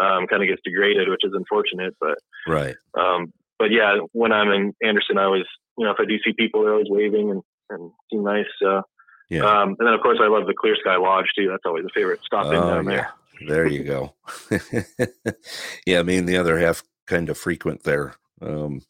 um, 0.00 0.26
kind 0.26 0.42
of 0.42 0.48
gets 0.48 0.62
degraded, 0.64 1.08
which 1.08 1.24
is 1.24 1.32
unfortunate. 1.34 1.94
But 2.00 2.18
Right. 2.46 2.76
um, 2.98 3.32
but 3.58 3.70
yeah, 3.70 3.98
when 4.12 4.32
I'm 4.32 4.50
in 4.50 4.74
Anderson, 4.82 5.16
I 5.18 5.24
always, 5.24 5.44
you 5.78 5.84
know, 5.84 5.92
if 5.92 6.00
I 6.00 6.04
do 6.04 6.18
see 6.24 6.32
people, 6.32 6.62
they're 6.62 6.72
always 6.72 6.90
waving 6.90 7.30
and, 7.30 7.42
and 7.70 7.90
seem 8.10 8.24
nice. 8.24 8.46
So, 8.60 8.82
Yeah. 9.30 9.44
um, 9.44 9.76
and 9.78 9.86
then 9.86 9.94
of 9.94 10.00
course 10.00 10.18
I 10.20 10.26
love 10.28 10.46
the 10.46 10.54
Clear 10.58 10.76
Sky 10.80 10.96
Lodge 10.96 11.26
too. 11.36 11.48
That's 11.48 11.62
always 11.64 11.84
a 11.84 11.88
favorite 11.94 12.20
stop 12.26 12.52
in 12.52 12.60
Oh, 12.60 12.68
down 12.68 12.84
there. 12.86 13.10
There 13.46 13.66
you 13.66 13.84
go. 13.84 14.14
yeah, 15.86 16.02
me 16.02 16.16
and 16.16 16.28
the 16.28 16.36
other 16.36 16.58
half 16.58 16.82
kind 17.06 17.28
of 17.28 17.38
frequent 17.38 17.82
there. 17.84 18.14
Um, 18.40 18.82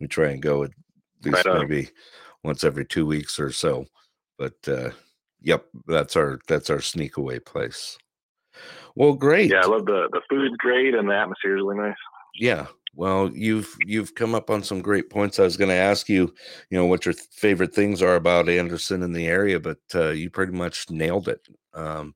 we 0.00 0.06
try 0.06 0.28
and 0.28 0.42
go 0.42 0.64
at 0.64 0.70
least 1.24 1.46
Right 1.46 1.54
maybe 1.60 1.90
once 2.42 2.64
every 2.64 2.84
two 2.84 3.06
weeks 3.06 3.38
or 3.38 3.50
so. 3.52 3.86
But 4.38 4.56
uh, 4.68 4.90
yep, 5.40 5.66
that's 5.86 6.16
our 6.16 6.40
that's 6.48 6.70
our 6.70 6.80
sneak 6.80 7.16
away 7.16 7.38
place. 7.38 7.98
Well, 8.94 9.14
great. 9.14 9.50
Yeah, 9.50 9.62
I 9.62 9.66
love 9.66 9.86
the 9.86 10.08
the 10.12 10.20
food's 10.28 10.56
great 10.58 10.94
and 10.94 11.08
the 11.08 11.16
atmosphere 11.16 11.56
is 11.56 11.62
really 11.62 11.78
nice. 11.78 11.96
Yeah. 12.34 12.66
Well, 12.94 13.30
you've 13.32 13.76
you've 13.86 14.14
come 14.14 14.34
up 14.34 14.50
on 14.50 14.62
some 14.64 14.80
great 14.80 15.10
points. 15.10 15.38
I 15.38 15.44
was 15.44 15.56
going 15.56 15.68
to 15.68 15.74
ask 15.74 16.08
you, 16.08 16.34
you 16.70 16.78
know, 16.78 16.86
what 16.86 17.04
your 17.04 17.14
favorite 17.14 17.74
things 17.74 18.02
are 18.02 18.16
about 18.16 18.48
Anderson 18.48 19.02
in 19.02 19.12
the 19.12 19.26
area, 19.26 19.60
but 19.60 19.78
uh, 19.94 20.08
you 20.08 20.30
pretty 20.30 20.52
much 20.52 20.90
nailed 20.90 21.28
it. 21.28 21.46
Um, 21.74 22.14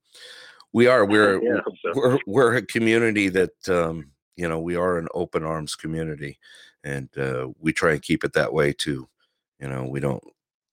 we 0.73 0.89
are 0.89 1.05
we're 1.07 1.43
yeah, 1.43 1.61
so. 1.85 1.93
we're 1.95 2.19
we're 2.27 2.57
a 2.57 2.67
community 2.67 3.29
that 3.29 3.69
um, 3.69 4.11
you 4.35 4.49
know 4.49 4.61
we 4.61 4.75
are 4.75 4.99
an 4.99 5.09
open 5.15 5.45
arms 5.45 5.77
community, 5.77 6.39
and 6.83 7.09
uh, 7.17 7.49
we 7.61 7.73
try 7.73 7.93
and 7.93 8.03
keep 8.03 8.25
it 8.25 8.33
that 8.33 8.53
way 8.53 8.73
too. 8.73 9.09
You 9.61 9.69
know, 9.69 9.85
we 9.85 10.01
don't 10.01 10.25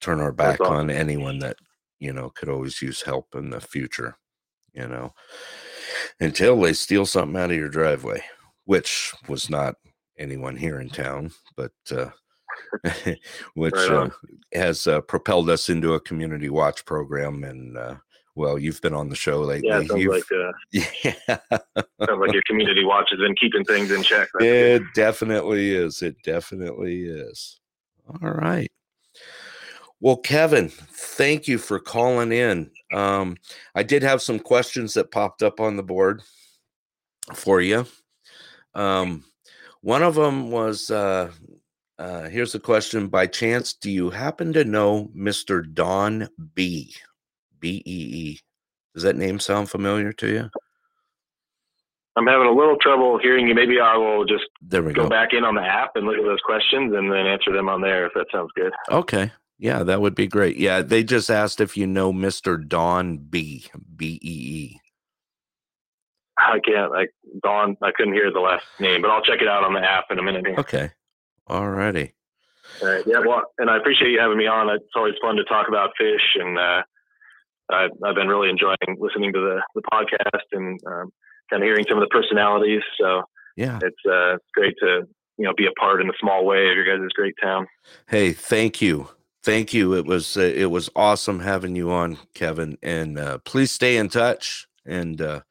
turn 0.01 0.21
our 0.21 0.31
back 0.31 0.57
That's 0.57 0.71
on 0.71 0.89
anyone 0.89 1.39
that 1.39 1.57
you 1.99 2.13
know 2.13 2.29
could 2.29 2.49
always 2.49 2.81
use 2.81 3.01
help 3.01 3.35
in 3.35 3.49
the 3.49 3.61
future. 3.61 4.17
You 4.73 4.87
know, 4.87 5.13
until 6.19 6.59
they 6.59 6.73
steal 6.73 7.05
something 7.05 7.39
out 7.39 7.51
of 7.51 7.57
your 7.57 7.69
driveway, 7.69 8.23
which 8.65 9.13
was 9.27 9.49
not 9.49 9.75
anyone 10.17 10.55
here 10.55 10.79
in 10.79 10.89
town, 10.89 11.31
but 11.57 11.71
uh, 11.91 12.09
which 13.55 13.73
Right 13.73 13.89
uh, 13.89 14.09
has 14.53 14.87
uh, 14.87 15.01
propelled 15.01 15.49
us 15.49 15.69
into 15.69 15.93
a 15.93 15.99
community 15.99 16.49
watch 16.49 16.85
program. 16.85 17.43
And 17.43 17.77
uh, 17.77 17.95
well, 18.35 18.59
you've 18.59 18.81
been 18.81 18.93
on 18.93 19.09
the 19.09 19.15
show 19.15 19.41
lately. 19.41 19.69
Yeah, 19.69 19.83
sounds 19.83 20.05
like 20.05 20.23
uh, 20.31 20.51
yeah, 21.27 21.37
sounds 22.05 22.19
like 22.19 22.33
your 22.33 22.43
community 22.47 22.85
watch 22.85 23.09
has 23.09 23.19
been 23.19 23.35
keeping 23.35 23.63
things 23.63 23.91
in 23.91 24.03
check. 24.03 24.29
That's 24.33 24.45
it 24.45 24.83
definitely 24.93 25.71
is. 25.71 26.01
It 26.01 26.15
definitely 26.23 27.05
is. 27.05 27.59
All 28.07 28.31
right. 28.31 28.71
Well, 30.01 30.17
Kevin, 30.17 30.69
thank 30.69 31.47
you 31.47 31.57
for 31.57 31.79
calling 31.79 32.31
in. 32.31 32.71
Um, 32.93 33.37
I 33.75 33.83
did 33.83 34.01
have 34.03 34.21
some 34.21 34.39
questions 34.39 34.93
that 34.93 35.11
popped 35.11 35.43
up 35.43 35.59
on 35.59 35.75
the 35.75 35.83
board 35.83 36.21
for 37.33 37.61
you. 37.61 37.85
Um, 38.73 39.25
one 39.81 40.03
of 40.03 40.15
them 40.15 40.51
was 40.51 40.89
uh, 40.89 41.31
uh, 41.97 42.29
here's 42.29 42.55
a 42.55 42.59
question 42.59 43.07
by 43.07 43.27
chance 43.27 43.73
do 43.73 43.91
you 43.91 44.09
happen 44.09 44.53
to 44.53 44.63
know 44.63 45.09
mr 45.15 45.73
don 45.73 46.27
b 46.53 46.93
b-e-e 47.59 48.39
does 48.93 49.03
that 49.03 49.15
name 49.15 49.39
sound 49.39 49.69
familiar 49.69 50.13
to 50.13 50.27
you 50.27 50.49
I'm 52.15 52.27
having 52.27 52.47
a 52.47 52.51
little 52.51 52.75
trouble 52.81 53.17
hearing 53.17 53.47
you. 53.47 53.55
Maybe 53.55 53.79
I 53.79 53.95
will 53.95 54.25
just 54.25 54.43
there 54.61 54.83
we 54.83 54.91
go 54.91 55.03
go 55.03 55.09
back 55.09 55.29
in 55.31 55.45
on 55.45 55.55
the 55.55 55.61
app 55.61 55.91
and 55.95 56.05
look 56.05 56.17
at 56.17 56.25
those 56.25 56.41
questions 56.43 56.93
and 56.93 57.09
then 57.09 57.25
answer 57.25 57.53
them 57.53 57.69
on 57.69 57.79
there 57.79 58.07
if 58.07 58.13
that 58.13 58.25
sounds 58.29 58.49
good. 58.57 58.73
okay 58.89 59.31
yeah 59.59 59.83
that 59.83 60.01
would 60.01 60.15
be 60.15 60.25
great 60.25 60.57
yeah 60.57 60.81
they 60.81 61.03
just 61.03 61.29
asked 61.29 61.61
if 61.61 61.77
you 61.77 61.85
know 61.85 62.11
mr 62.11 62.67
don 62.67 63.17
b 63.17 63.65
b-e-e 63.95 64.79
I 66.41 66.59
can't. 66.65 66.93
I 66.95 67.07
Don. 67.43 67.75
I 67.83 67.91
couldn't 67.91 68.13
hear 68.13 68.31
the 68.31 68.39
last 68.39 68.63
name, 68.79 69.01
but 69.01 69.11
I'll 69.11 69.21
check 69.21 69.41
it 69.41 69.49
out 69.49 69.65
on 69.65 69.73
the 69.73 69.81
app 69.81 70.05
in 70.09 70.19
a 70.19 70.23
minute. 70.23 70.47
Here. 70.47 70.55
okay 70.57 70.91
all 71.49 71.69
righty 71.69 72.13
All 72.81 72.87
right. 72.87 73.03
Yeah. 73.05 73.19
Well, 73.25 73.41
and 73.57 73.69
I 73.69 73.77
appreciate 73.77 74.11
you 74.11 74.19
having 74.19 74.37
me 74.37 74.45
on. 74.47 74.69
It's 74.69 74.85
always 74.95 75.15
fun 75.21 75.35
to 75.37 75.43
talk 75.43 75.67
about 75.67 75.89
fish, 75.97 76.37
and 76.39 76.57
uh, 76.57 76.83
I, 77.71 77.87
I've 78.05 78.15
been 78.15 78.27
really 78.27 78.49
enjoying 78.49 78.77
listening 78.99 79.33
to 79.33 79.39
the 79.39 79.61
the 79.75 79.81
podcast 79.91 80.45
and 80.51 80.79
um, 80.85 81.11
kind 81.49 81.63
of 81.63 81.67
hearing 81.67 81.85
some 81.89 81.97
of 81.97 82.07
the 82.07 82.13
personalities. 82.13 82.81
So 82.99 83.23
yeah 83.57 83.79
it's 83.81 83.97
uh, 84.07 84.35
it's 84.35 84.45
great 84.53 84.75
to 84.81 85.07
you 85.37 85.45
know 85.45 85.53
be 85.57 85.65
a 85.65 85.71
part 85.79 86.01
in 86.01 86.09
a 86.09 86.13
small 86.19 86.45
way 86.45 86.69
of 86.69 86.75
your 86.75 86.85
guys' 86.85 87.09
great 87.15 87.35
town. 87.41 87.67
Hey, 88.07 88.33
thank 88.33 88.81
you. 88.81 89.09
Thank 89.43 89.73
you. 89.73 89.93
It 89.93 90.05
was 90.05 90.35
uh, 90.37 90.41
it 90.41 90.69
was 90.69 90.89
awesome 90.95 91.39
having 91.39 91.75
you 91.75 91.91
on, 91.91 92.17
Kevin. 92.33 92.77
And 92.83 93.17
uh, 93.17 93.37
please 93.39 93.71
stay 93.71 93.97
in 93.97 94.09
touch 94.09 94.67
and 94.85 95.21
uh, 95.21 95.41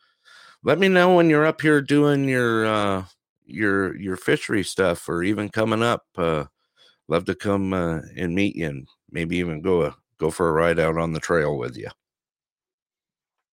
let 0.63 0.79
me 0.79 0.89
know 0.89 1.15
when 1.15 1.31
you're 1.31 1.47
up 1.47 1.61
here 1.61 1.81
doing 1.81 2.29
your 2.29 2.67
uh, 2.67 3.05
your 3.47 3.97
your 3.97 4.17
fishery 4.17 4.63
stuff 4.63 5.09
or 5.09 5.23
even 5.23 5.49
coming 5.49 5.83
up. 5.83 6.05
Uh, 6.17 6.45
love 7.09 7.25
to 7.25 7.35
come 7.35 7.73
uh, 7.73 8.01
and 8.17 8.35
meet 8.35 8.57
you 8.57 8.67
and 8.67 8.89
maybe 9.11 9.39
even 9.39 9.63
go 9.63 9.85
a, 9.85 9.97
go 10.19 10.31
for 10.31 10.49
a 10.49 10.53
ride 10.53 10.79
out 10.79 10.99
on 10.99 11.13
the 11.13 11.21
trail 11.21 11.57
with 11.57 11.77
you. 11.77 11.89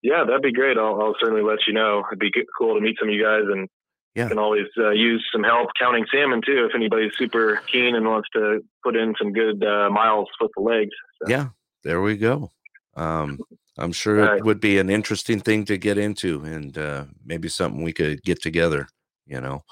Yeah, 0.02 0.24
that'd 0.26 0.42
be 0.42 0.52
great. 0.52 0.78
I'll, 0.78 1.02
I'll 1.02 1.16
certainly 1.20 1.42
let 1.42 1.60
you 1.66 1.74
know. 1.74 2.04
It'd 2.12 2.20
be 2.20 2.32
cool 2.58 2.76
to 2.76 2.82
meet 2.82 2.98
some 3.00 3.10
of 3.10 3.16
you 3.16 3.24
guys, 3.24 3.44
and 3.50 3.68
Yeah. 4.16 4.30
can 4.30 4.40
always 4.40 4.68
uh, 4.78 4.92
use 4.92 5.28
some 5.32 5.44
help 5.44 5.70
counting 5.78 6.06
salmon 6.12 6.42
too 6.46 6.66
if 6.70 6.76
anybody's 6.76 7.12
super 7.18 7.62
keen 7.68 7.96
and 7.96 8.06
wants 8.08 8.30
to 8.34 8.62
put 8.84 8.96
in 8.96 9.14
some 9.20 9.34
good 9.34 9.64
uh, 9.64 9.90
miles 9.90 10.30
with 10.40 10.52
the 10.56 10.64
legs. 10.64 10.92
So, 11.22 11.30
Yeah, 11.30 11.50
there 11.84 12.02
we 12.02 12.16
go. 12.18 12.52
Um, 12.96 13.40
I'm 13.78 13.92
sure 13.92 14.30
All 14.30 14.38
it 14.38 14.46
would 14.46 14.62
be 14.62 14.80
an 14.80 14.90
interesting 14.90 15.42
thing 15.42 15.66
to 15.66 15.78
get 15.78 15.98
into 15.98 16.42
and 16.46 16.78
uh, 16.78 17.06
maybe 17.26 17.50
something 17.50 17.84
we 17.84 17.92
could 17.92 18.24
get 18.24 18.42
together, 18.42 18.88
you 19.26 19.42
know. 19.42 19.66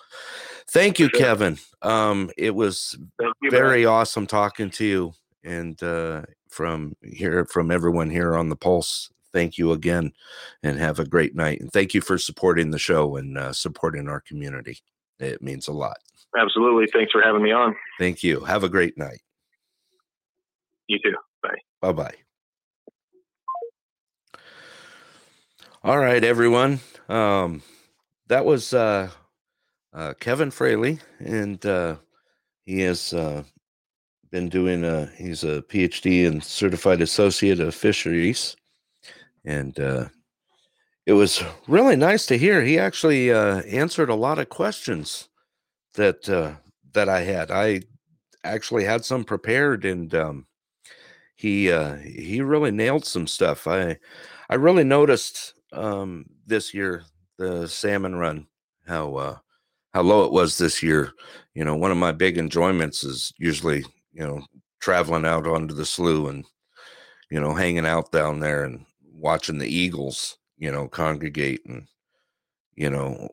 Thank 0.69 0.99
you, 0.99 1.07
Sure. 1.09 1.19
Kevin. 1.19 1.57
Um, 1.81 2.29
it 2.37 2.53
was 2.53 2.97
you. 3.19 3.31
man. 3.41 3.51
very 3.51 3.85
awesome 3.85 4.27
talking 4.27 4.69
to 4.71 4.85
you 4.85 5.13
and 5.43 5.81
uh, 5.83 6.23
from 6.49 6.95
here 7.01 7.45
from 7.45 7.71
everyone 7.71 8.09
here 8.09 8.35
on 8.35 8.49
the 8.49 8.55
pulse 8.55 9.09
thank 9.33 9.57
you 9.57 9.71
again 9.73 10.13
and 10.61 10.79
have 10.79 10.99
a 10.99 11.05
great 11.05 11.35
night 11.35 11.59
and 11.59 11.71
thank 11.73 11.93
you 11.93 11.99
for 12.01 12.17
supporting 12.17 12.71
the 12.71 12.79
show 12.79 13.15
and 13.17 13.37
uh, 13.37 13.51
supporting 13.51 14.07
our 14.07 14.21
community 14.21 14.77
it 15.19 15.41
means 15.41 15.67
a 15.67 15.73
lot 15.73 15.97
Absolutely. 16.35 16.87
Thanks 16.91 17.11
for 17.11 17.21
having 17.21 17.43
me 17.43 17.51
on. 17.51 17.75
thank 17.99 18.23
you 18.23 18.39
have 18.41 18.63
a 18.63 18.69
great 18.69 18.97
night 18.97 19.21
You 20.87 20.99
too. 21.03 21.13
bye 21.41 21.49
bye 21.81 21.91
bye. 21.91 22.15
all 25.83 25.97
right 25.97 26.23
everyone 26.23 26.79
um 27.09 27.61
that 28.27 28.45
was 28.45 28.73
uh 28.73 29.09
uh 29.93 30.13
kevin 30.19 30.49
fraley 30.51 30.99
and 31.19 31.65
uh 31.65 31.95
he 32.65 32.79
has 32.81 33.13
uh 33.13 33.43
been 34.31 34.49
doing 34.49 34.83
a 34.83 35.05
he's 35.17 35.43
a 35.43 35.61
phd 35.63 36.27
and 36.27 36.43
certified 36.43 37.01
associate 37.01 37.59
of 37.59 37.75
fisheries 37.75 38.55
and 39.45 39.79
uh 39.79 40.05
it 41.05 41.13
was 41.13 41.43
really 41.67 41.97
nice 41.97 42.25
to 42.27 42.37
hear. 42.37 42.63
He 42.63 42.79
actually 42.79 43.31
uh 43.31 43.61
answered 43.63 44.09
a 44.09 44.15
lot 44.15 44.39
of 44.39 44.49
questions 44.49 45.29
that 45.95 46.27
uh 46.29 46.53
that 46.93 47.09
i 47.09 47.21
had. 47.21 47.51
I 47.51 47.81
actually 48.43 48.83
had 48.83 49.03
some 49.05 49.23
prepared 49.23 49.85
and 49.85 50.13
um 50.15 50.47
he 51.35 51.71
uh 51.71 51.95
he 51.95 52.41
really 52.41 52.71
nailed 52.71 53.05
some 53.05 53.27
stuff. 53.27 53.67
I 53.67 53.97
i 54.49 54.55
really 54.55 54.83
noticed 54.83 55.53
um 55.73 56.25
this 56.45 56.73
year 56.73 57.03
the 57.37 57.67
salmon 57.67 58.15
run 58.15 58.47
how 58.85 59.15
uh 59.15 59.37
how 59.93 60.01
low 60.01 60.25
it 60.25 60.31
was 60.31 60.57
this 60.57 60.81
year. 60.81 61.11
You 61.53 61.65
know 61.65 61.75
one 61.75 61.91
of 61.91 61.97
my 61.97 62.11
big 62.11 62.37
enjoyments 62.37 63.03
is 63.03 63.33
usually 63.37 63.85
you 64.13 64.25
know 64.25 64.41
traveling 64.79 65.25
out 65.25 65.47
onto 65.47 65.73
the 65.73 65.85
slough 65.85 66.29
and 66.29 66.45
you 67.29 67.39
know 67.39 67.53
hanging 67.53 67.85
out 67.85 68.11
down 68.11 68.39
there 68.39 68.63
and 68.63 68.85
watching 69.23 69.57
the 69.57 69.67
eagles 69.67 70.37
you 70.57 70.71
know 70.71 70.87
congregate 70.87 71.65
and 71.65 71.87
you 72.75 72.89
know 72.89 73.29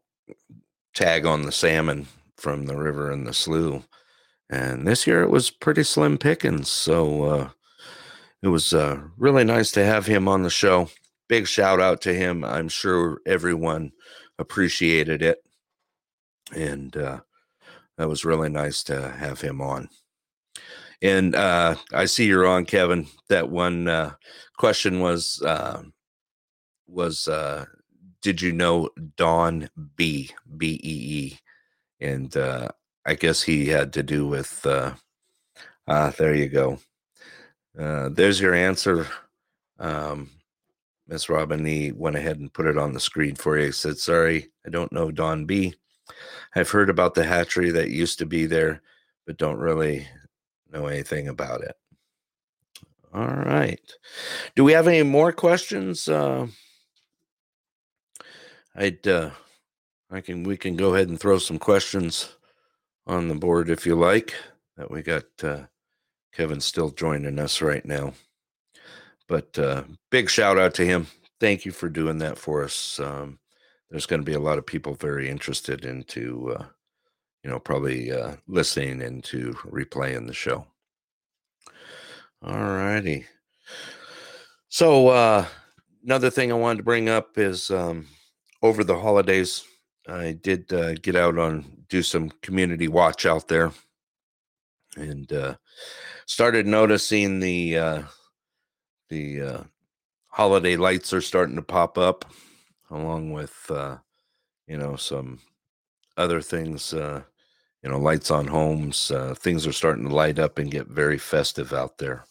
tag 0.94 1.26
on 1.26 1.42
the 1.42 1.52
salmon 1.52 2.06
from 2.36 2.64
the 2.64 2.76
river 2.76 3.10
and 3.10 3.26
the 3.26 3.34
slough 3.34 3.86
and 4.48 4.86
this 4.86 5.06
year 5.06 5.22
it 5.22 5.30
was 5.30 5.50
pretty 5.50 5.82
slim 5.82 6.16
pickings 6.16 6.68
so 6.70 7.24
uh 7.24 7.48
it 8.42 8.48
was 8.48 8.72
uh, 8.72 9.00
really 9.18 9.44
nice 9.44 9.70
to 9.72 9.84
have 9.84 10.06
him 10.06 10.26
on 10.26 10.42
the 10.42 10.50
show. 10.50 10.88
Big 11.28 11.46
shout 11.46 11.80
out 11.80 12.00
to 12.02 12.14
him. 12.14 12.44
I'm 12.44 12.68
sure 12.68 13.20
everyone 13.26 13.92
appreciated 14.38 15.22
it. 15.22 15.44
And 16.54 16.96
uh, 16.96 17.20
that 17.98 18.08
was 18.08 18.24
really 18.24 18.48
nice 18.48 18.82
to 18.84 19.10
have 19.10 19.40
him 19.40 19.60
on. 19.60 19.88
And 21.02 21.34
uh, 21.34 21.76
I 21.92 22.04
see 22.04 22.26
you're 22.26 22.46
on, 22.46 22.66
Kevin. 22.66 23.06
That 23.28 23.48
one 23.50 23.88
uh, 23.88 24.14
question 24.56 25.00
was 25.00 25.40
uh, 25.42 25.82
was 26.86 27.26
uh, 27.26 27.64
did 28.20 28.42
you 28.42 28.52
know 28.52 28.90
Don 29.16 29.70
B 29.96 30.30
B 30.56 30.78
E 30.82 30.90
E, 30.90 31.38
and 32.00 32.36
uh, 32.36 32.68
I 33.06 33.14
guess 33.14 33.42
he 33.42 33.66
had 33.66 33.92
to 33.94 34.02
do 34.02 34.26
with. 34.26 34.64
Uh, 34.66 34.94
ah, 35.88 36.12
there 36.18 36.34
you 36.34 36.48
go. 36.48 36.78
Uh, 37.78 38.10
there's 38.10 38.40
your 38.40 38.54
answer, 38.54 39.06
um, 39.78 40.28
Miss 41.08 41.30
Robin. 41.30 41.64
He 41.64 41.92
went 41.92 42.16
ahead 42.16 42.38
and 42.38 42.52
put 42.52 42.66
it 42.66 42.76
on 42.76 42.92
the 42.92 43.00
screen 43.00 43.36
for 43.36 43.58
you. 43.58 43.72
Said, 43.72 43.96
"Sorry, 43.96 44.50
I 44.66 44.70
don't 44.70 44.92
know 44.92 45.10
Don 45.10 45.46
B. 45.46 45.74
I've 46.54 46.70
heard 46.70 46.90
about 46.90 47.14
the 47.14 47.24
hatchery 47.24 47.70
that 47.70 47.90
used 47.90 48.18
to 48.18 48.26
be 48.26 48.44
there, 48.44 48.82
but 49.26 49.38
don't 49.38 49.58
really 49.58 50.06
know 50.72 50.86
anything 50.86 51.28
about 51.28 51.62
it." 51.62 51.76
All 53.12 53.26
right. 53.26 53.80
Do 54.54 54.64
we 54.64 54.72
have 54.72 54.86
any 54.86 55.02
more 55.02 55.32
questions? 55.32 56.08
Uh, 56.08 56.46
I'd 58.74 59.06
uh, 59.06 59.30
I 60.10 60.20
can 60.20 60.44
we 60.44 60.56
can 60.56 60.76
go 60.76 60.94
ahead 60.94 61.08
and 61.08 61.18
throw 61.18 61.38
some 61.38 61.58
questions 61.58 62.36
on 63.06 63.28
the 63.28 63.34
board 63.34 63.68
if 63.68 63.86
you 63.86 63.96
like. 63.96 64.34
That 64.76 64.90
we 64.90 65.02
got 65.02 65.24
uh, 65.42 65.64
Kevin 66.32 66.60
still 66.60 66.90
joining 66.90 67.38
us 67.38 67.60
right 67.60 67.84
now. 67.84 68.14
But 69.28 69.58
uh, 69.58 69.84
big 70.10 70.30
shout 70.30 70.58
out 70.58 70.74
to 70.74 70.84
him. 70.84 71.06
Thank 71.38 71.64
you 71.64 71.72
for 71.72 71.88
doing 71.88 72.18
that 72.18 72.38
for 72.38 72.64
us. 72.64 72.98
Um, 72.98 73.38
there's 73.90 74.06
going 74.06 74.20
to 74.20 74.26
be 74.26 74.34
a 74.34 74.40
lot 74.40 74.58
of 74.58 74.66
people 74.66 74.94
very 74.94 75.28
interested 75.28 75.84
into, 75.84 76.56
uh, 76.58 76.64
you 77.42 77.50
know, 77.50 77.58
probably 77.58 78.12
uh, 78.12 78.36
listening 78.46 79.00
into 79.00 79.52
replaying 79.70 80.26
the 80.26 80.34
show. 80.34 80.66
All 82.42 82.54
righty. 82.54 83.26
So 84.68 85.08
uh, 85.08 85.46
another 86.04 86.30
thing 86.30 86.50
I 86.50 86.54
wanted 86.54 86.78
to 86.78 86.84
bring 86.84 87.08
up 87.08 87.36
is 87.38 87.70
um, 87.70 88.06
over 88.62 88.84
the 88.84 88.98
holidays, 88.98 89.64
I 90.08 90.32
did 90.32 90.72
uh, 90.72 90.94
get 90.94 91.16
out 91.16 91.38
on 91.38 91.64
do 91.88 92.02
some 92.02 92.30
community 92.42 92.88
watch 92.88 93.26
out 93.26 93.48
there, 93.48 93.72
and 94.96 95.30
uh, 95.32 95.56
started 96.26 96.66
noticing 96.66 97.40
the 97.40 97.78
uh, 97.78 98.02
the 99.08 99.42
uh, 99.42 99.62
holiday 100.28 100.76
lights 100.76 101.12
are 101.12 101.20
starting 101.20 101.56
to 101.56 101.62
pop 101.62 101.98
up, 101.98 102.24
along 102.90 103.32
with 103.32 103.70
uh, 103.70 103.98
you 104.66 104.76
know 104.76 104.96
some 104.96 105.40
other 106.16 106.40
things. 106.40 106.94
Uh, 106.94 107.22
you 107.82 107.90
know, 107.90 107.98
lights 107.98 108.30
on 108.30 108.46
homes. 108.46 109.10
Uh, 109.10 109.34
things 109.34 109.66
are 109.66 109.72
starting 109.72 110.08
to 110.08 110.14
light 110.14 110.38
up 110.38 110.58
and 110.58 110.70
get 110.70 110.86
very 110.86 111.18
festive 111.18 111.72
out 111.72 111.98
there, 111.98 112.26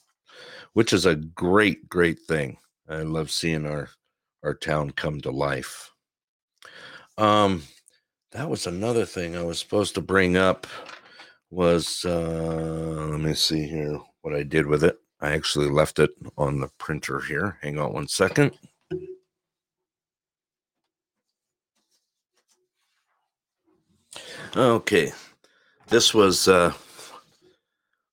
which 0.74 0.93
is 0.93 1.06
a 1.06 1.16
great, 1.16 1.89
great 1.89 2.20
thing. 2.20 2.58
I 2.88 3.02
love 3.02 3.32
seeing 3.32 3.66
our 3.66 3.89
our 4.43 4.54
town 4.54 4.91
come 4.91 5.20
to 5.22 5.32
life. 5.32 5.91
Um, 7.18 7.64
that 8.32 8.50
was 8.50 8.68
another 8.68 9.06
thing 9.06 9.36
I 9.36 9.43
was 9.43 9.60
supposed 9.60 9.95
to 9.95 10.02
bring 10.02 10.38
up. 10.38 10.68
Was 11.52 12.06
uh, 12.06 13.08
let 13.12 13.20
me 13.20 13.34
see 13.34 13.68
here 13.68 14.00
what 14.22 14.36
I 14.36 14.43
did 14.43 14.68
with 14.68 14.84
it. 14.84 15.00
I 15.20 15.32
actually 15.32 15.70
left 15.70 16.00
it 16.00 16.12
on 16.38 16.60
the 16.60 16.70
printer 16.78 17.20
here. 17.20 17.58
Hang 17.62 17.80
on 17.80 17.93
one 17.93 18.08
second. 18.08 18.52
Okay, 24.56 25.12
this 25.89 26.13
was 26.13 26.47
uh, 26.47 26.73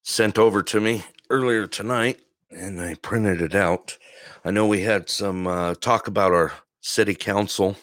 sent 0.03 0.39
over 0.39 0.63
to 0.63 0.81
me 0.81 1.05
earlier 1.29 1.67
tonight, 1.67 2.21
and 2.51 2.81
I 2.81 2.95
printed 2.95 3.43
it 3.43 3.55
out. 3.55 3.99
I 4.45 4.51
know 4.51 4.67
we 4.67 4.81
had 4.81 5.11
some 5.11 5.47
uh, 5.47 5.75
talk 5.75 6.09
about 6.09 6.33
our 6.33 6.53
city 6.81 7.15
council 7.15 7.77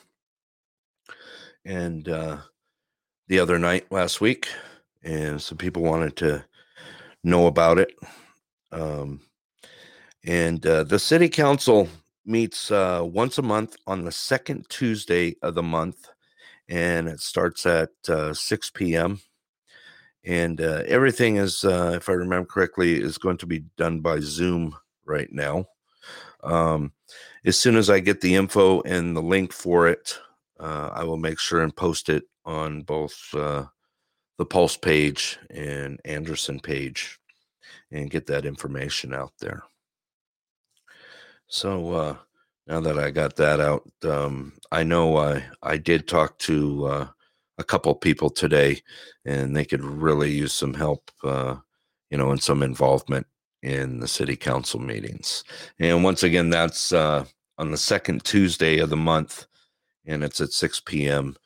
and 1.66 2.08
uh, 2.10 2.38
the 3.28 3.40
other 3.40 3.60
night 3.60 3.92
last 3.92 4.20
week, 4.20 4.48
and 5.04 5.42
some 5.42 5.58
people 5.58 5.84
wanted 5.84 6.16
to 6.18 6.44
know 7.24 7.46
about 7.48 7.78
it. 7.78 7.94
Um, 8.72 9.22
and 10.26 10.66
uh, 10.66 10.84
the 10.84 11.00
city 11.00 11.30
council 11.30 11.88
meets 12.26 12.72
uh, 12.72 13.02
once 13.04 13.38
a 13.38 13.44
month 13.44 13.76
on 13.86 14.06
the 14.06 14.12
second 14.12 14.66
Tuesday 14.70 15.36
of 15.44 15.54
the 15.54 15.64
month, 15.64 16.08
and 16.68 17.08
it 17.08 17.20
starts 17.20 17.66
at 17.66 17.92
uh, 18.10 18.34
6 18.34 18.72
p.m. 18.72 19.20
And 20.26 20.62
uh, 20.62 20.84
everything 20.88 21.36
is, 21.36 21.64
uh, 21.64 21.94
if 21.96 22.08
I 22.10 22.14
remember 22.14 22.48
correctly, 22.48 23.02
is 23.02 23.18
going 23.18 23.38
to 23.38 23.46
be 23.46 23.66
done 23.78 24.00
by 24.00 24.20
Zoom 24.22 24.76
right 25.06 25.32
now. 25.32 25.66
Um, 26.44 26.94
as 27.46 27.58
soon 27.58 27.76
as 27.76 27.90
I 27.90 28.00
get 28.00 28.22
the 28.22 28.36
info 28.36 28.82
and 28.82 29.16
the 29.16 29.22
link 29.22 29.52
for 29.52 29.88
it, 29.88 30.18
uh, 30.60 30.90
I 30.94 31.04
will 31.04 31.18
make 31.18 31.40
sure 31.40 31.62
and 31.62 31.76
post 31.76 32.10
it 32.10 32.24
on 32.46 32.84
both 32.84 33.18
uh, 33.34 33.66
the 34.38 34.46
Pulse 34.46 34.78
page 34.78 35.38
and 35.50 36.00
Anderson 36.06 36.60
page 36.60 37.20
and 37.92 38.10
get 38.10 38.26
that 38.28 38.46
information 38.46 39.14
out 39.14 39.34
there. 39.40 39.64
So 41.48 41.94
uh, 41.94 42.16
now 42.68 42.80
that 42.82 42.98
I 42.98 43.12
got 43.12 43.36
that 43.36 43.60
out, 43.60 43.88
um, 44.04 44.54
I 44.72 44.84
know 44.84 45.18
I 45.18 45.46
I 45.62 45.78
did 45.78 46.08
talk 46.08 46.38
to 46.40 46.86
uh, 46.86 47.08
a 47.64 47.66
couple 47.66 47.96
people 47.96 48.30
today, 48.30 48.82
and 49.24 49.56
they 49.56 49.64
could 49.64 49.84
really 49.84 50.30
use 50.30 50.52
some 50.52 50.74
help, 50.74 51.10
uh, 51.24 51.56
you 52.10 52.18
know, 52.18 52.32
and 52.32 52.44
some 52.44 52.62
involvement 52.62 53.26
in 53.62 54.02
the 54.02 54.08
city 54.08 54.36
council 54.36 54.82
meetings. 54.82 55.46
And 55.80 56.04
once 56.04 56.24
again, 56.24 56.50
that's 56.50 56.92
uh, 56.92 57.24
on 57.58 57.72
the 57.72 57.78
second 57.78 58.26
Tuesday 58.26 58.80
of 58.80 58.90
the 58.90 58.98
month, 58.98 59.48
and 60.06 60.26
it's 60.26 60.42
at 60.42 60.52
6 60.52 60.82
p.m. 60.82 61.38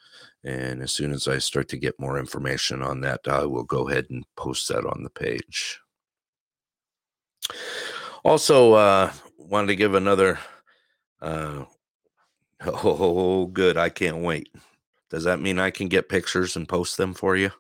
And 0.44 0.82
as 0.82 0.92
soon 0.92 1.12
as 1.12 1.28
I 1.28 1.38
start 1.38 1.68
to 1.70 1.78
get 1.78 2.00
more 2.00 2.18
information 2.18 2.82
on 2.82 3.02
that, 3.02 3.22
I 3.28 3.46
will 3.46 3.64
go 3.64 3.88
ahead 3.88 4.08
and 4.10 4.26
post 4.36 4.68
that 4.70 4.86
on 4.86 5.04
the 5.04 5.12
page. 5.12 5.80
Also, 8.24 8.74
uh, 8.74 9.12
wanted 9.38 9.68
to 9.68 9.76
give 9.76 9.94
another. 9.94 10.40
Uh, 11.22 11.66
oh, 12.66 13.46
good! 13.46 13.78
I 13.78 13.90
can't 13.90 14.18
wait. 14.18 14.50
Does 15.10 15.24
that 15.24 15.40
mean 15.40 15.60
I 15.60 15.72
can 15.72 15.88
get 15.88 16.10
pictures 16.10 16.56
and 16.56 16.68
post 16.68 16.98
them 16.98 17.14
for 17.14 17.36
you? 17.36 17.52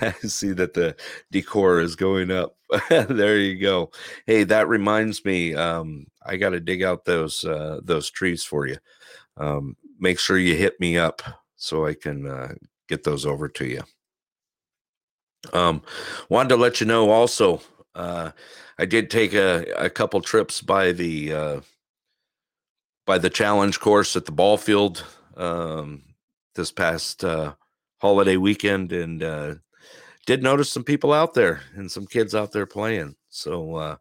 I 0.00 0.12
see 0.22 0.52
that 0.52 0.74
the 0.74 0.96
decor 1.30 1.80
is 1.80 1.96
going 1.96 2.30
up. 2.30 2.56
there 2.88 3.38
you 3.38 3.58
go. 3.58 3.90
Hey, 4.26 4.44
that 4.44 4.68
reminds 4.68 5.24
me. 5.24 5.54
Um, 5.54 6.06
I 6.24 6.36
got 6.36 6.50
to 6.50 6.60
dig 6.60 6.82
out 6.82 7.04
those 7.04 7.44
uh, 7.44 7.80
those 7.82 8.10
trees 8.10 8.44
for 8.44 8.66
you. 8.66 8.76
Um, 9.36 9.76
make 9.98 10.18
sure 10.18 10.38
you 10.38 10.54
hit 10.56 10.78
me 10.80 10.98
up 10.98 11.22
so 11.56 11.86
I 11.86 11.94
can 11.94 12.26
uh, 12.26 12.54
get 12.88 13.04
those 13.04 13.24
over 13.26 13.48
to 13.48 13.66
you. 13.66 13.82
Um, 15.52 15.82
wanted 16.28 16.50
to 16.50 16.56
let 16.56 16.80
you 16.80 16.86
know 16.86 17.10
also. 17.10 17.62
Uh, 17.94 18.30
I 18.78 18.84
did 18.84 19.10
take 19.10 19.34
a, 19.34 19.64
a 19.76 19.90
couple 19.90 20.20
trips 20.20 20.60
by 20.60 20.92
the 20.92 21.32
uh, 21.32 21.60
by 23.06 23.18
the 23.18 23.30
challenge 23.30 23.80
course 23.80 24.16
at 24.16 24.26
the 24.26 24.32
ball 24.32 24.56
field 24.56 25.04
um, 25.36 26.02
this 26.54 26.70
past 26.70 27.24
uh, 27.24 27.54
holiday 27.98 28.36
weekend, 28.36 28.92
and 28.92 29.22
uh, 29.22 29.54
did 30.26 30.42
notice 30.42 30.70
some 30.70 30.84
people 30.84 31.12
out 31.12 31.34
there 31.34 31.60
and 31.74 31.90
some 31.90 32.06
kids 32.06 32.34
out 32.34 32.52
there 32.52 32.66
playing. 32.66 33.16
So 33.28 33.76
uh, 33.76 33.96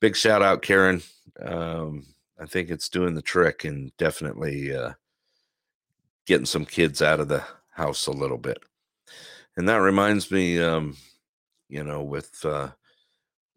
big 0.00 0.16
shout 0.16 0.42
out, 0.42 0.62
Karen. 0.62 1.02
Um, 1.40 2.04
I 2.38 2.46
think 2.46 2.70
it's 2.70 2.88
doing 2.88 3.14
the 3.14 3.22
trick 3.22 3.64
and 3.64 3.96
definitely 3.96 4.74
uh, 4.74 4.92
getting 6.26 6.46
some 6.46 6.66
kids 6.66 7.00
out 7.00 7.20
of 7.20 7.28
the 7.28 7.44
house 7.70 8.06
a 8.06 8.12
little 8.12 8.38
bit. 8.38 8.58
And 9.56 9.68
that 9.68 9.76
reminds 9.76 10.30
me, 10.30 10.60
um, 10.60 10.96
you 11.68 11.82
know, 11.82 12.02
with 12.02 12.44
uh, 12.44 12.68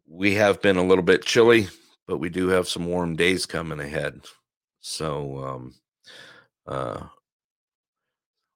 we 0.07 0.35
have 0.35 0.61
been 0.61 0.77
a 0.77 0.85
little 0.85 1.03
bit 1.03 1.25
chilly, 1.25 1.67
but 2.07 2.19
we 2.19 2.29
do 2.29 2.47
have 2.47 2.67
some 2.67 2.85
warm 2.85 3.15
days 3.15 3.45
coming 3.45 3.79
ahead. 3.79 4.21
So, 4.89 5.37
um, 5.45 5.75
uh, 6.65 7.05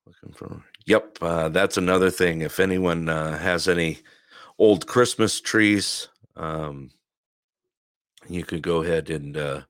looking 0.07 0.33
for, 0.33 0.63
yep, 0.87 1.15
uh, 1.21 1.49
that's 1.49 1.77
another 1.77 2.09
thing. 2.09 2.41
If 2.41 2.59
anyone 2.59 3.07
uh, 3.07 3.37
has 3.37 3.67
any 3.67 3.99
old 4.57 4.87
Christmas 4.87 5.39
trees, 5.39 6.07
um, 6.35 6.89
you 8.27 8.43
could 8.43 8.63
go 8.63 8.81
ahead 8.81 9.11
and 9.11 9.37
uh, 9.37 9.61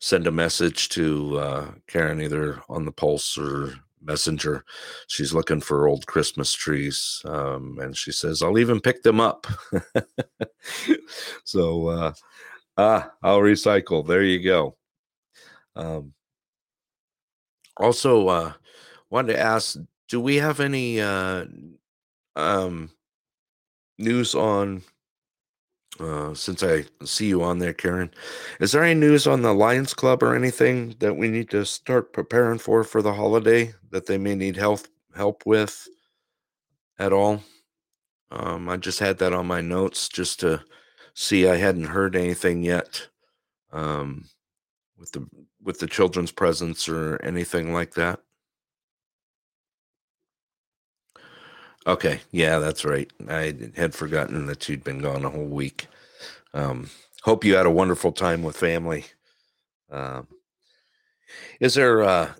send 0.00 0.26
a 0.26 0.32
message 0.32 0.88
to 0.90 1.38
uh, 1.38 1.70
Karen 1.86 2.20
either 2.20 2.60
on 2.68 2.84
the 2.84 2.92
Pulse 2.92 3.38
or 3.38 3.74
Messenger. 4.02 4.64
She's 5.06 5.32
looking 5.32 5.60
for 5.60 5.86
old 5.86 6.08
Christmas 6.08 6.52
trees, 6.52 7.22
um, 7.24 7.78
and 7.80 7.96
she 7.96 8.10
says, 8.10 8.42
"I'll 8.42 8.58
even 8.58 8.80
pick 8.80 9.04
them 9.04 9.20
up." 9.20 9.46
so, 11.44 11.86
uh, 11.88 12.12
ah, 12.78 13.12
I'll 13.22 13.40
recycle. 13.40 14.06
There 14.06 14.24
you 14.24 14.42
go. 14.42 14.76
Um, 15.76 16.14
also, 17.76 18.28
uh, 18.28 18.52
wanted 19.10 19.34
to 19.34 19.40
ask, 19.40 19.76
do 20.08 20.20
we 20.20 20.36
have 20.36 20.60
any 20.60 21.00
uh, 21.00 21.44
um, 22.36 22.90
news 23.98 24.34
on 24.34 24.82
uh, 26.00 26.34
since 26.34 26.62
I 26.62 26.84
see 27.04 27.28
you 27.28 27.42
on 27.42 27.58
there, 27.58 27.72
Karen, 27.72 28.10
is 28.58 28.72
there 28.72 28.82
any 28.82 28.98
news 28.98 29.26
on 29.26 29.42
the 29.42 29.54
Lions 29.54 29.94
Club 29.94 30.22
or 30.22 30.34
anything 30.34 30.96
that 30.98 31.14
we 31.14 31.28
need 31.28 31.50
to 31.50 31.64
start 31.64 32.12
preparing 32.12 32.58
for 32.58 32.82
for 32.82 33.00
the 33.00 33.12
holiday 33.12 33.72
that 33.90 34.06
they 34.06 34.18
may 34.18 34.34
need 34.34 34.56
help 34.56 34.80
help 35.14 35.44
with 35.46 35.86
at 36.98 37.12
all? 37.12 37.40
Um, 38.30 38.68
I 38.68 38.76
just 38.76 38.98
had 38.98 39.18
that 39.18 39.32
on 39.32 39.46
my 39.46 39.60
notes 39.60 40.08
just 40.08 40.40
to 40.40 40.64
see. 41.14 41.46
I 41.46 41.56
hadn't 41.56 41.84
heard 41.84 42.16
anything 42.16 42.64
yet 42.64 43.06
um, 43.72 44.24
with 44.98 45.12
the 45.12 45.24
with 45.64 45.80
the 45.80 45.86
children's 45.86 46.30
presence 46.30 46.88
or 46.88 47.20
anything 47.22 47.72
like 47.72 47.94
that. 47.94 48.20
Okay, 51.86 52.20
yeah, 52.30 52.58
that's 52.58 52.84
right. 52.84 53.10
I 53.28 53.54
had 53.76 53.94
forgotten 53.94 54.46
that 54.46 54.68
you'd 54.68 54.84
been 54.84 55.00
gone 55.00 55.24
a 55.24 55.30
whole 55.30 55.44
week. 55.44 55.86
Um, 56.54 56.90
hope 57.22 57.44
you 57.44 57.56
had 57.56 57.66
a 57.66 57.70
wonderful 57.70 58.12
time 58.12 58.42
with 58.42 58.56
family. 58.56 59.06
Uh, 59.90 60.22
is 61.60 61.74
there 61.74 62.02
uh, 62.02 62.32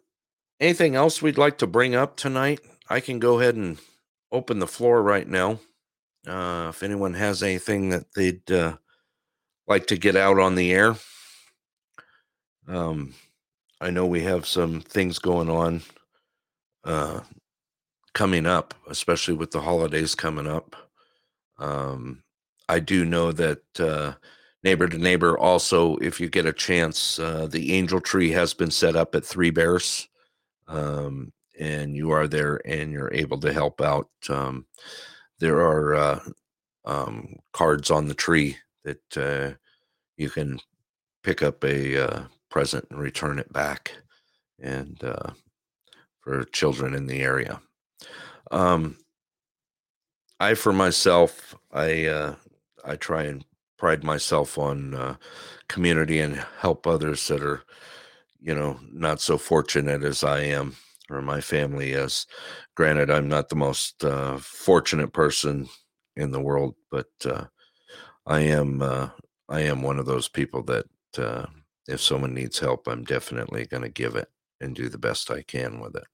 anything 0.60 0.94
else 0.94 1.20
we'd 1.20 1.38
like 1.38 1.58
to 1.58 1.66
bring 1.66 1.94
up 1.94 2.16
tonight? 2.16 2.60
I 2.88 3.00
can 3.00 3.18
go 3.18 3.40
ahead 3.40 3.54
and 3.54 3.78
open 4.32 4.60
the 4.60 4.66
floor 4.66 5.02
right 5.02 5.28
now. 5.28 5.60
Uh, 6.26 6.68
if 6.70 6.82
anyone 6.82 7.14
has 7.14 7.42
anything 7.42 7.90
that 7.90 8.06
they'd 8.14 8.50
uh, 8.50 8.76
like 9.66 9.86
to 9.88 9.96
get 9.96 10.16
out 10.16 10.38
on 10.38 10.54
the 10.54 10.72
air, 10.72 10.96
um, 12.68 13.14
I 13.80 13.90
know 13.90 14.06
we 14.06 14.22
have 14.22 14.46
some 14.46 14.80
things 14.80 15.18
going 15.18 15.50
on 15.50 15.82
uh, 16.84 17.20
coming 18.12 18.46
up, 18.46 18.74
especially 18.88 19.34
with 19.34 19.50
the 19.50 19.60
holidays 19.60 20.14
coming 20.14 20.46
up. 20.46 20.76
Um, 21.58 22.22
I 22.68 22.80
do 22.80 23.04
know 23.04 23.32
that 23.32 23.62
uh, 23.78 24.14
neighbor 24.62 24.88
to 24.88 24.98
neighbor. 24.98 25.38
Also, 25.38 25.96
if 25.96 26.20
you 26.20 26.28
get 26.28 26.46
a 26.46 26.52
chance, 26.52 27.18
uh, 27.18 27.46
the 27.50 27.74
angel 27.74 28.00
tree 28.00 28.30
has 28.30 28.54
been 28.54 28.70
set 28.70 28.96
up 28.96 29.14
at 29.14 29.24
Three 29.24 29.50
Bears, 29.50 30.08
um, 30.66 31.32
and 31.58 31.94
you 31.94 32.10
are 32.10 32.26
there 32.26 32.60
and 32.66 32.90
you're 32.90 33.12
able 33.12 33.38
to 33.40 33.52
help 33.52 33.80
out. 33.80 34.08
Um, 34.28 34.66
there 35.38 35.60
are 35.60 35.94
uh, 35.94 36.20
um, 36.84 37.36
cards 37.52 37.90
on 37.90 38.08
the 38.08 38.14
tree 38.14 38.56
that 38.84 39.16
uh, 39.16 39.56
you 40.16 40.30
can 40.30 40.58
pick 41.22 41.42
up 41.42 41.62
a 41.64 42.04
uh, 42.08 42.24
present 42.54 42.86
and 42.88 43.00
return 43.00 43.40
it 43.40 43.52
back, 43.52 43.96
and 44.60 45.02
uh, 45.02 45.30
for 46.20 46.44
children 46.44 46.94
in 46.94 47.06
the 47.06 47.20
area. 47.20 47.60
Um, 48.52 48.96
I, 50.38 50.54
for 50.54 50.72
myself, 50.72 51.56
I 51.72 52.06
uh, 52.06 52.36
I 52.84 52.94
try 52.94 53.24
and 53.24 53.44
pride 53.76 54.04
myself 54.04 54.56
on 54.56 54.94
uh, 54.94 55.16
community 55.68 56.20
and 56.20 56.44
help 56.60 56.86
others 56.86 57.26
that 57.26 57.42
are, 57.42 57.64
you 58.38 58.54
know, 58.54 58.78
not 58.92 59.20
so 59.20 59.36
fortunate 59.36 60.04
as 60.04 60.22
I 60.22 60.42
am 60.42 60.76
or 61.10 61.20
my 61.20 61.40
family 61.40 61.90
is. 61.90 62.24
Granted, 62.76 63.10
I'm 63.10 63.28
not 63.28 63.48
the 63.48 63.56
most 63.56 64.04
uh, 64.04 64.36
fortunate 64.38 65.12
person 65.12 65.68
in 66.14 66.30
the 66.30 66.40
world, 66.40 66.76
but 66.88 67.10
uh, 67.24 67.46
I 68.26 68.40
am 68.42 68.80
uh, 68.80 69.08
I 69.48 69.62
am 69.62 69.82
one 69.82 69.98
of 69.98 70.06
those 70.06 70.28
people 70.28 70.62
that 70.64 70.86
uh, 71.18 71.46
if 71.86 72.00
someone 72.00 72.34
needs 72.34 72.58
help, 72.58 72.88
I'm 72.88 73.04
definitely 73.04 73.66
going 73.66 73.82
to 73.82 73.88
give 73.88 74.16
it 74.16 74.28
and 74.60 74.74
do 74.74 74.88
the 74.88 74.98
best 74.98 75.30
I 75.30 75.42
can 75.42 75.80
with 75.80 75.96
it. 75.96 76.04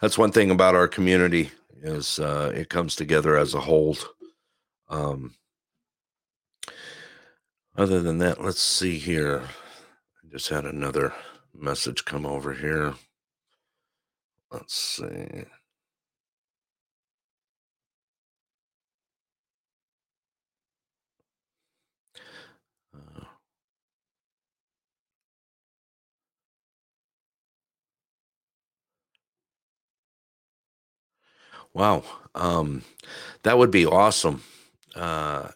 That's 0.00 0.18
one 0.18 0.32
thing 0.32 0.50
about 0.50 0.74
our 0.74 0.88
community 0.88 1.50
is 1.82 2.18
uh, 2.18 2.52
it 2.54 2.68
comes 2.68 2.96
together 2.96 3.36
as 3.36 3.54
a 3.54 3.60
whole. 3.60 3.96
Um, 4.88 5.34
other 7.76 8.00
than 8.00 8.18
that, 8.18 8.42
let's 8.42 8.60
see 8.60 8.98
here. 8.98 9.42
I 9.42 10.28
just 10.30 10.48
had 10.48 10.64
another 10.64 11.14
message 11.54 12.04
come 12.04 12.26
over 12.26 12.54
here. 12.54 12.94
Let's 14.50 14.74
see. 14.74 15.44
Wow. 31.76 32.02
Um, 32.34 32.82
that 33.42 33.58
would 33.58 33.70
be 33.70 33.84
awesome. 33.84 34.42
Uh, 34.94 35.48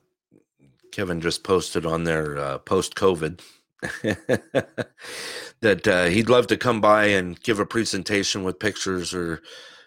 Kevin 0.92 1.20
just 1.22 1.44
posted 1.44 1.86
on 1.86 2.04
their 2.04 2.38
uh, 2.38 2.58
post 2.58 2.94
COVID 2.94 3.40
that 5.60 5.88
uh, 5.88 6.04
he'd 6.04 6.28
love 6.28 6.46
to 6.48 6.58
come 6.58 6.82
by 6.82 7.06
and 7.06 7.42
give 7.42 7.58
a 7.58 7.64
presentation 7.64 8.44
with 8.44 8.58
pictures 8.58 9.14
or 9.14 9.40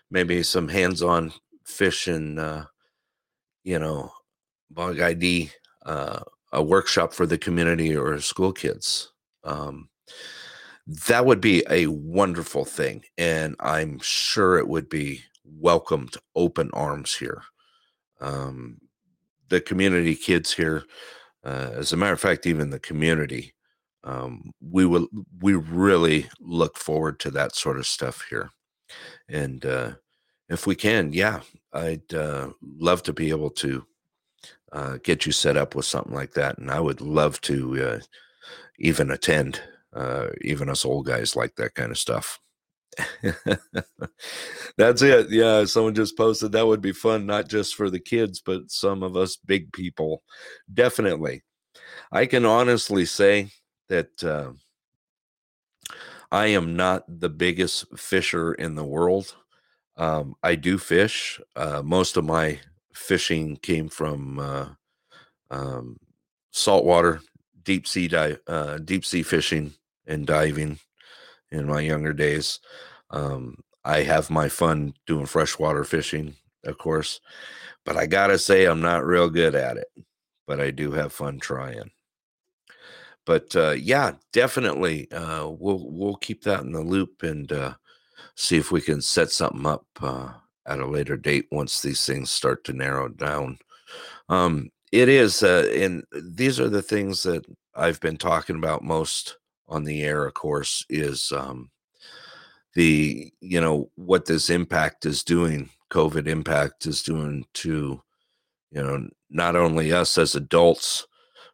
maybe 0.09 0.41
some 0.41 0.67
hands-on 0.67 1.31
fish 1.65 2.07
and 2.07 2.39
uh, 2.39 2.65
you 3.63 3.77
know 3.77 4.11
bug 4.71 4.99
ID, 4.99 5.51
uh, 5.85 6.21
a 6.51 6.63
workshop 6.63 7.13
for 7.13 7.27
the 7.27 7.37
community 7.37 7.95
or 7.95 8.19
school 8.19 8.51
kids. 8.51 9.11
Um, 9.43 9.89
that 11.07 11.27
would 11.27 11.41
be 11.41 11.63
a 11.69 11.85
wonderful 11.87 12.65
thing, 12.65 13.03
and 13.19 13.55
I'm 13.59 13.99
sure 14.01 14.57
it 14.57 14.67
would 14.67 14.89
be 14.89 15.21
welcomed 15.45 16.15
open 16.35 16.69
arms 16.73 17.15
here. 17.15 17.41
Um, 18.21 18.79
the 19.49 19.61
community 19.61 20.15
kids 20.15 20.53
here, 20.53 20.83
uh, 21.43 21.71
as 21.73 21.93
a 21.93 21.97
matter 21.97 22.13
of 22.13 22.19
fact, 22.19 22.45
even 22.45 22.69
the 22.69 22.79
community, 22.79 23.53
um, 24.03 24.51
we 24.61 24.85
will 24.85 25.07
we 25.41 25.53
really 25.53 26.29
look 26.39 26.77
forward 26.77 27.19
to 27.19 27.31
that 27.31 27.55
sort 27.55 27.77
of 27.77 27.87
stuff 27.87 28.25
here, 28.29 28.49
and 29.29 29.65
uh, 29.65 29.91
if 30.49 30.67
we 30.67 30.75
can, 30.75 31.13
yeah, 31.13 31.41
I'd 31.73 32.13
uh, 32.13 32.49
love 32.61 33.03
to 33.03 33.13
be 33.13 33.29
able 33.29 33.49
to 33.51 33.85
uh, 34.71 34.97
get 35.03 35.25
you 35.25 35.31
set 35.31 35.55
up 35.57 35.75
with 35.75 35.85
something 35.85 36.13
like 36.13 36.33
that, 36.33 36.57
and 36.57 36.69
I 36.69 36.79
would 36.79 37.01
love 37.01 37.39
to 37.41 37.83
uh, 37.83 37.99
even 38.79 39.11
attend. 39.11 39.61
Uh, 39.95 40.29
even 40.41 40.69
us 40.69 40.85
old 40.85 41.05
guys 41.05 41.35
like 41.35 41.53
that 41.55 41.75
kind 41.75 41.91
of 41.91 41.99
stuff. 41.99 42.39
That's 44.77 45.01
it. 45.01 45.29
Yeah, 45.29 45.65
someone 45.65 45.95
just 45.95 46.17
posted 46.17 46.51
that 46.51 46.67
would 46.67 46.81
be 46.81 46.91
fun, 46.91 47.25
not 47.25 47.47
just 47.47 47.75
for 47.75 47.89
the 47.89 47.99
kids, 47.99 48.41
but 48.41 48.69
some 48.71 49.03
of 49.03 49.15
us 49.15 49.35
big 49.35 49.71
people. 49.73 50.23
Definitely. 50.73 51.43
I 52.11 52.25
can 52.25 52.45
honestly 52.45 53.05
say 53.05 53.49
that 53.89 54.23
uh, 54.23 54.51
I 56.31 56.47
am 56.47 56.75
not 56.75 57.03
the 57.07 57.29
biggest 57.29 57.97
fisher 57.97 58.53
in 58.53 58.75
the 58.75 58.83
world. 58.83 59.35
Um, 59.97 60.35
I 60.41 60.55
do 60.55 60.77
fish. 60.77 61.39
Uh, 61.55 61.81
most 61.83 62.17
of 62.17 62.25
my 62.25 62.59
fishing 62.93 63.57
came 63.57 63.89
from 63.89 64.39
uh, 64.39 64.69
um, 65.51 65.97
saltwater, 66.51 67.21
deep 67.63 67.87
sea 67.87 68.07
dive, 68.07 68.39
uh, 68.47 68.79
deep 68.79 69.05
sea 69.05 69.23
fishing 69.23 69.73
and 70.07 70.25
diving 70.25 70.79
in 71.53 71.67
my 71.67 71.81
younger 71.81 72.13
days. 72.13 72.59
Um, 73.11 73.57
I 73.85 74.01
have 74.03 74.29
my 74.29 74.49
fun 74.49 74.93
doing 75.07 75.25
freshwater 75.25 75.83
fishing, 75.83 76.35
of 76.65 76.77
course, 76.77 77.21
but 77.85 77.97
I 77.97 78.05
gotta 78.05 78.37
say 78.37 78.65
I'm 78.65 78.81
not 78.81 79.05
real 79.05 79.29
good 79.29 79.55
at 79.55 79.77
it. 79.77 79.87
But 80.47 80.59
I 80.59 80.71
do 80.71 80.91
have 80.91 81.13
fun 81.13 81.39
trying. 81.39 81.91
But 83.25 83.55
uh, 83.55 83.71
yeah, 83.71 84.13
definitely, 84.33 85.09
uh, 85.11 85.47
we'll 85.47 85.85
we'll 85.89 86.15
keep 86.17 86.43
that 86.43 86.61
in 86.61 86.73
the 86.73 86.81
loop 86.81 87.23
and 87.23 87.49
uh, 87.51 87.75
see 88.35 88.57
if 88.57 88.71
we 88.71 88.81
can 88.81 89.01
set 89.01 89.31
something 89.31 89.65
up 89.65 89.85
uh, 90.01 90.33
at 90.65 90.79
a 90.79 90.85
later 90.85 91.15
date 91.15 91.47
once 91.51 91.81
these 91.81 92.05
things 92.05 92.31
start 92.31 92.63
to 92.65 92.73
narrow 92.73 93.07
down. 93.07 93.57
Um, 94.29 94.69
it 94.91 95.09
is, 95.09 95.43
uh, 95.43 95.69
and 95.73 96.03
these 96.11 96.59
are 96.59 96.69
the 96.69 96.81
things 96.81 97.23
that 97.23 97.45
I've 97.75 97.99
been 98.01 98.17
talking 98.17 98.57
about 98.57 98.83
most 98.83 99.37
on 99.67 99.83
the 99.83 100.03
air. 100.03 100.25
Of 100.25 100.33
course, 100.33 100.85
is 100.89 101.31
um, 101.31 101.69
the 102.73 103.31
you 103.39 103.61
know 103.61 103.89
what 103.95 104.25
this 104.25 104.49
impact 104.49 105.05
is 105.05 105.23
doing 105.23 105.69
covid 105.91 106.27
impact 106.27 106.85
is 106.85 107.03
doing 107.03 107.45
to 107.53 108.01
you 108.71 108.81
know 108.83 109.07
not 109.29 109.55
only 109.55 109.91
us 109.91 110.17
as 110.17 110.35
adults 110.35 111.05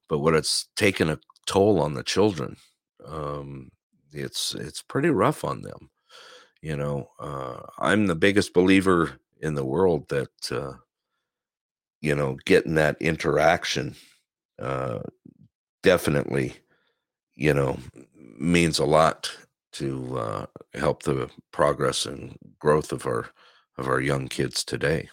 but 0.07 0.20
what 0.20 0.34
it's 0.34 0.68
taken 0.76 1.10
a 1.10 1.20
toll 1.45 1.82
on 1.82 1.93
the 1.93 2.03
children 2.03 2.55
um 3.05 3.70
it's 4.14 4.55
it's 4.55 4.82
pretty 4.82 5.10
rough 5.10 5.43
on 5.43 5.62
them 5.62 5.89
you 6.62 6.76
know 6.76 7.10
uh 7.20 7.60
i'm 7.80 8.07
the 8.07 8.16
biggest 8.16 8.53
believer 8.53 9.20
in 9.41 9.55
the 9.55 9.66
world 9.66 10.07
that 10.10 10.51
uh 10.51 10.74
you 12.01 12.16
know 12.16 12.38
getting 12.45 12.76
that 12.76 12.95
interaction 13.01 13.93
uh 14.60 14.99
definitely 15.84 16.55
you 17.39 17.53
know 17.53 17.77
means 18.37 18.79
a 18.79 18.85
lot 18.85 19.31
to 19.71 20.17
uh, 20.17 20.45
help 20.73 21.03
the 21.03 21.29
progress 21.51 22.05
and 22.05 22.37
growth 22.59 22.91
of 22.91 23.05
our 23.07 23.29
of 23.77 23.87
our 23.87 24.01
young 24.01 24.27
kids 24.27 24.63
today. 24.63 25.09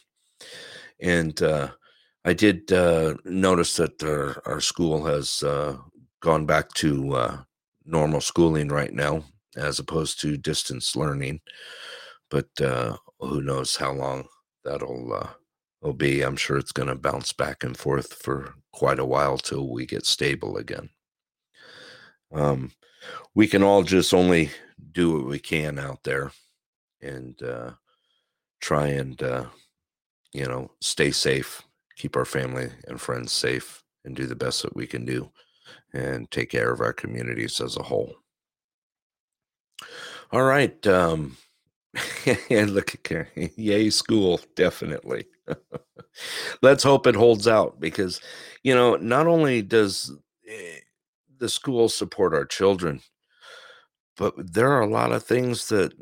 And 1.00 1.40
uh, 1.40 1.68
I 2.24 2.32
did 2.32 2.72
uh, 2.72 3.14
notice 3.24 3.76
that 3.76 4.02
our, 4.02 4.42
our 4.44 4.60
school 4.60 5.04
has 5.06 5.42
uh, 5.44 5.76
gone 6.20 6.46
back 6.46 6.72
to 6.74 7.14
uh, 7.14 7.38
normal 7.84 8.20
schooling 8.20 8.68
right 8.68 8.92
now, 8.92 9.22
as 9.56 9.78
opposed 9.78 10.20
to 10.22 10.36
distance 10.36 10.96
learning. 10.96 11.40
But 12.28 12.48
uh, 12.60 12.96
who 13.20 13.40
knows 13.40 13.76
how 13.76 13.92
long 13.92 14.26
that'll 14.64 15.30
will 15.80 15.92
be? 15.92 16.22
I'm 16.22 16.36
sure 16.36 16.58
it's 16.58 16.72
going 16.72 16.88
to 16.88 16.96
bounce 16.96 17.32
back 17.32 17.62
and 17.62 17.76
forth 17.76 18.14
for 18.14 18.54
quite 18.72 18.98
a 18.98 19.04
while 19.04 19.38
till 19.38 19.70
we 19.70 19.86
get 19.86 20.06
stable 20.06 20.56
again. 20.56 20.88
Um, 22.32 22.72
we 23.34 23.46
can 23.48 23.62
all 23.62 23.82
just 23.82 24.14
only 24.14 24.50
do 24.92 25.12
what 25.14 25.26
we 25.26 25.38
can 25.38 25.78
out 25.78 26.02
there, 26.04 26.32
and 27.02 27.40
uh, 27.42 27.72
try 28.60 28.88
and 28.88 29.22
uh, 29.22 29.46
you 30.32 30.46
know 30.46 30.70
stay 30.80 31.10
safe 31.10 31.62
keep 31.96 32.16
our 32.16 32.24
family 32.24 32.70
and 32.86 33.00
friends 33.00 33.32
safe 33.32 33.82
and 34.04 34.14
do 34.14 34.26
the 34.26 34.36
best 34.36 34.62
that 34.62 34.76
we 34.76 34.86
can 34.86 35.04
do 35.04 35.30
and 35.94 36.30
take 36.30 36.50
care 36.50 36.72
of 36.72 36.80
our 36.80 36.92
communities 36.92 37.60
as 37.60 37.76
a 37.76 37.82
whole. 37.82 38.14
All 40.32 40.42
right. 40.42 40.86
Um, 40.86 41.36
and 42.50 42.70
look 42.72 42.94
at. 43.12 43.28
Yay, 43.58 43.90
school, 43.90 44.40
definitely. 44.54 45.26
Let's 46.62 46.82
hope 46.82 47.06
it 47.06 47.14
holds 47.14 47.48
out 47.48 47.80
because, 47.80 48.20
you 48.62 48.74
know, 48.74 48.96
not 48.96 49.26
only 49.26 49.62
does 49.62 50.12
eh, 50.48 50.78
the 51.38 51.48
schools 51.48 51.94
support 51.94 52.34
our 52.34 52.44
children, 52.44 53.00
but 54.16 54.34
there 54.52 54.70
are 54.70 54.82
a 54.82 54.90
lot 54.90 55.12
of 55.12 55.22
things 55.22 55.68
that, 55.68 55.92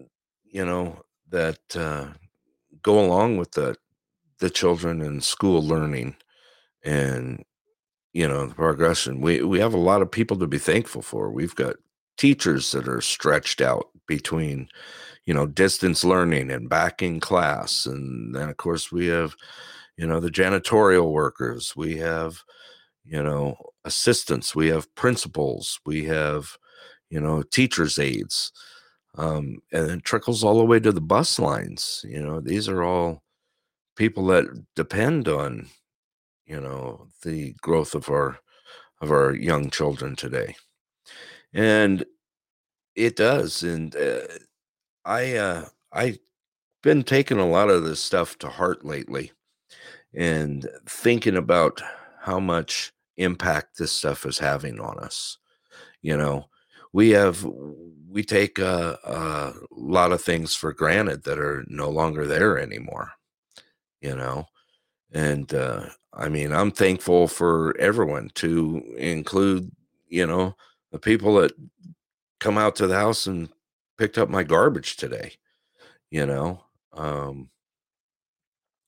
you 0.44 0.64
know, 0.64 1.02
that 1.30 1.58
uh, 1.74 2.06
go 2.82 3.04
along 3.04 3.36
with 3.38 3.52
the 3.52 3.76
the 4.38 4.50
children 4.50 5.00
and 5.00 5.22
school 5.22 5.62
learning 5.62 6.16
and 6.84 7.44
you 8.12 8.28
know 8.28 8.46
the 8.46 8.54
progression. 8.54 9.20
We 9.20 9.42
we 9.42 9.58
have 9.60 9.74
a 9.74 9.78
lot 9.78 10.02
of 10.02 10.10
people 10.10 10.38
to 10.38 10.46
be 10.46 10.58
thankful 10.58 11.02
for. 11.02 11.30
We've 11.30 11.54
got 11.54 11.76
teachers 12.16 12.72
that 12.72 12.88
are 12.88 13.00
stretched 13.00 13.60
out 13.60 13.88
between 14.06 14.68
you 15.26 15.34
know 15.34 15.46
distance 15.46 16.04
learning 16.04 16.50
and 16.50 16.68
back 16.68 17.02
in 17.02 17.18
class 17.20 17.86
and 17.86 18.34
then 18.34 18.48
of 18.48 18.56
course 18.56 18.92
we 18.92 19.06
have 19.06 19.34
you 19.96 20.06
know 20.06 20.20
the 20.20 20.30
janitorial 20.30 21.10
workers. 21.10 21.74
We 21.76 21.96
have 21.98 22.42
you 23.04 23.22
know 23.22 23.56
assistants 23.84 24.54
we 24.54 24.68
have 24.68 24.94
principals 24.94 25.80
we 25.86 26.04
have 26.04 26.56
you 27.10 27.20
know 27.20 27.42
teachers 27.42 27.98
aides 27.98 28.52
um, 29.16 29.58
and 29.72 29.90
it 29.90 30.04
trickles 30.04 30.42
all 30.44 30.58
the 30.58 30.64
way 30.64 30.80
to 30.80 30.92
the 30.92 31.00
bus 31.00 31.38
lines 31.38 32.04
you 32.08 32.22
know 32.22 32.40
these 32.40 32.68
are 32.68 32.82
all 32.82 33.22
people 33.96 34.26
that 34.26 34.46
depend 34.74 35.28
on 35.28 35.68
you 36.46 36.60
know 36.60 37.06
the 37.22 37.54
growth 37.62 37.94
of 37.94 38.08
our 38.10 38.38
of 39.00 39.10
our 39.10 39.34
young 39.34 39.70
children 39.70 40.16
today. 40.16 40.56
And 41.52 42.04
it 42.96 43.16
does 43.16 43.62
and 43.64 43.96
uh, 43.96 44.20
i 45.06 45.36
uh 45.36 45.66
i've 45.92 46.18
been 46.82 47.04
taking 47.04 47.38
a 47.40 47.46
lot 47.48 47.70
of 47.70 47.84
this 47.84 48.00
stuff 48.00 48.38
to 48.38 48.48
heart 48.48 48.84
lately 48.86 49.32
and 50.14 50.68
thinking 50.88 51.36
about 51.36 51.82
how 52.22 52.40
much 52.40 52.93
impact 53.16 53.78
this 53.78 53.92
stuff 53.92 54.26
is 54.26 54.38
having 54.38 54.80
on 54.80 54.98
us 54.98 55.38
you 56.02 56.16
know? 56.16 56.46
We 56.92 57.10
have 57.10 57.44
we 58.08 58.22
take 58.22 58.58
a, 58.60 58.98
a 59.04 59.52
lot 59.72 60.12
of 60.12 60.22
things 60.22 60.54
for 60.54 60.72
granted 60.72 61.24
that 61.24 61.38
are 61.40 61.64
no 61.68 61.90
longer 61.90 62.26
there 62.26 62.58
anymore 62.58 63.12
you 64.00 64.14
know? 64.16 64.46
And 65.12 65.52
uh 65.54 65.86
i 66.14 66.28
mean 66.28 66.52
i'm 66.52 66.70
thankful 66.70 67.28
for 67.28 67.76
everyone 67.78 68.30
to 68.36 68.82
include 68.98 69.70
you 70.08 70.26
know 70.26 70.56
the 70.92 70.98
people 70.98 71.36
that 71.36 71.52
come 72.40 72.58
out 72.58 72.76
to 72.76 72.86
the 72.86 72.94
house 72.96 73.26
and 73.26 73.48
picked 73.98 74.18
up 74.18 74.28
my 74.30 74.42
garbage 74.44 74.96
today 74.96 75.32
you 76.10 76.26
know? 76.26 76.62
Um 76.92 77.50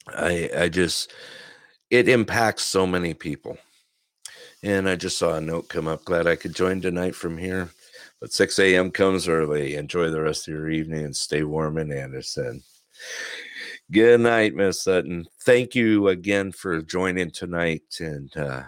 i 0.09 0.51
i 0.57 0.68
just 0.68 1.12
it 1.91 2.09
impacts 2.09 2.62
so 2.64 2.87
many 2.87 3.14
people 3.14 3.59
and 4.63 4.89
i 4.89 4.97
just 4.97 5.19
saw 5.19 5.35
a 5.37 5.41
note 5.41 5.69
come 5.69 5.89
up 5.89 6.05
glad 6.05 6.27
i 6.27 6.37
could 6.37 6.55
join 6.55 6.81
tonight 6.81 7.15
from 7.15 7.37
here 7.39 7.71
but 8.21 8.33
6 8.33 8.59
a.m 8.59 8.91
comes 8.91 9.29
early 9.29 9.75
enjoy 9.75 10.11
the 10.11 10.21
rest 10.21 10.49
of 10.49 10.55
your 10.55 10.71
evening 10.71 11.05
and 11.05 11.17
stay 11.17 11.43
warm 11.43 11.79
in 11.79 11.93
anderson 11.93 12.63
Good 13.91 14.21
night, 14.21 14.55
Miss 14.55 14.83
Sutton. 14.83 15.27
Thank 15.43 15.75
you 15.77 16.09
again 16.09 16.51
for 16.51 16.83
joining 16.83 17.31
tonight, 17.31 17.83
and 18.01 18.37
uh, 18.37 18.65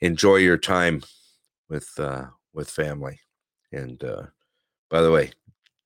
enjoy 0.00 0.36
your 0.36 0.58
time 0.58 1.02
with 1.68 1.88
uh, 1.98 2.26
with 2.52 2.68
family. 2.68 3.20
And 3.70 4.02
uh, 4.02 4.22
by 4.90 5.02
the 5.02 5.12
way, 5.12 5.30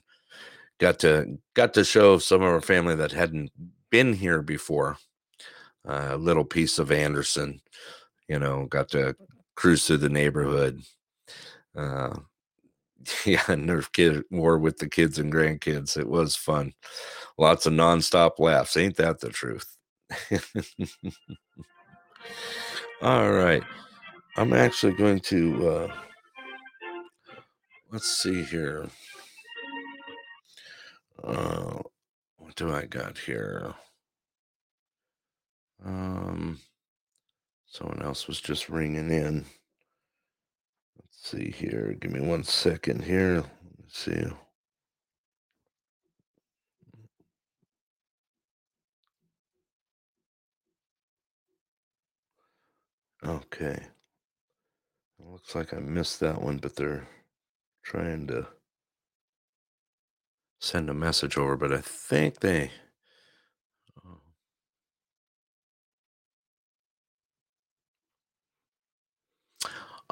got 0.80 1.00
to 1.00 1.38
got 1.54 1.74
to 1.74 1.84
show 1.84 2.18
some 2.18 2.42
of 2.42 2.48
our 2.48 2.62
family 2.62 2.96
that 2.96 3.12
hadn't 3.12 3.52
been 3.92 4.14
here 4.14 4.42
before 4.42 4.98
uh, 5.88 6.10
a 6.12 6.18
little 6.18 6.46
piece 6.46 6.80
of 6.80 6.92
anderson 6.92 7.62
you 8.28 8.40
know 8.40 8.66
got 8.66 8.90
to 8.90 9.16
cruise 9.56 9.86
through 9.86 9.98
the 9.98 10.10
neighborhood 10.10 10.82
uh, 11.76 12.16
yeah 13.26 13.40
nerf 13.40 13.92
kid 13.92 14.24
war 14.32 14.58
with 14.58 14.78
the 14.78 14.88
kids 14.88 15.20
and 15.20 15.34
grandkids 15.34 15.98
it 15.98 16.08
was 16.08 16.36
fun 16.36 16.74
lots 17.38 17.66
of 17.66 17.74
nonstop 17.74 18.40
laughs. 18.40 18.78
Ain't 18.78 18.98
that 18.98 19.20
the 19.20 19.30
truth? 19.30 19.76
All 23.02 23.32
right. 23.32 23.64
I'm 24.38 24.54
actually 24.54 24.94
going 24.94 25.20
to 25.22 25.70
uh, 25.70 25.94
let's 27.92 28.18
see 28.22 28.44
here. 28.44 28.88
Uh, 31.24 31.80
what 32.38 32.56
do 32.56 32.74
I 32.74 32.86
got 32.86 33.18
here? 33.18 33.74
Um, 35.86 36.60
someone 37.66 38.02
else 38.02 38.28
was 38.28 38.42
just 38.42 38.70
ringing 38.70 39.12
in. 39.12 39.46
See 41.24 41.52
here. 41.52 41.96
Give 42.02 42.12
me 42.12 42.20
one 42.20 42.44
second 42.44 43.06
here. 43.06 43.46
Let's 43.80 43.98
see. 43.98 44.26
Okay. 53.26 53.80
It 55.18 55.26
looks 55.26 55.56
like 55.56 55.74
I 55.74 55.78
missed 55.80 56.20
that 56.20 56.42
one, 56.42 56.58
but 56.58 56.76
they're 56.76 57.08
trying 57.84 58.28
to 58.28 58.46
send 60.60 60.90
a 60.90 60.94
message 60.94 61.38
over, 61.38 61.56
but 61.56 61.72
I 61.72 61.80
think 61.80 62.42
they. 62.42 62.72
Oh, 64.06 64.20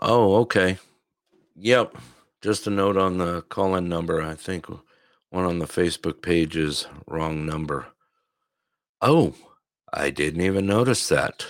oh 0.01 0.36
okay. 0.38 0.78
Yep. 1.64 1.95
Just 2.41 2.66
a 2.66 2.72
note 2.72 2.97
on 2.97 3.20
the 3.20 3.43
call 3.43 3.76
in 3.76 3.88
number. 3.88 4.20
I 4.20 4.34
think 4.34 4.66
one 5.30 5.45
on 5.45 5.59
the 5.59 5.68
Facebook 5.68 6.24
page 6.24 6.57
is 6.57 6.88
wrong 7.05 7.45
number. 7.45 7.86
Oh, 8.99 9.36
I 9.93 10.09
didn't 10.09 10.41
even 10.41 10.66
notice 10.66 11.07
that. 11.09 11.45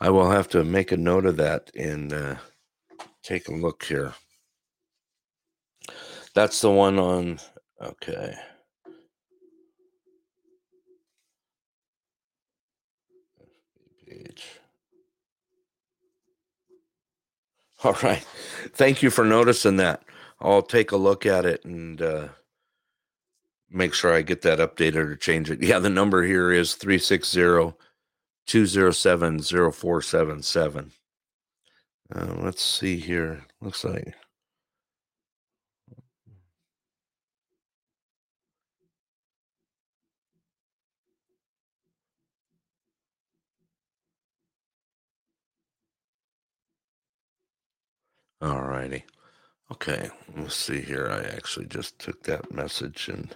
I 0.00 0.08
will 0.08 0.30
have 0.30 0.48
to 0.48 0.64
make 0.64 0.90
a 0.90 0.96
note 0.96 1.26
of 1.26 1.36
that 1.36 1.70
and 1.76 2.14
uh, 2.14 2.36
take 3.22 3.48
a 3.48 3.52
look 3.52 3.84
here. 3.84 4.14
That's 6.34 6.62
the 6.62 6.70
one 6.70 6.98
on. 6.98 7.40
Okay. 7.82 8.34
All 17.94 17.96
right. 18.02 18.24
Thank 18.72 19.02
you 19.02 19.10
for 19.10 19.24
noticing 19.24 19.76
that. 19.76 20.02
I'll 20.40 20.62
take 20.62 20.90
a 20.90 20.96
look 20.96 21.26
at 21.26 21.44
it 21.44 21.64
and 21.66 22.00
uh, 22.00 22.28
make 23.70 23.92
sure 23.92 24.14
I 24.14 24.22
get 24.22 24.40
that 24.42 24.58
updated 24.58 24.96
or 24.96 25.16
change 25.16 25.50
it. 25.50 25.62
Yeah, 25.62 25.78
the 25.80 25.90
number 25.90 26.22
here 26.22 26.50
is 26.50 26.74
360 26.76 27.74
207 28.46 29.40
0477. 29.40 30.92
Uh, 32.14 32.34
let's 32.38 32.62
see 32.62 32.96
here. 32.96 33.44
Looks 33.60 33.84
like. 33.84 34.14
All 48.44 48.62
righty. 48.62 49.04
Okay, 49.72 50.10
let's 50.36 50.56
see 50.56 50.80
here. 50.80 51.08
I 51.10 51.24
actually 51.36 51.66
just 51.66 51.98
took 51.98 52.24
that 52.24 52.52
message 52.52 53.08
and 53.08 53.34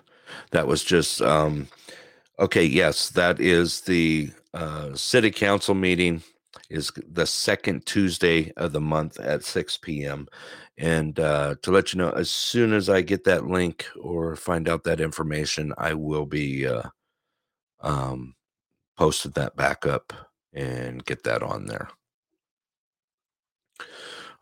that 0.53 0.67
was 0.69 0.85
just 0.85 1.23
um 1.23 1.69
okay, 2.41 2.65
yes, 2.65 3.11
that 3.11 3.41
is 3.41 3.83
the 3.83 4.31
uh 4.55 4.95
city 4.95 5.31
council 5.33 5.75
meeting 5.75 6.23
is 6.71 6.93
the 7.09 7.27
second 7.27 7.87
Tuesday 7.87 8.53
of 8.57 8.73
the 8.73 8.81
month 8.83 9.21
at 9.21 9.45
6 9.45 9.79
p.m. 9.79 10.29
And 10.79 11.21
uh 11.21 11.57
to 11.63 11.73
let 11.73 11.93
you 11.95 11.99
know, 11.99 12.11
as 12.11 12.31
soon 12.31 12.73
as 12.75 12.89
I 12.91 13.03
get 13.03 13.25
that 13.25 13.47
link 13.47 13.87
or 14.01 14.37
find 14.37 14.69
out 14.69 14.85
that 14.85 15.01
information, 15.01 15.75
I 15.79 15.95
will 15.95 16.27
be 16.27 16.67
uh 16.67 16.91
um 17.81 18.35
posted 18.99 19.35
that 19.35 19.57
back 19.57 19.87
up 19.87 20.13
and 20.55 21.05
get 21.07 21.25
that 21.25 21.43
on 21.43 21.67
there. 21.67 21.89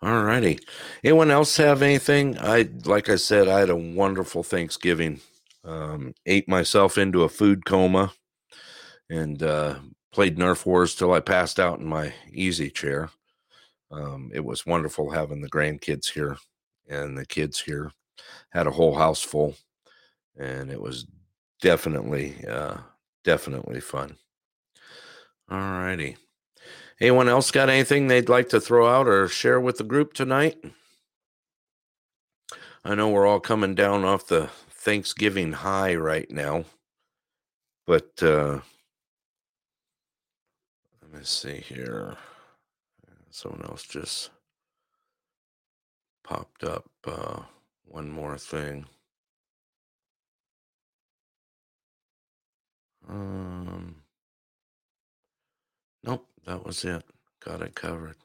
All 0.03 0.23
righty. 0.25 0.59
Anyone 1.03 1.31
else 1.31 1.57
have 1.57 1.83
anything? 1.83 2.39
I 2.39 2.69
like 2.85 3.09
I 3.09 3.17
said, 3.17 3.49
I 3.49 3.61
had 3.61 3.71
a 3.71 3.77
wonderful 3.77 4.43
Thanksgiving. 4.43 5.21
Um, 5.65 6.15
ate 6.27 6.49
myself 6.49 6.97
into 6.97 7.25
a 7.25 7.29
food 7.29 7.65
coma 7.65 8.13
and 9.11 9.43
uh, 9.43 9.77
played 10.13 10.39
Nerf 10.39 10.65
Wars 10.65 10.95
till 10.95 11.13
I 11.13 11.21
passed 11.21 11.59
out 11.59 11.81
in 11.81 11.87
my 11.87 12.13
easy 12.31 12.71
chair. 12.71 13.11
Um, 13.91 14.31
it 14.35 14.45
was 14.45 14.67
wonderful 14.67 15.11
having 15.11 15.41
the 15.41 15.51
grandkids 15.51 16.11
here 16.13 16.37
and 16.89 17.17
the 17.17 17.27
kids 17.27 17.61
here. 17.61 17.93
Had 18.51 18.67
a 18.67 18.73
whole 18.73 18.95
house 18.95 19.23
full, 19.23 19.57
and 20.39 20.71
it 20.71 20.81
was 20.81 21.07
definitely, 21.61 22.35
uh, 22.47 22.79
definitely 23.25 23.81
fun. 23.81 24.17
All 25.51 25.59
righty. 25.59 26.17
Anyone 27.01 27.29
else 27.29 27.51
got 27.51 27.69
anything 27.69 28.07
they'd 28.07 28.29
like 28.29 28.49
to 28.51 28.61
throw 28.61 28.89
out 28.89 29.07
or 29.07 29.29
share 29.29 29.61
with 29.61 29.77
the 29.77 29.85
group 29.85 30.15
tonight? 30.15 30.57
I 32.85 32.95
know 32.95 33.11
we're 33.11 33.27
all 33.27 33.41
coming 33.41 33.75
down 33.75 34.05
off 34.05 34.29
the 34.29 34.49
Thanksgiving 34.71 35.53
high 35.53 35.95
right 35.95 36.31
now, 36.31 36.65
but 37.87 38.13
uh, 38.23 38.61
let 41.03 41.13
me 41.13 41.21
see 41.23 41.57
here. 41.57 42.17
Someone 43.31 43.67
else 43.69 43.83
just 43.83 44.31
popped 46.25 46.65
up. 46.65 46.89
Uh, 47.05 47.43
one 47.85 48.11
more 48.11 48.39
thing. 48.39 48.87
Um, 53.09 53.97
nope, 56.07 56.27
that 56.47 56.65
was 56.65 56.85
it. 56.85 57.03
Got 57.45 57.63
it 57.63 57.75
covered. 57.75 58.17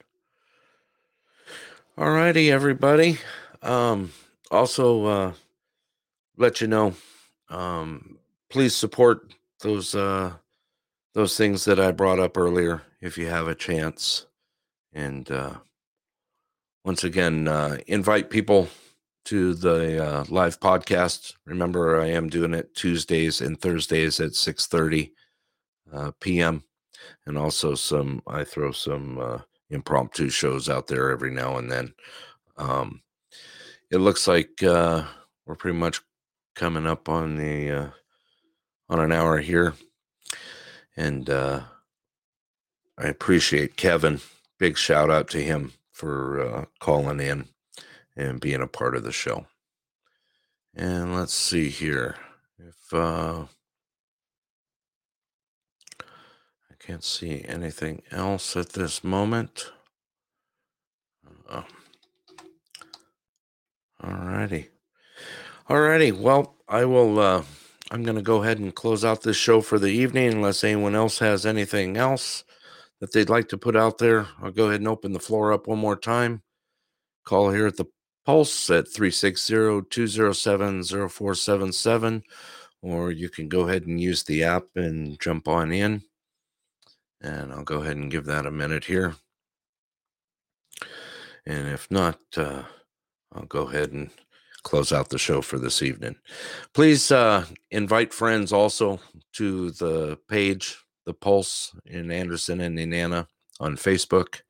All 1.98 2.12
righty, 2.12 2.52
everybody. 2.52 3.20
Um, 3.62 4.12
also, 4.50 5.06
uh, 5.06 5.34
let 6.38 6.62
you 6.62 6.68
know, 6.68 6.94
um, 7.50 8.18
please 8.50 8.76
support 8.76 9.34
those 9.62 9.94
uh, 9.94 10.34
those 11.14 11.38
things 11.38 11.66
that 11.66 11.80
I 11.80 11.92
brought 11.92 12.20
up 12.20 12.38
earlier 12.38 12.82
if 13.02 13.18
you 13.18 13.28
have 13.28 13.48
a 13.48 13.56
chance. 13.56 14.26
And 14.94 15.30
uh, 15.30 15.56
once 16.84 17.04
again, 17.04 17.48
uh, 17.48 17.78
invite 17.88 18.30
people 18.30 18.70
to 19.26 19.54
the 19.54 20.04
uh, 20.04 20.26
live 20.30 20.60
podcast. 20.60 21.36
Remember, 21.46 22.02
I 22.02 22.08
am 22.08 22.30
doing 22.30 22.54
it 22.54 22.74
Tuesdays 22.74 23.42
and 23.42 23.60
Thursdays 23.60 24.20
at 24.20 24.34
six 24.34 24.66
thirty 24.66 25.14
uh, 25.94 26.12
p.m. 26.20 26.64
And 27.26 27.38
also 27.38 27.76
some, 27.76 28.22
I 28.28 28.44
throw 28.44 28.72
some 28.72 29.20
uh, 29.20 29.40
impromptu 29.70 30.30
shows 30.30 30.70
out 30.70 30.88
there 30.88 31.10
every 31.10 31.32
now 31.32 31.58
and 31.58 31.72
then. 31.72 31.94
Um, 32.58 33.02
it 33.90 33.98
looks 33.98 34.28
like 34.28 34.64
uh, 34.64 35.04
we're 35.46 35.56
pretty 35.56 35.78
much 35.78 36.02
coming 36.56 36.86
up 36.86 37.10
on 37.10 37.36
the 37.38 37.72
uh, 37.72 37.90
on 38.90 39.00
an 39.00 39.12
hour 39.12 39.40
here, 39.40 39.74
and 40.96 41.30
uh, 41.30 41.62
I 42.98 43.08
appreciate 43.08 43.78
Kevin. 43.78 44.22
Big 44.60 44.78
shout 44.78 45.10
out 45.10 45.30
to 45.30 45.42
him 45.44 45.74
for 45.92 46.40
uh, 46.42 46.66
calling 46.80 47.20
in 47.20 47.48
and 48.16 48.40
being 48.40 48.62
a 48.62 48.68
part 48.68 48.96
of 48.96 49.04
the 49.04 49.12
show. 49.12 49.46
And 50.76 51.16
let's 51.16 51.34
see 51.34 51.70
here 51.70 52.16
if 52.60 52.94
uh, 52.94 53.46
I 56.00 56.71
can't 56.82 57.04
see 57.04 57.44
anything 57.48 58.02
else 58.12 58.58
at 58.58 58.70
this 58.70 59.04
moment. 59.04 59.72
Uh, 61.48 61.62
all 64.04 64.12
righty. 64.12 64.70
All 65.70 65.80
righty. 65.80 66.12
Well, 66.12 66.56
I 66.68 66.86
will. 66.86 67.20
Uh, 67.20 67.44
I'm 67.92 68.04
going 68.04 68.16
to 68.16 68.24
go 68.24 68.42
ahead 68.42 68.58
and 68.58 68.74
close 68.74 69.06
out 69.06 69.22
this 69.22 69.38
show 69.38 69.62
for 69.62 69.78
the 69.78 69.92
evening, 69.92 70.32
unless 70.32 70.64
anyone 70.64 70.96
else 70.96 71.20
has 71.20 71.46
anything 71.46 71.98
else 71.98 72.44
that 73.00 73.12
they'd 73.12 73.30
like 73.30 73.50
to 73.50 73.58
put 73.58 73.76
out 73.76 74.00
there. 74.00 74.28
I'll 74.42 74.52
go 74.52 74.68
ahead 74.68 74.80
and 74.80 74.88
open 74.88 75.14
the 75.14 75.20
floor 75.20 75.54
up 75.54 75.68
one 75.68 75.80
more 75.80 75.98
time. 75.98 76.42
Call 77.26 77.52
here 77.52 77.68
at 77.68 77.78
the 77.78 77.86
Pulse 78.26 78.70
at 78.70 78.88
360 78.88 79.82
207 79.90 80.84
0477, 80.84 82.24
or 82.82 83.12
you 83.12 83.30
can 83.30 83.50
go 83.50 83.68
ahead 83.68 83.86
and 83.88 84.00
use 84.00 84.24
the 84.24 84.44
app 84.44 84.64
and 84.76 85.20
jump 85.20 85.48
on 85.48 85.72
in. 85.72 86.04
And 87.22 87.54
I'll 87.54 87.64
go 87.64 87.82
ahead 87.82 87.98
and 87.98 88.12
give 88.12 88.26
that 88.26 88.46
a 88.46 88.52
minute 88.52 88.86
here. 88.86 89.16
And 91.46 91.68
if 91.70 91.90
not, 91.92 92.20
uh, 92.36 92.64
I'll 93.34 93.46
go 93.46 93.68
ahead 93.68 93.92
and 93.92 94.10
close 94.64 94.92
out 94.92 95.10
the 95.10 95.18
show 95.18 95.42
for 95.42 95.60
this 95.60 95.82
evening. 95.82 96.16
Please 96.74 97.12
uh, 97.12 97.46
invite 97.72 98.14
friends 98.14 98.52
also 98.54 99.00
to 99.34 99.72
the 99.72 100.18
page, 100.28 100.78
The 101.06 101.14
Pulse 101.14 101.76
in 101.86 102.12
Anderson 102.12 102.62
and 102.62 102.78
Nenana 102.78 103.28
on 103.60 103.76
Facebook. 103.76 104.42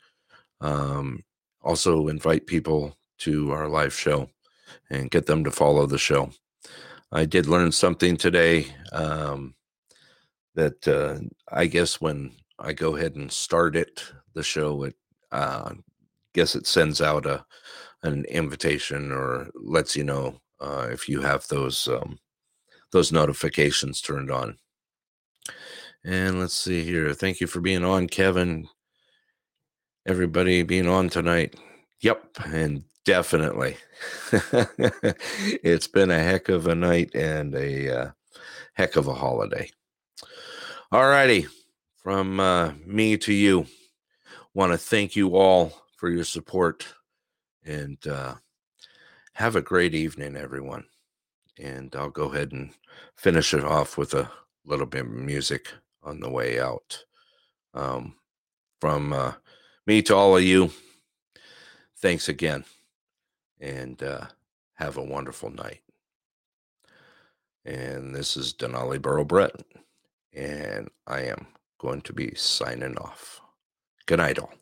Um, 0.60 1.24
also, 1.62 2.08
invite 2.08 2.48
people 2.48 2.98
to 3.20 3.52
our 3.52 3.68
live 3.68 3.94
show. 3.94 4.30
and 4.90 5.12
get 5.12 5.26
them 5.26 5.44
to 5.44 5.52
follow 5.52 5.86
the 5.86 5.98
show. 5.98 6.32
I 7.12 7.26
did 7.26 7.48
learn 7.48 7.72
something 7.72 8.18
today 8.18 8.68
um, 8.92 9.56
that 10.56 10.88
uh, 10.88 11.20
I 11.52 11.66
guess 11.66 12.00
when 12.00 12.32
I 12.62 12.74
go 12.74 12.96
ahead 12.96 13.16
and 13.16 13.32
start 13.32 13.76
it, 13.76 14.04
the 14.34 14.44
show, 14.44 14.84
it 14.84 14.96
uh, 15.32 15.74
guess 16.34 16.56
it 16.56 16.68
sends 16.68 17.02
out 17.02 17.26
a 17.26 17.46
an 18.04 18.26
invitation 18.26 19.12
or 19.12 19.50
lets 19.54 19.96
you 19.96 20.04
know 20.04 20.40
uh, 20.60 20.88
if 20.92 21.08
you 21.08 21.22
have 21.22 21.48
those 21.48 21.88
um, 21.88 22.20
those 22.92 23.12
notifications 23.12 24.02
turned 24.02 24.32
on. 24.32 24.58
And 26.04 26.40
let's 26.40 26.54
see 26.54 26.84
here. 26.84 27.14
Thank 27.14 27.42
you 27.42 27.48
for 27.48 27.62
being 27.62 27.84
on, 27.84 28.08
Kevin. 28.08 28.68
Everybody 30.08 30.64
being 30.64 30.88
on 30.88 31.10
tonight. 31.10 31.56
Yep, 32.02 32.24
and 32.46 32.84
definitely, 33.06 33.78
it's 35.64 35.88
been 35.88 36.10
a 36.10 36.18
heck 36.18 36.50
of 36.50 36.66
a 36.66 36.74
night 36.74 37.14
and 37.14 37.54
a 37.54 38.00
uh, 38.00 38.12
heck 38.74 38.96
of 38.96 39.08
a 39.08 39.14
holiday. 39.14 39.70
All 40.92 41.08
righty, 41.08 41.48
from 42.04 42.40
uh, 42.40 42.72
me 42.86 43.18
to 43.18 43.34
you, 43.34 43.66
want 44.54 44.72
to 44.72 44.78
thank 44.78 45.16
you 45.16 45.36
all 45.36 45.72
for 45.98 46.10
your 46.10 46.24
support 46.24 46.86
and 47.64 48.06
uh, 48.08 48.36
have 49.34 49.56
a 49.56 49.62
great 49.62 49.94
evening, 49.94 50.36
everyone. 50.36 50.86
And 51.60 51.96
I'll 51.96 52.10
go 52.10 52.32
ahead 52.32 52.52
and 52.52 52.72
finish 53.16 53.54
it 53.54 53.64
off 53.64 53.98
with 53.98 54.14
a 54.14 54.32
little 54.66 54.88
bit 54.88 55.06
of 55.06 55.12
music 55.12 55.68
on 56.04 56.20
the 56.20 56.30
way 56.30 56.60
out. 56.60 57.06
Um, 57.74 58.16
from 58.80 59.14
uh, 59.14 59.34
me 59.86 60.02
to 60.04 60.16
all 60.16 60.36
of 60.36 60.44
you, 60.44 60.72
thanks 61.98 62.28
again. 62.28 62.66
And 63.60 64.02
uh, 64.02 64.26
have 64.74 64.98
a 64.98 65.04
wonderful 65.04 65.52
night. 65.52 65.82
And 67.64 68.16
this 68.16 68.36
is 68.36 68.56
Denali 68.56 69.00
Borough 69.00 69.24
Brett. 69.24 69.56
And 70.34 70.90
I 71.06 71.22
am 71.26 71.46
going 71.82 72.02
to 72.02 72.14
be 72.14 72.32
signing 72.36 72.96
off. 72.98 73.42
Good 74.06 74.20
night, 74.20 74.38
all. 74.38 74.54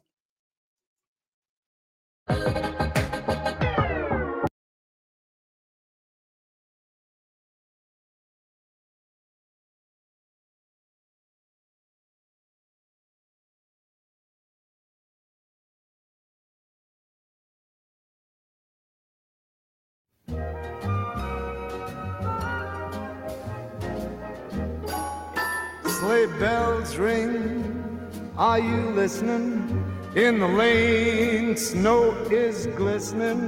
Bells 26.79 26.97
ring. 26.97 28.09
Are 28.37 28.59
you 28.59 28.91
listening? 28.91 29.83
In 30.15 30.39
the 30.39 30.47
lane, 30.47 31.57
snow 31.57 32.11
is 32.31 32.67
glistening. 32.67 33.43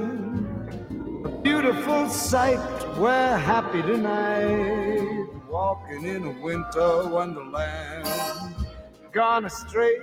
A 1.25 1.29
beautiful 1.29 2.09
sight. 2.09 2.59
We're 2.97 3.37
happy 3.37 3.81
tonight. 3.83 5.27
Walking 5.49 6.05
in 6.05 6.25
a 6.25 6.41
winter 6.41 7.07
wonderland. 7.07 8.07
Gone 9.13 9.45
astray 9.45 9.97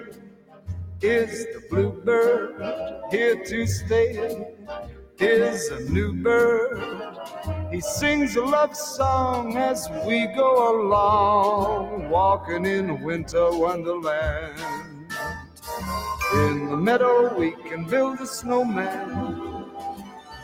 is 1.03 1.45
the 1.55 1.63
bluebird. 1.69 2.63
Here 3.11 3.45
to 3.45 3.67
stay 3.67 4.47
is 5.19 5.71
a 5.71 5.81
new 5.91 6.15
bird. 6.15 6.79
He 7.79 7.83
sings 7.83 8.35
a 8.35 8.45
love 8.45 8.75
song 8.75 9.57
as 9.57 9.89
we 10.05 10.27
go 10.27 10.83
along, 10.83 12.11
walking 12.11 12.67
in 12.67 13.01
winter 13.05 13.57
wonderland. 13.57 14.59
In 16.35 16.71
the 16.71 16.77
meadow, 16.77 17.33
we 17.39 17.53
can 17.53 17.85
build 17.85 18.19
a 18.19 18.27
snowman, 18.27 19.71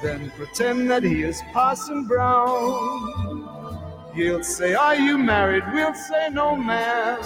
then 0.00 0.30
pretend 0.36 0.88
that 0.92 1.02
he 1.02 1.24
is 1.24 1.42
Parson 1.52 2.06
Brown. 2.06 3.48
He'll 4.14 4.44
say, 4.44 4.74
Are 4.74 4.94
you 4.94 5.18
married? 5.18 5.64
We'll 5.72 5.92
say, 5.92 6.28
No, 6.30 6.54
ma'am. 6.54 7.18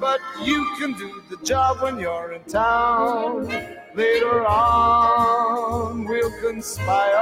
But 0.00 0.20
you 0.42 0.74
can 0.78 0.92
do 0.94 1.22
the 1.28 1.36
job 1.44 1.82
when 1.82 1.98
you're 1.98 2.32
in 2.32 2.42
town. 2.44 3.48
Later 3.94 4.46
on, 4.46 6.04
we'll 6.04 6.30
conspire 6.40 7.16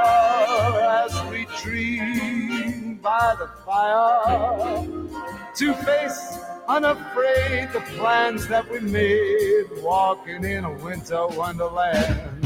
as 1.05 1.31
we 1.31 1.47
dream 1.61 2.95
by 3.01 3.35
the 3.39 3.49
fire 3.65 4.85
to 5.55 5.73
face 5.73 6.37
unafraid 6.67 7.71
the 7.71 7.79
plans 7.97 8.47
that 8.47 8.69
we 8.69 8.79
made, 8.79 9.65
walking 9.81 10.43
in 10.43 10.65
a 10.65 10.73
winter 10.73 11.27
wonderland. 11.27 12.36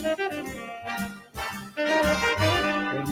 In 0.00 0.06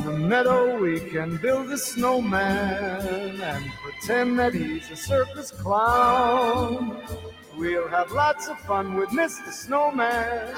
the 0.04 0.16
meadow, 0.18 0.80
we 0.80 1.00
can 1.00 1.36
build 1.36 1.70
a 1.70 1.76
snowman 1.76 3.38
and 3.42 3.70
pretend 3.82 4.38
that 4.38 4.54
he's 4.54 4.90
a 4.90 4.96
circus 4.96 5.50
clown. 5.50 7.02
We'll 7.58 7.88
have 7.88 8.10
lots 8.12 8.48
of 8.48 8.58
fun 8.60 8.94
with 8.94 9.10
Mr. 9.10 9.52
Snowman 9.52 10.54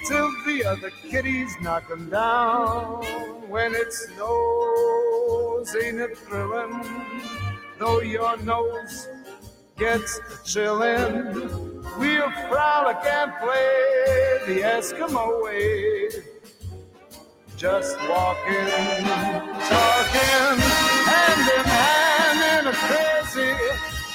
until 0.00 0.32
the 0.46 0.64
other 0.64 0.90
kitties 1.08 1.54
knock 1.60 1.88
him 1.88 2.10
down. 2.10 3.04
When 3.48 3.72
it 3.72 3.92
snows, 3.92 5.76
ain't 5.76 6.00
it 6.00 6.18
thrilling? 6.18 6.82
Though 7.78 8.00
your 8.00 8.36
nose 8.38 9.06
gets 9.80 10.20
chillin', 10.44 11.34
we'll 11.98 12.30
frolic 12.50 12.98
and 13.06 13.32
play 13.40 14.38
the 14.46 14.60
Eskimo 14.60 15.42
way 15.42 16.10
just 17.56 17.96
walking, 18.08 18.68
talking, 19.68 20.58
hand 21.08 21.46
in 21.56 21.64
hand 21.64 22.40
in 22.58 22.66
a 22.68 22.72
crazy 22.72 23.52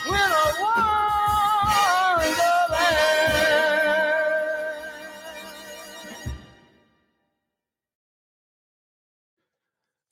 winter 0.07 0.49
wonderland. 0.61 2.35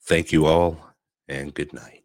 Thank 0.02 0.32
you 0.32 0.46
all, 0.46 0.78
and 1.28 1.54
good 1.54 1.72
night. 1.72 2.03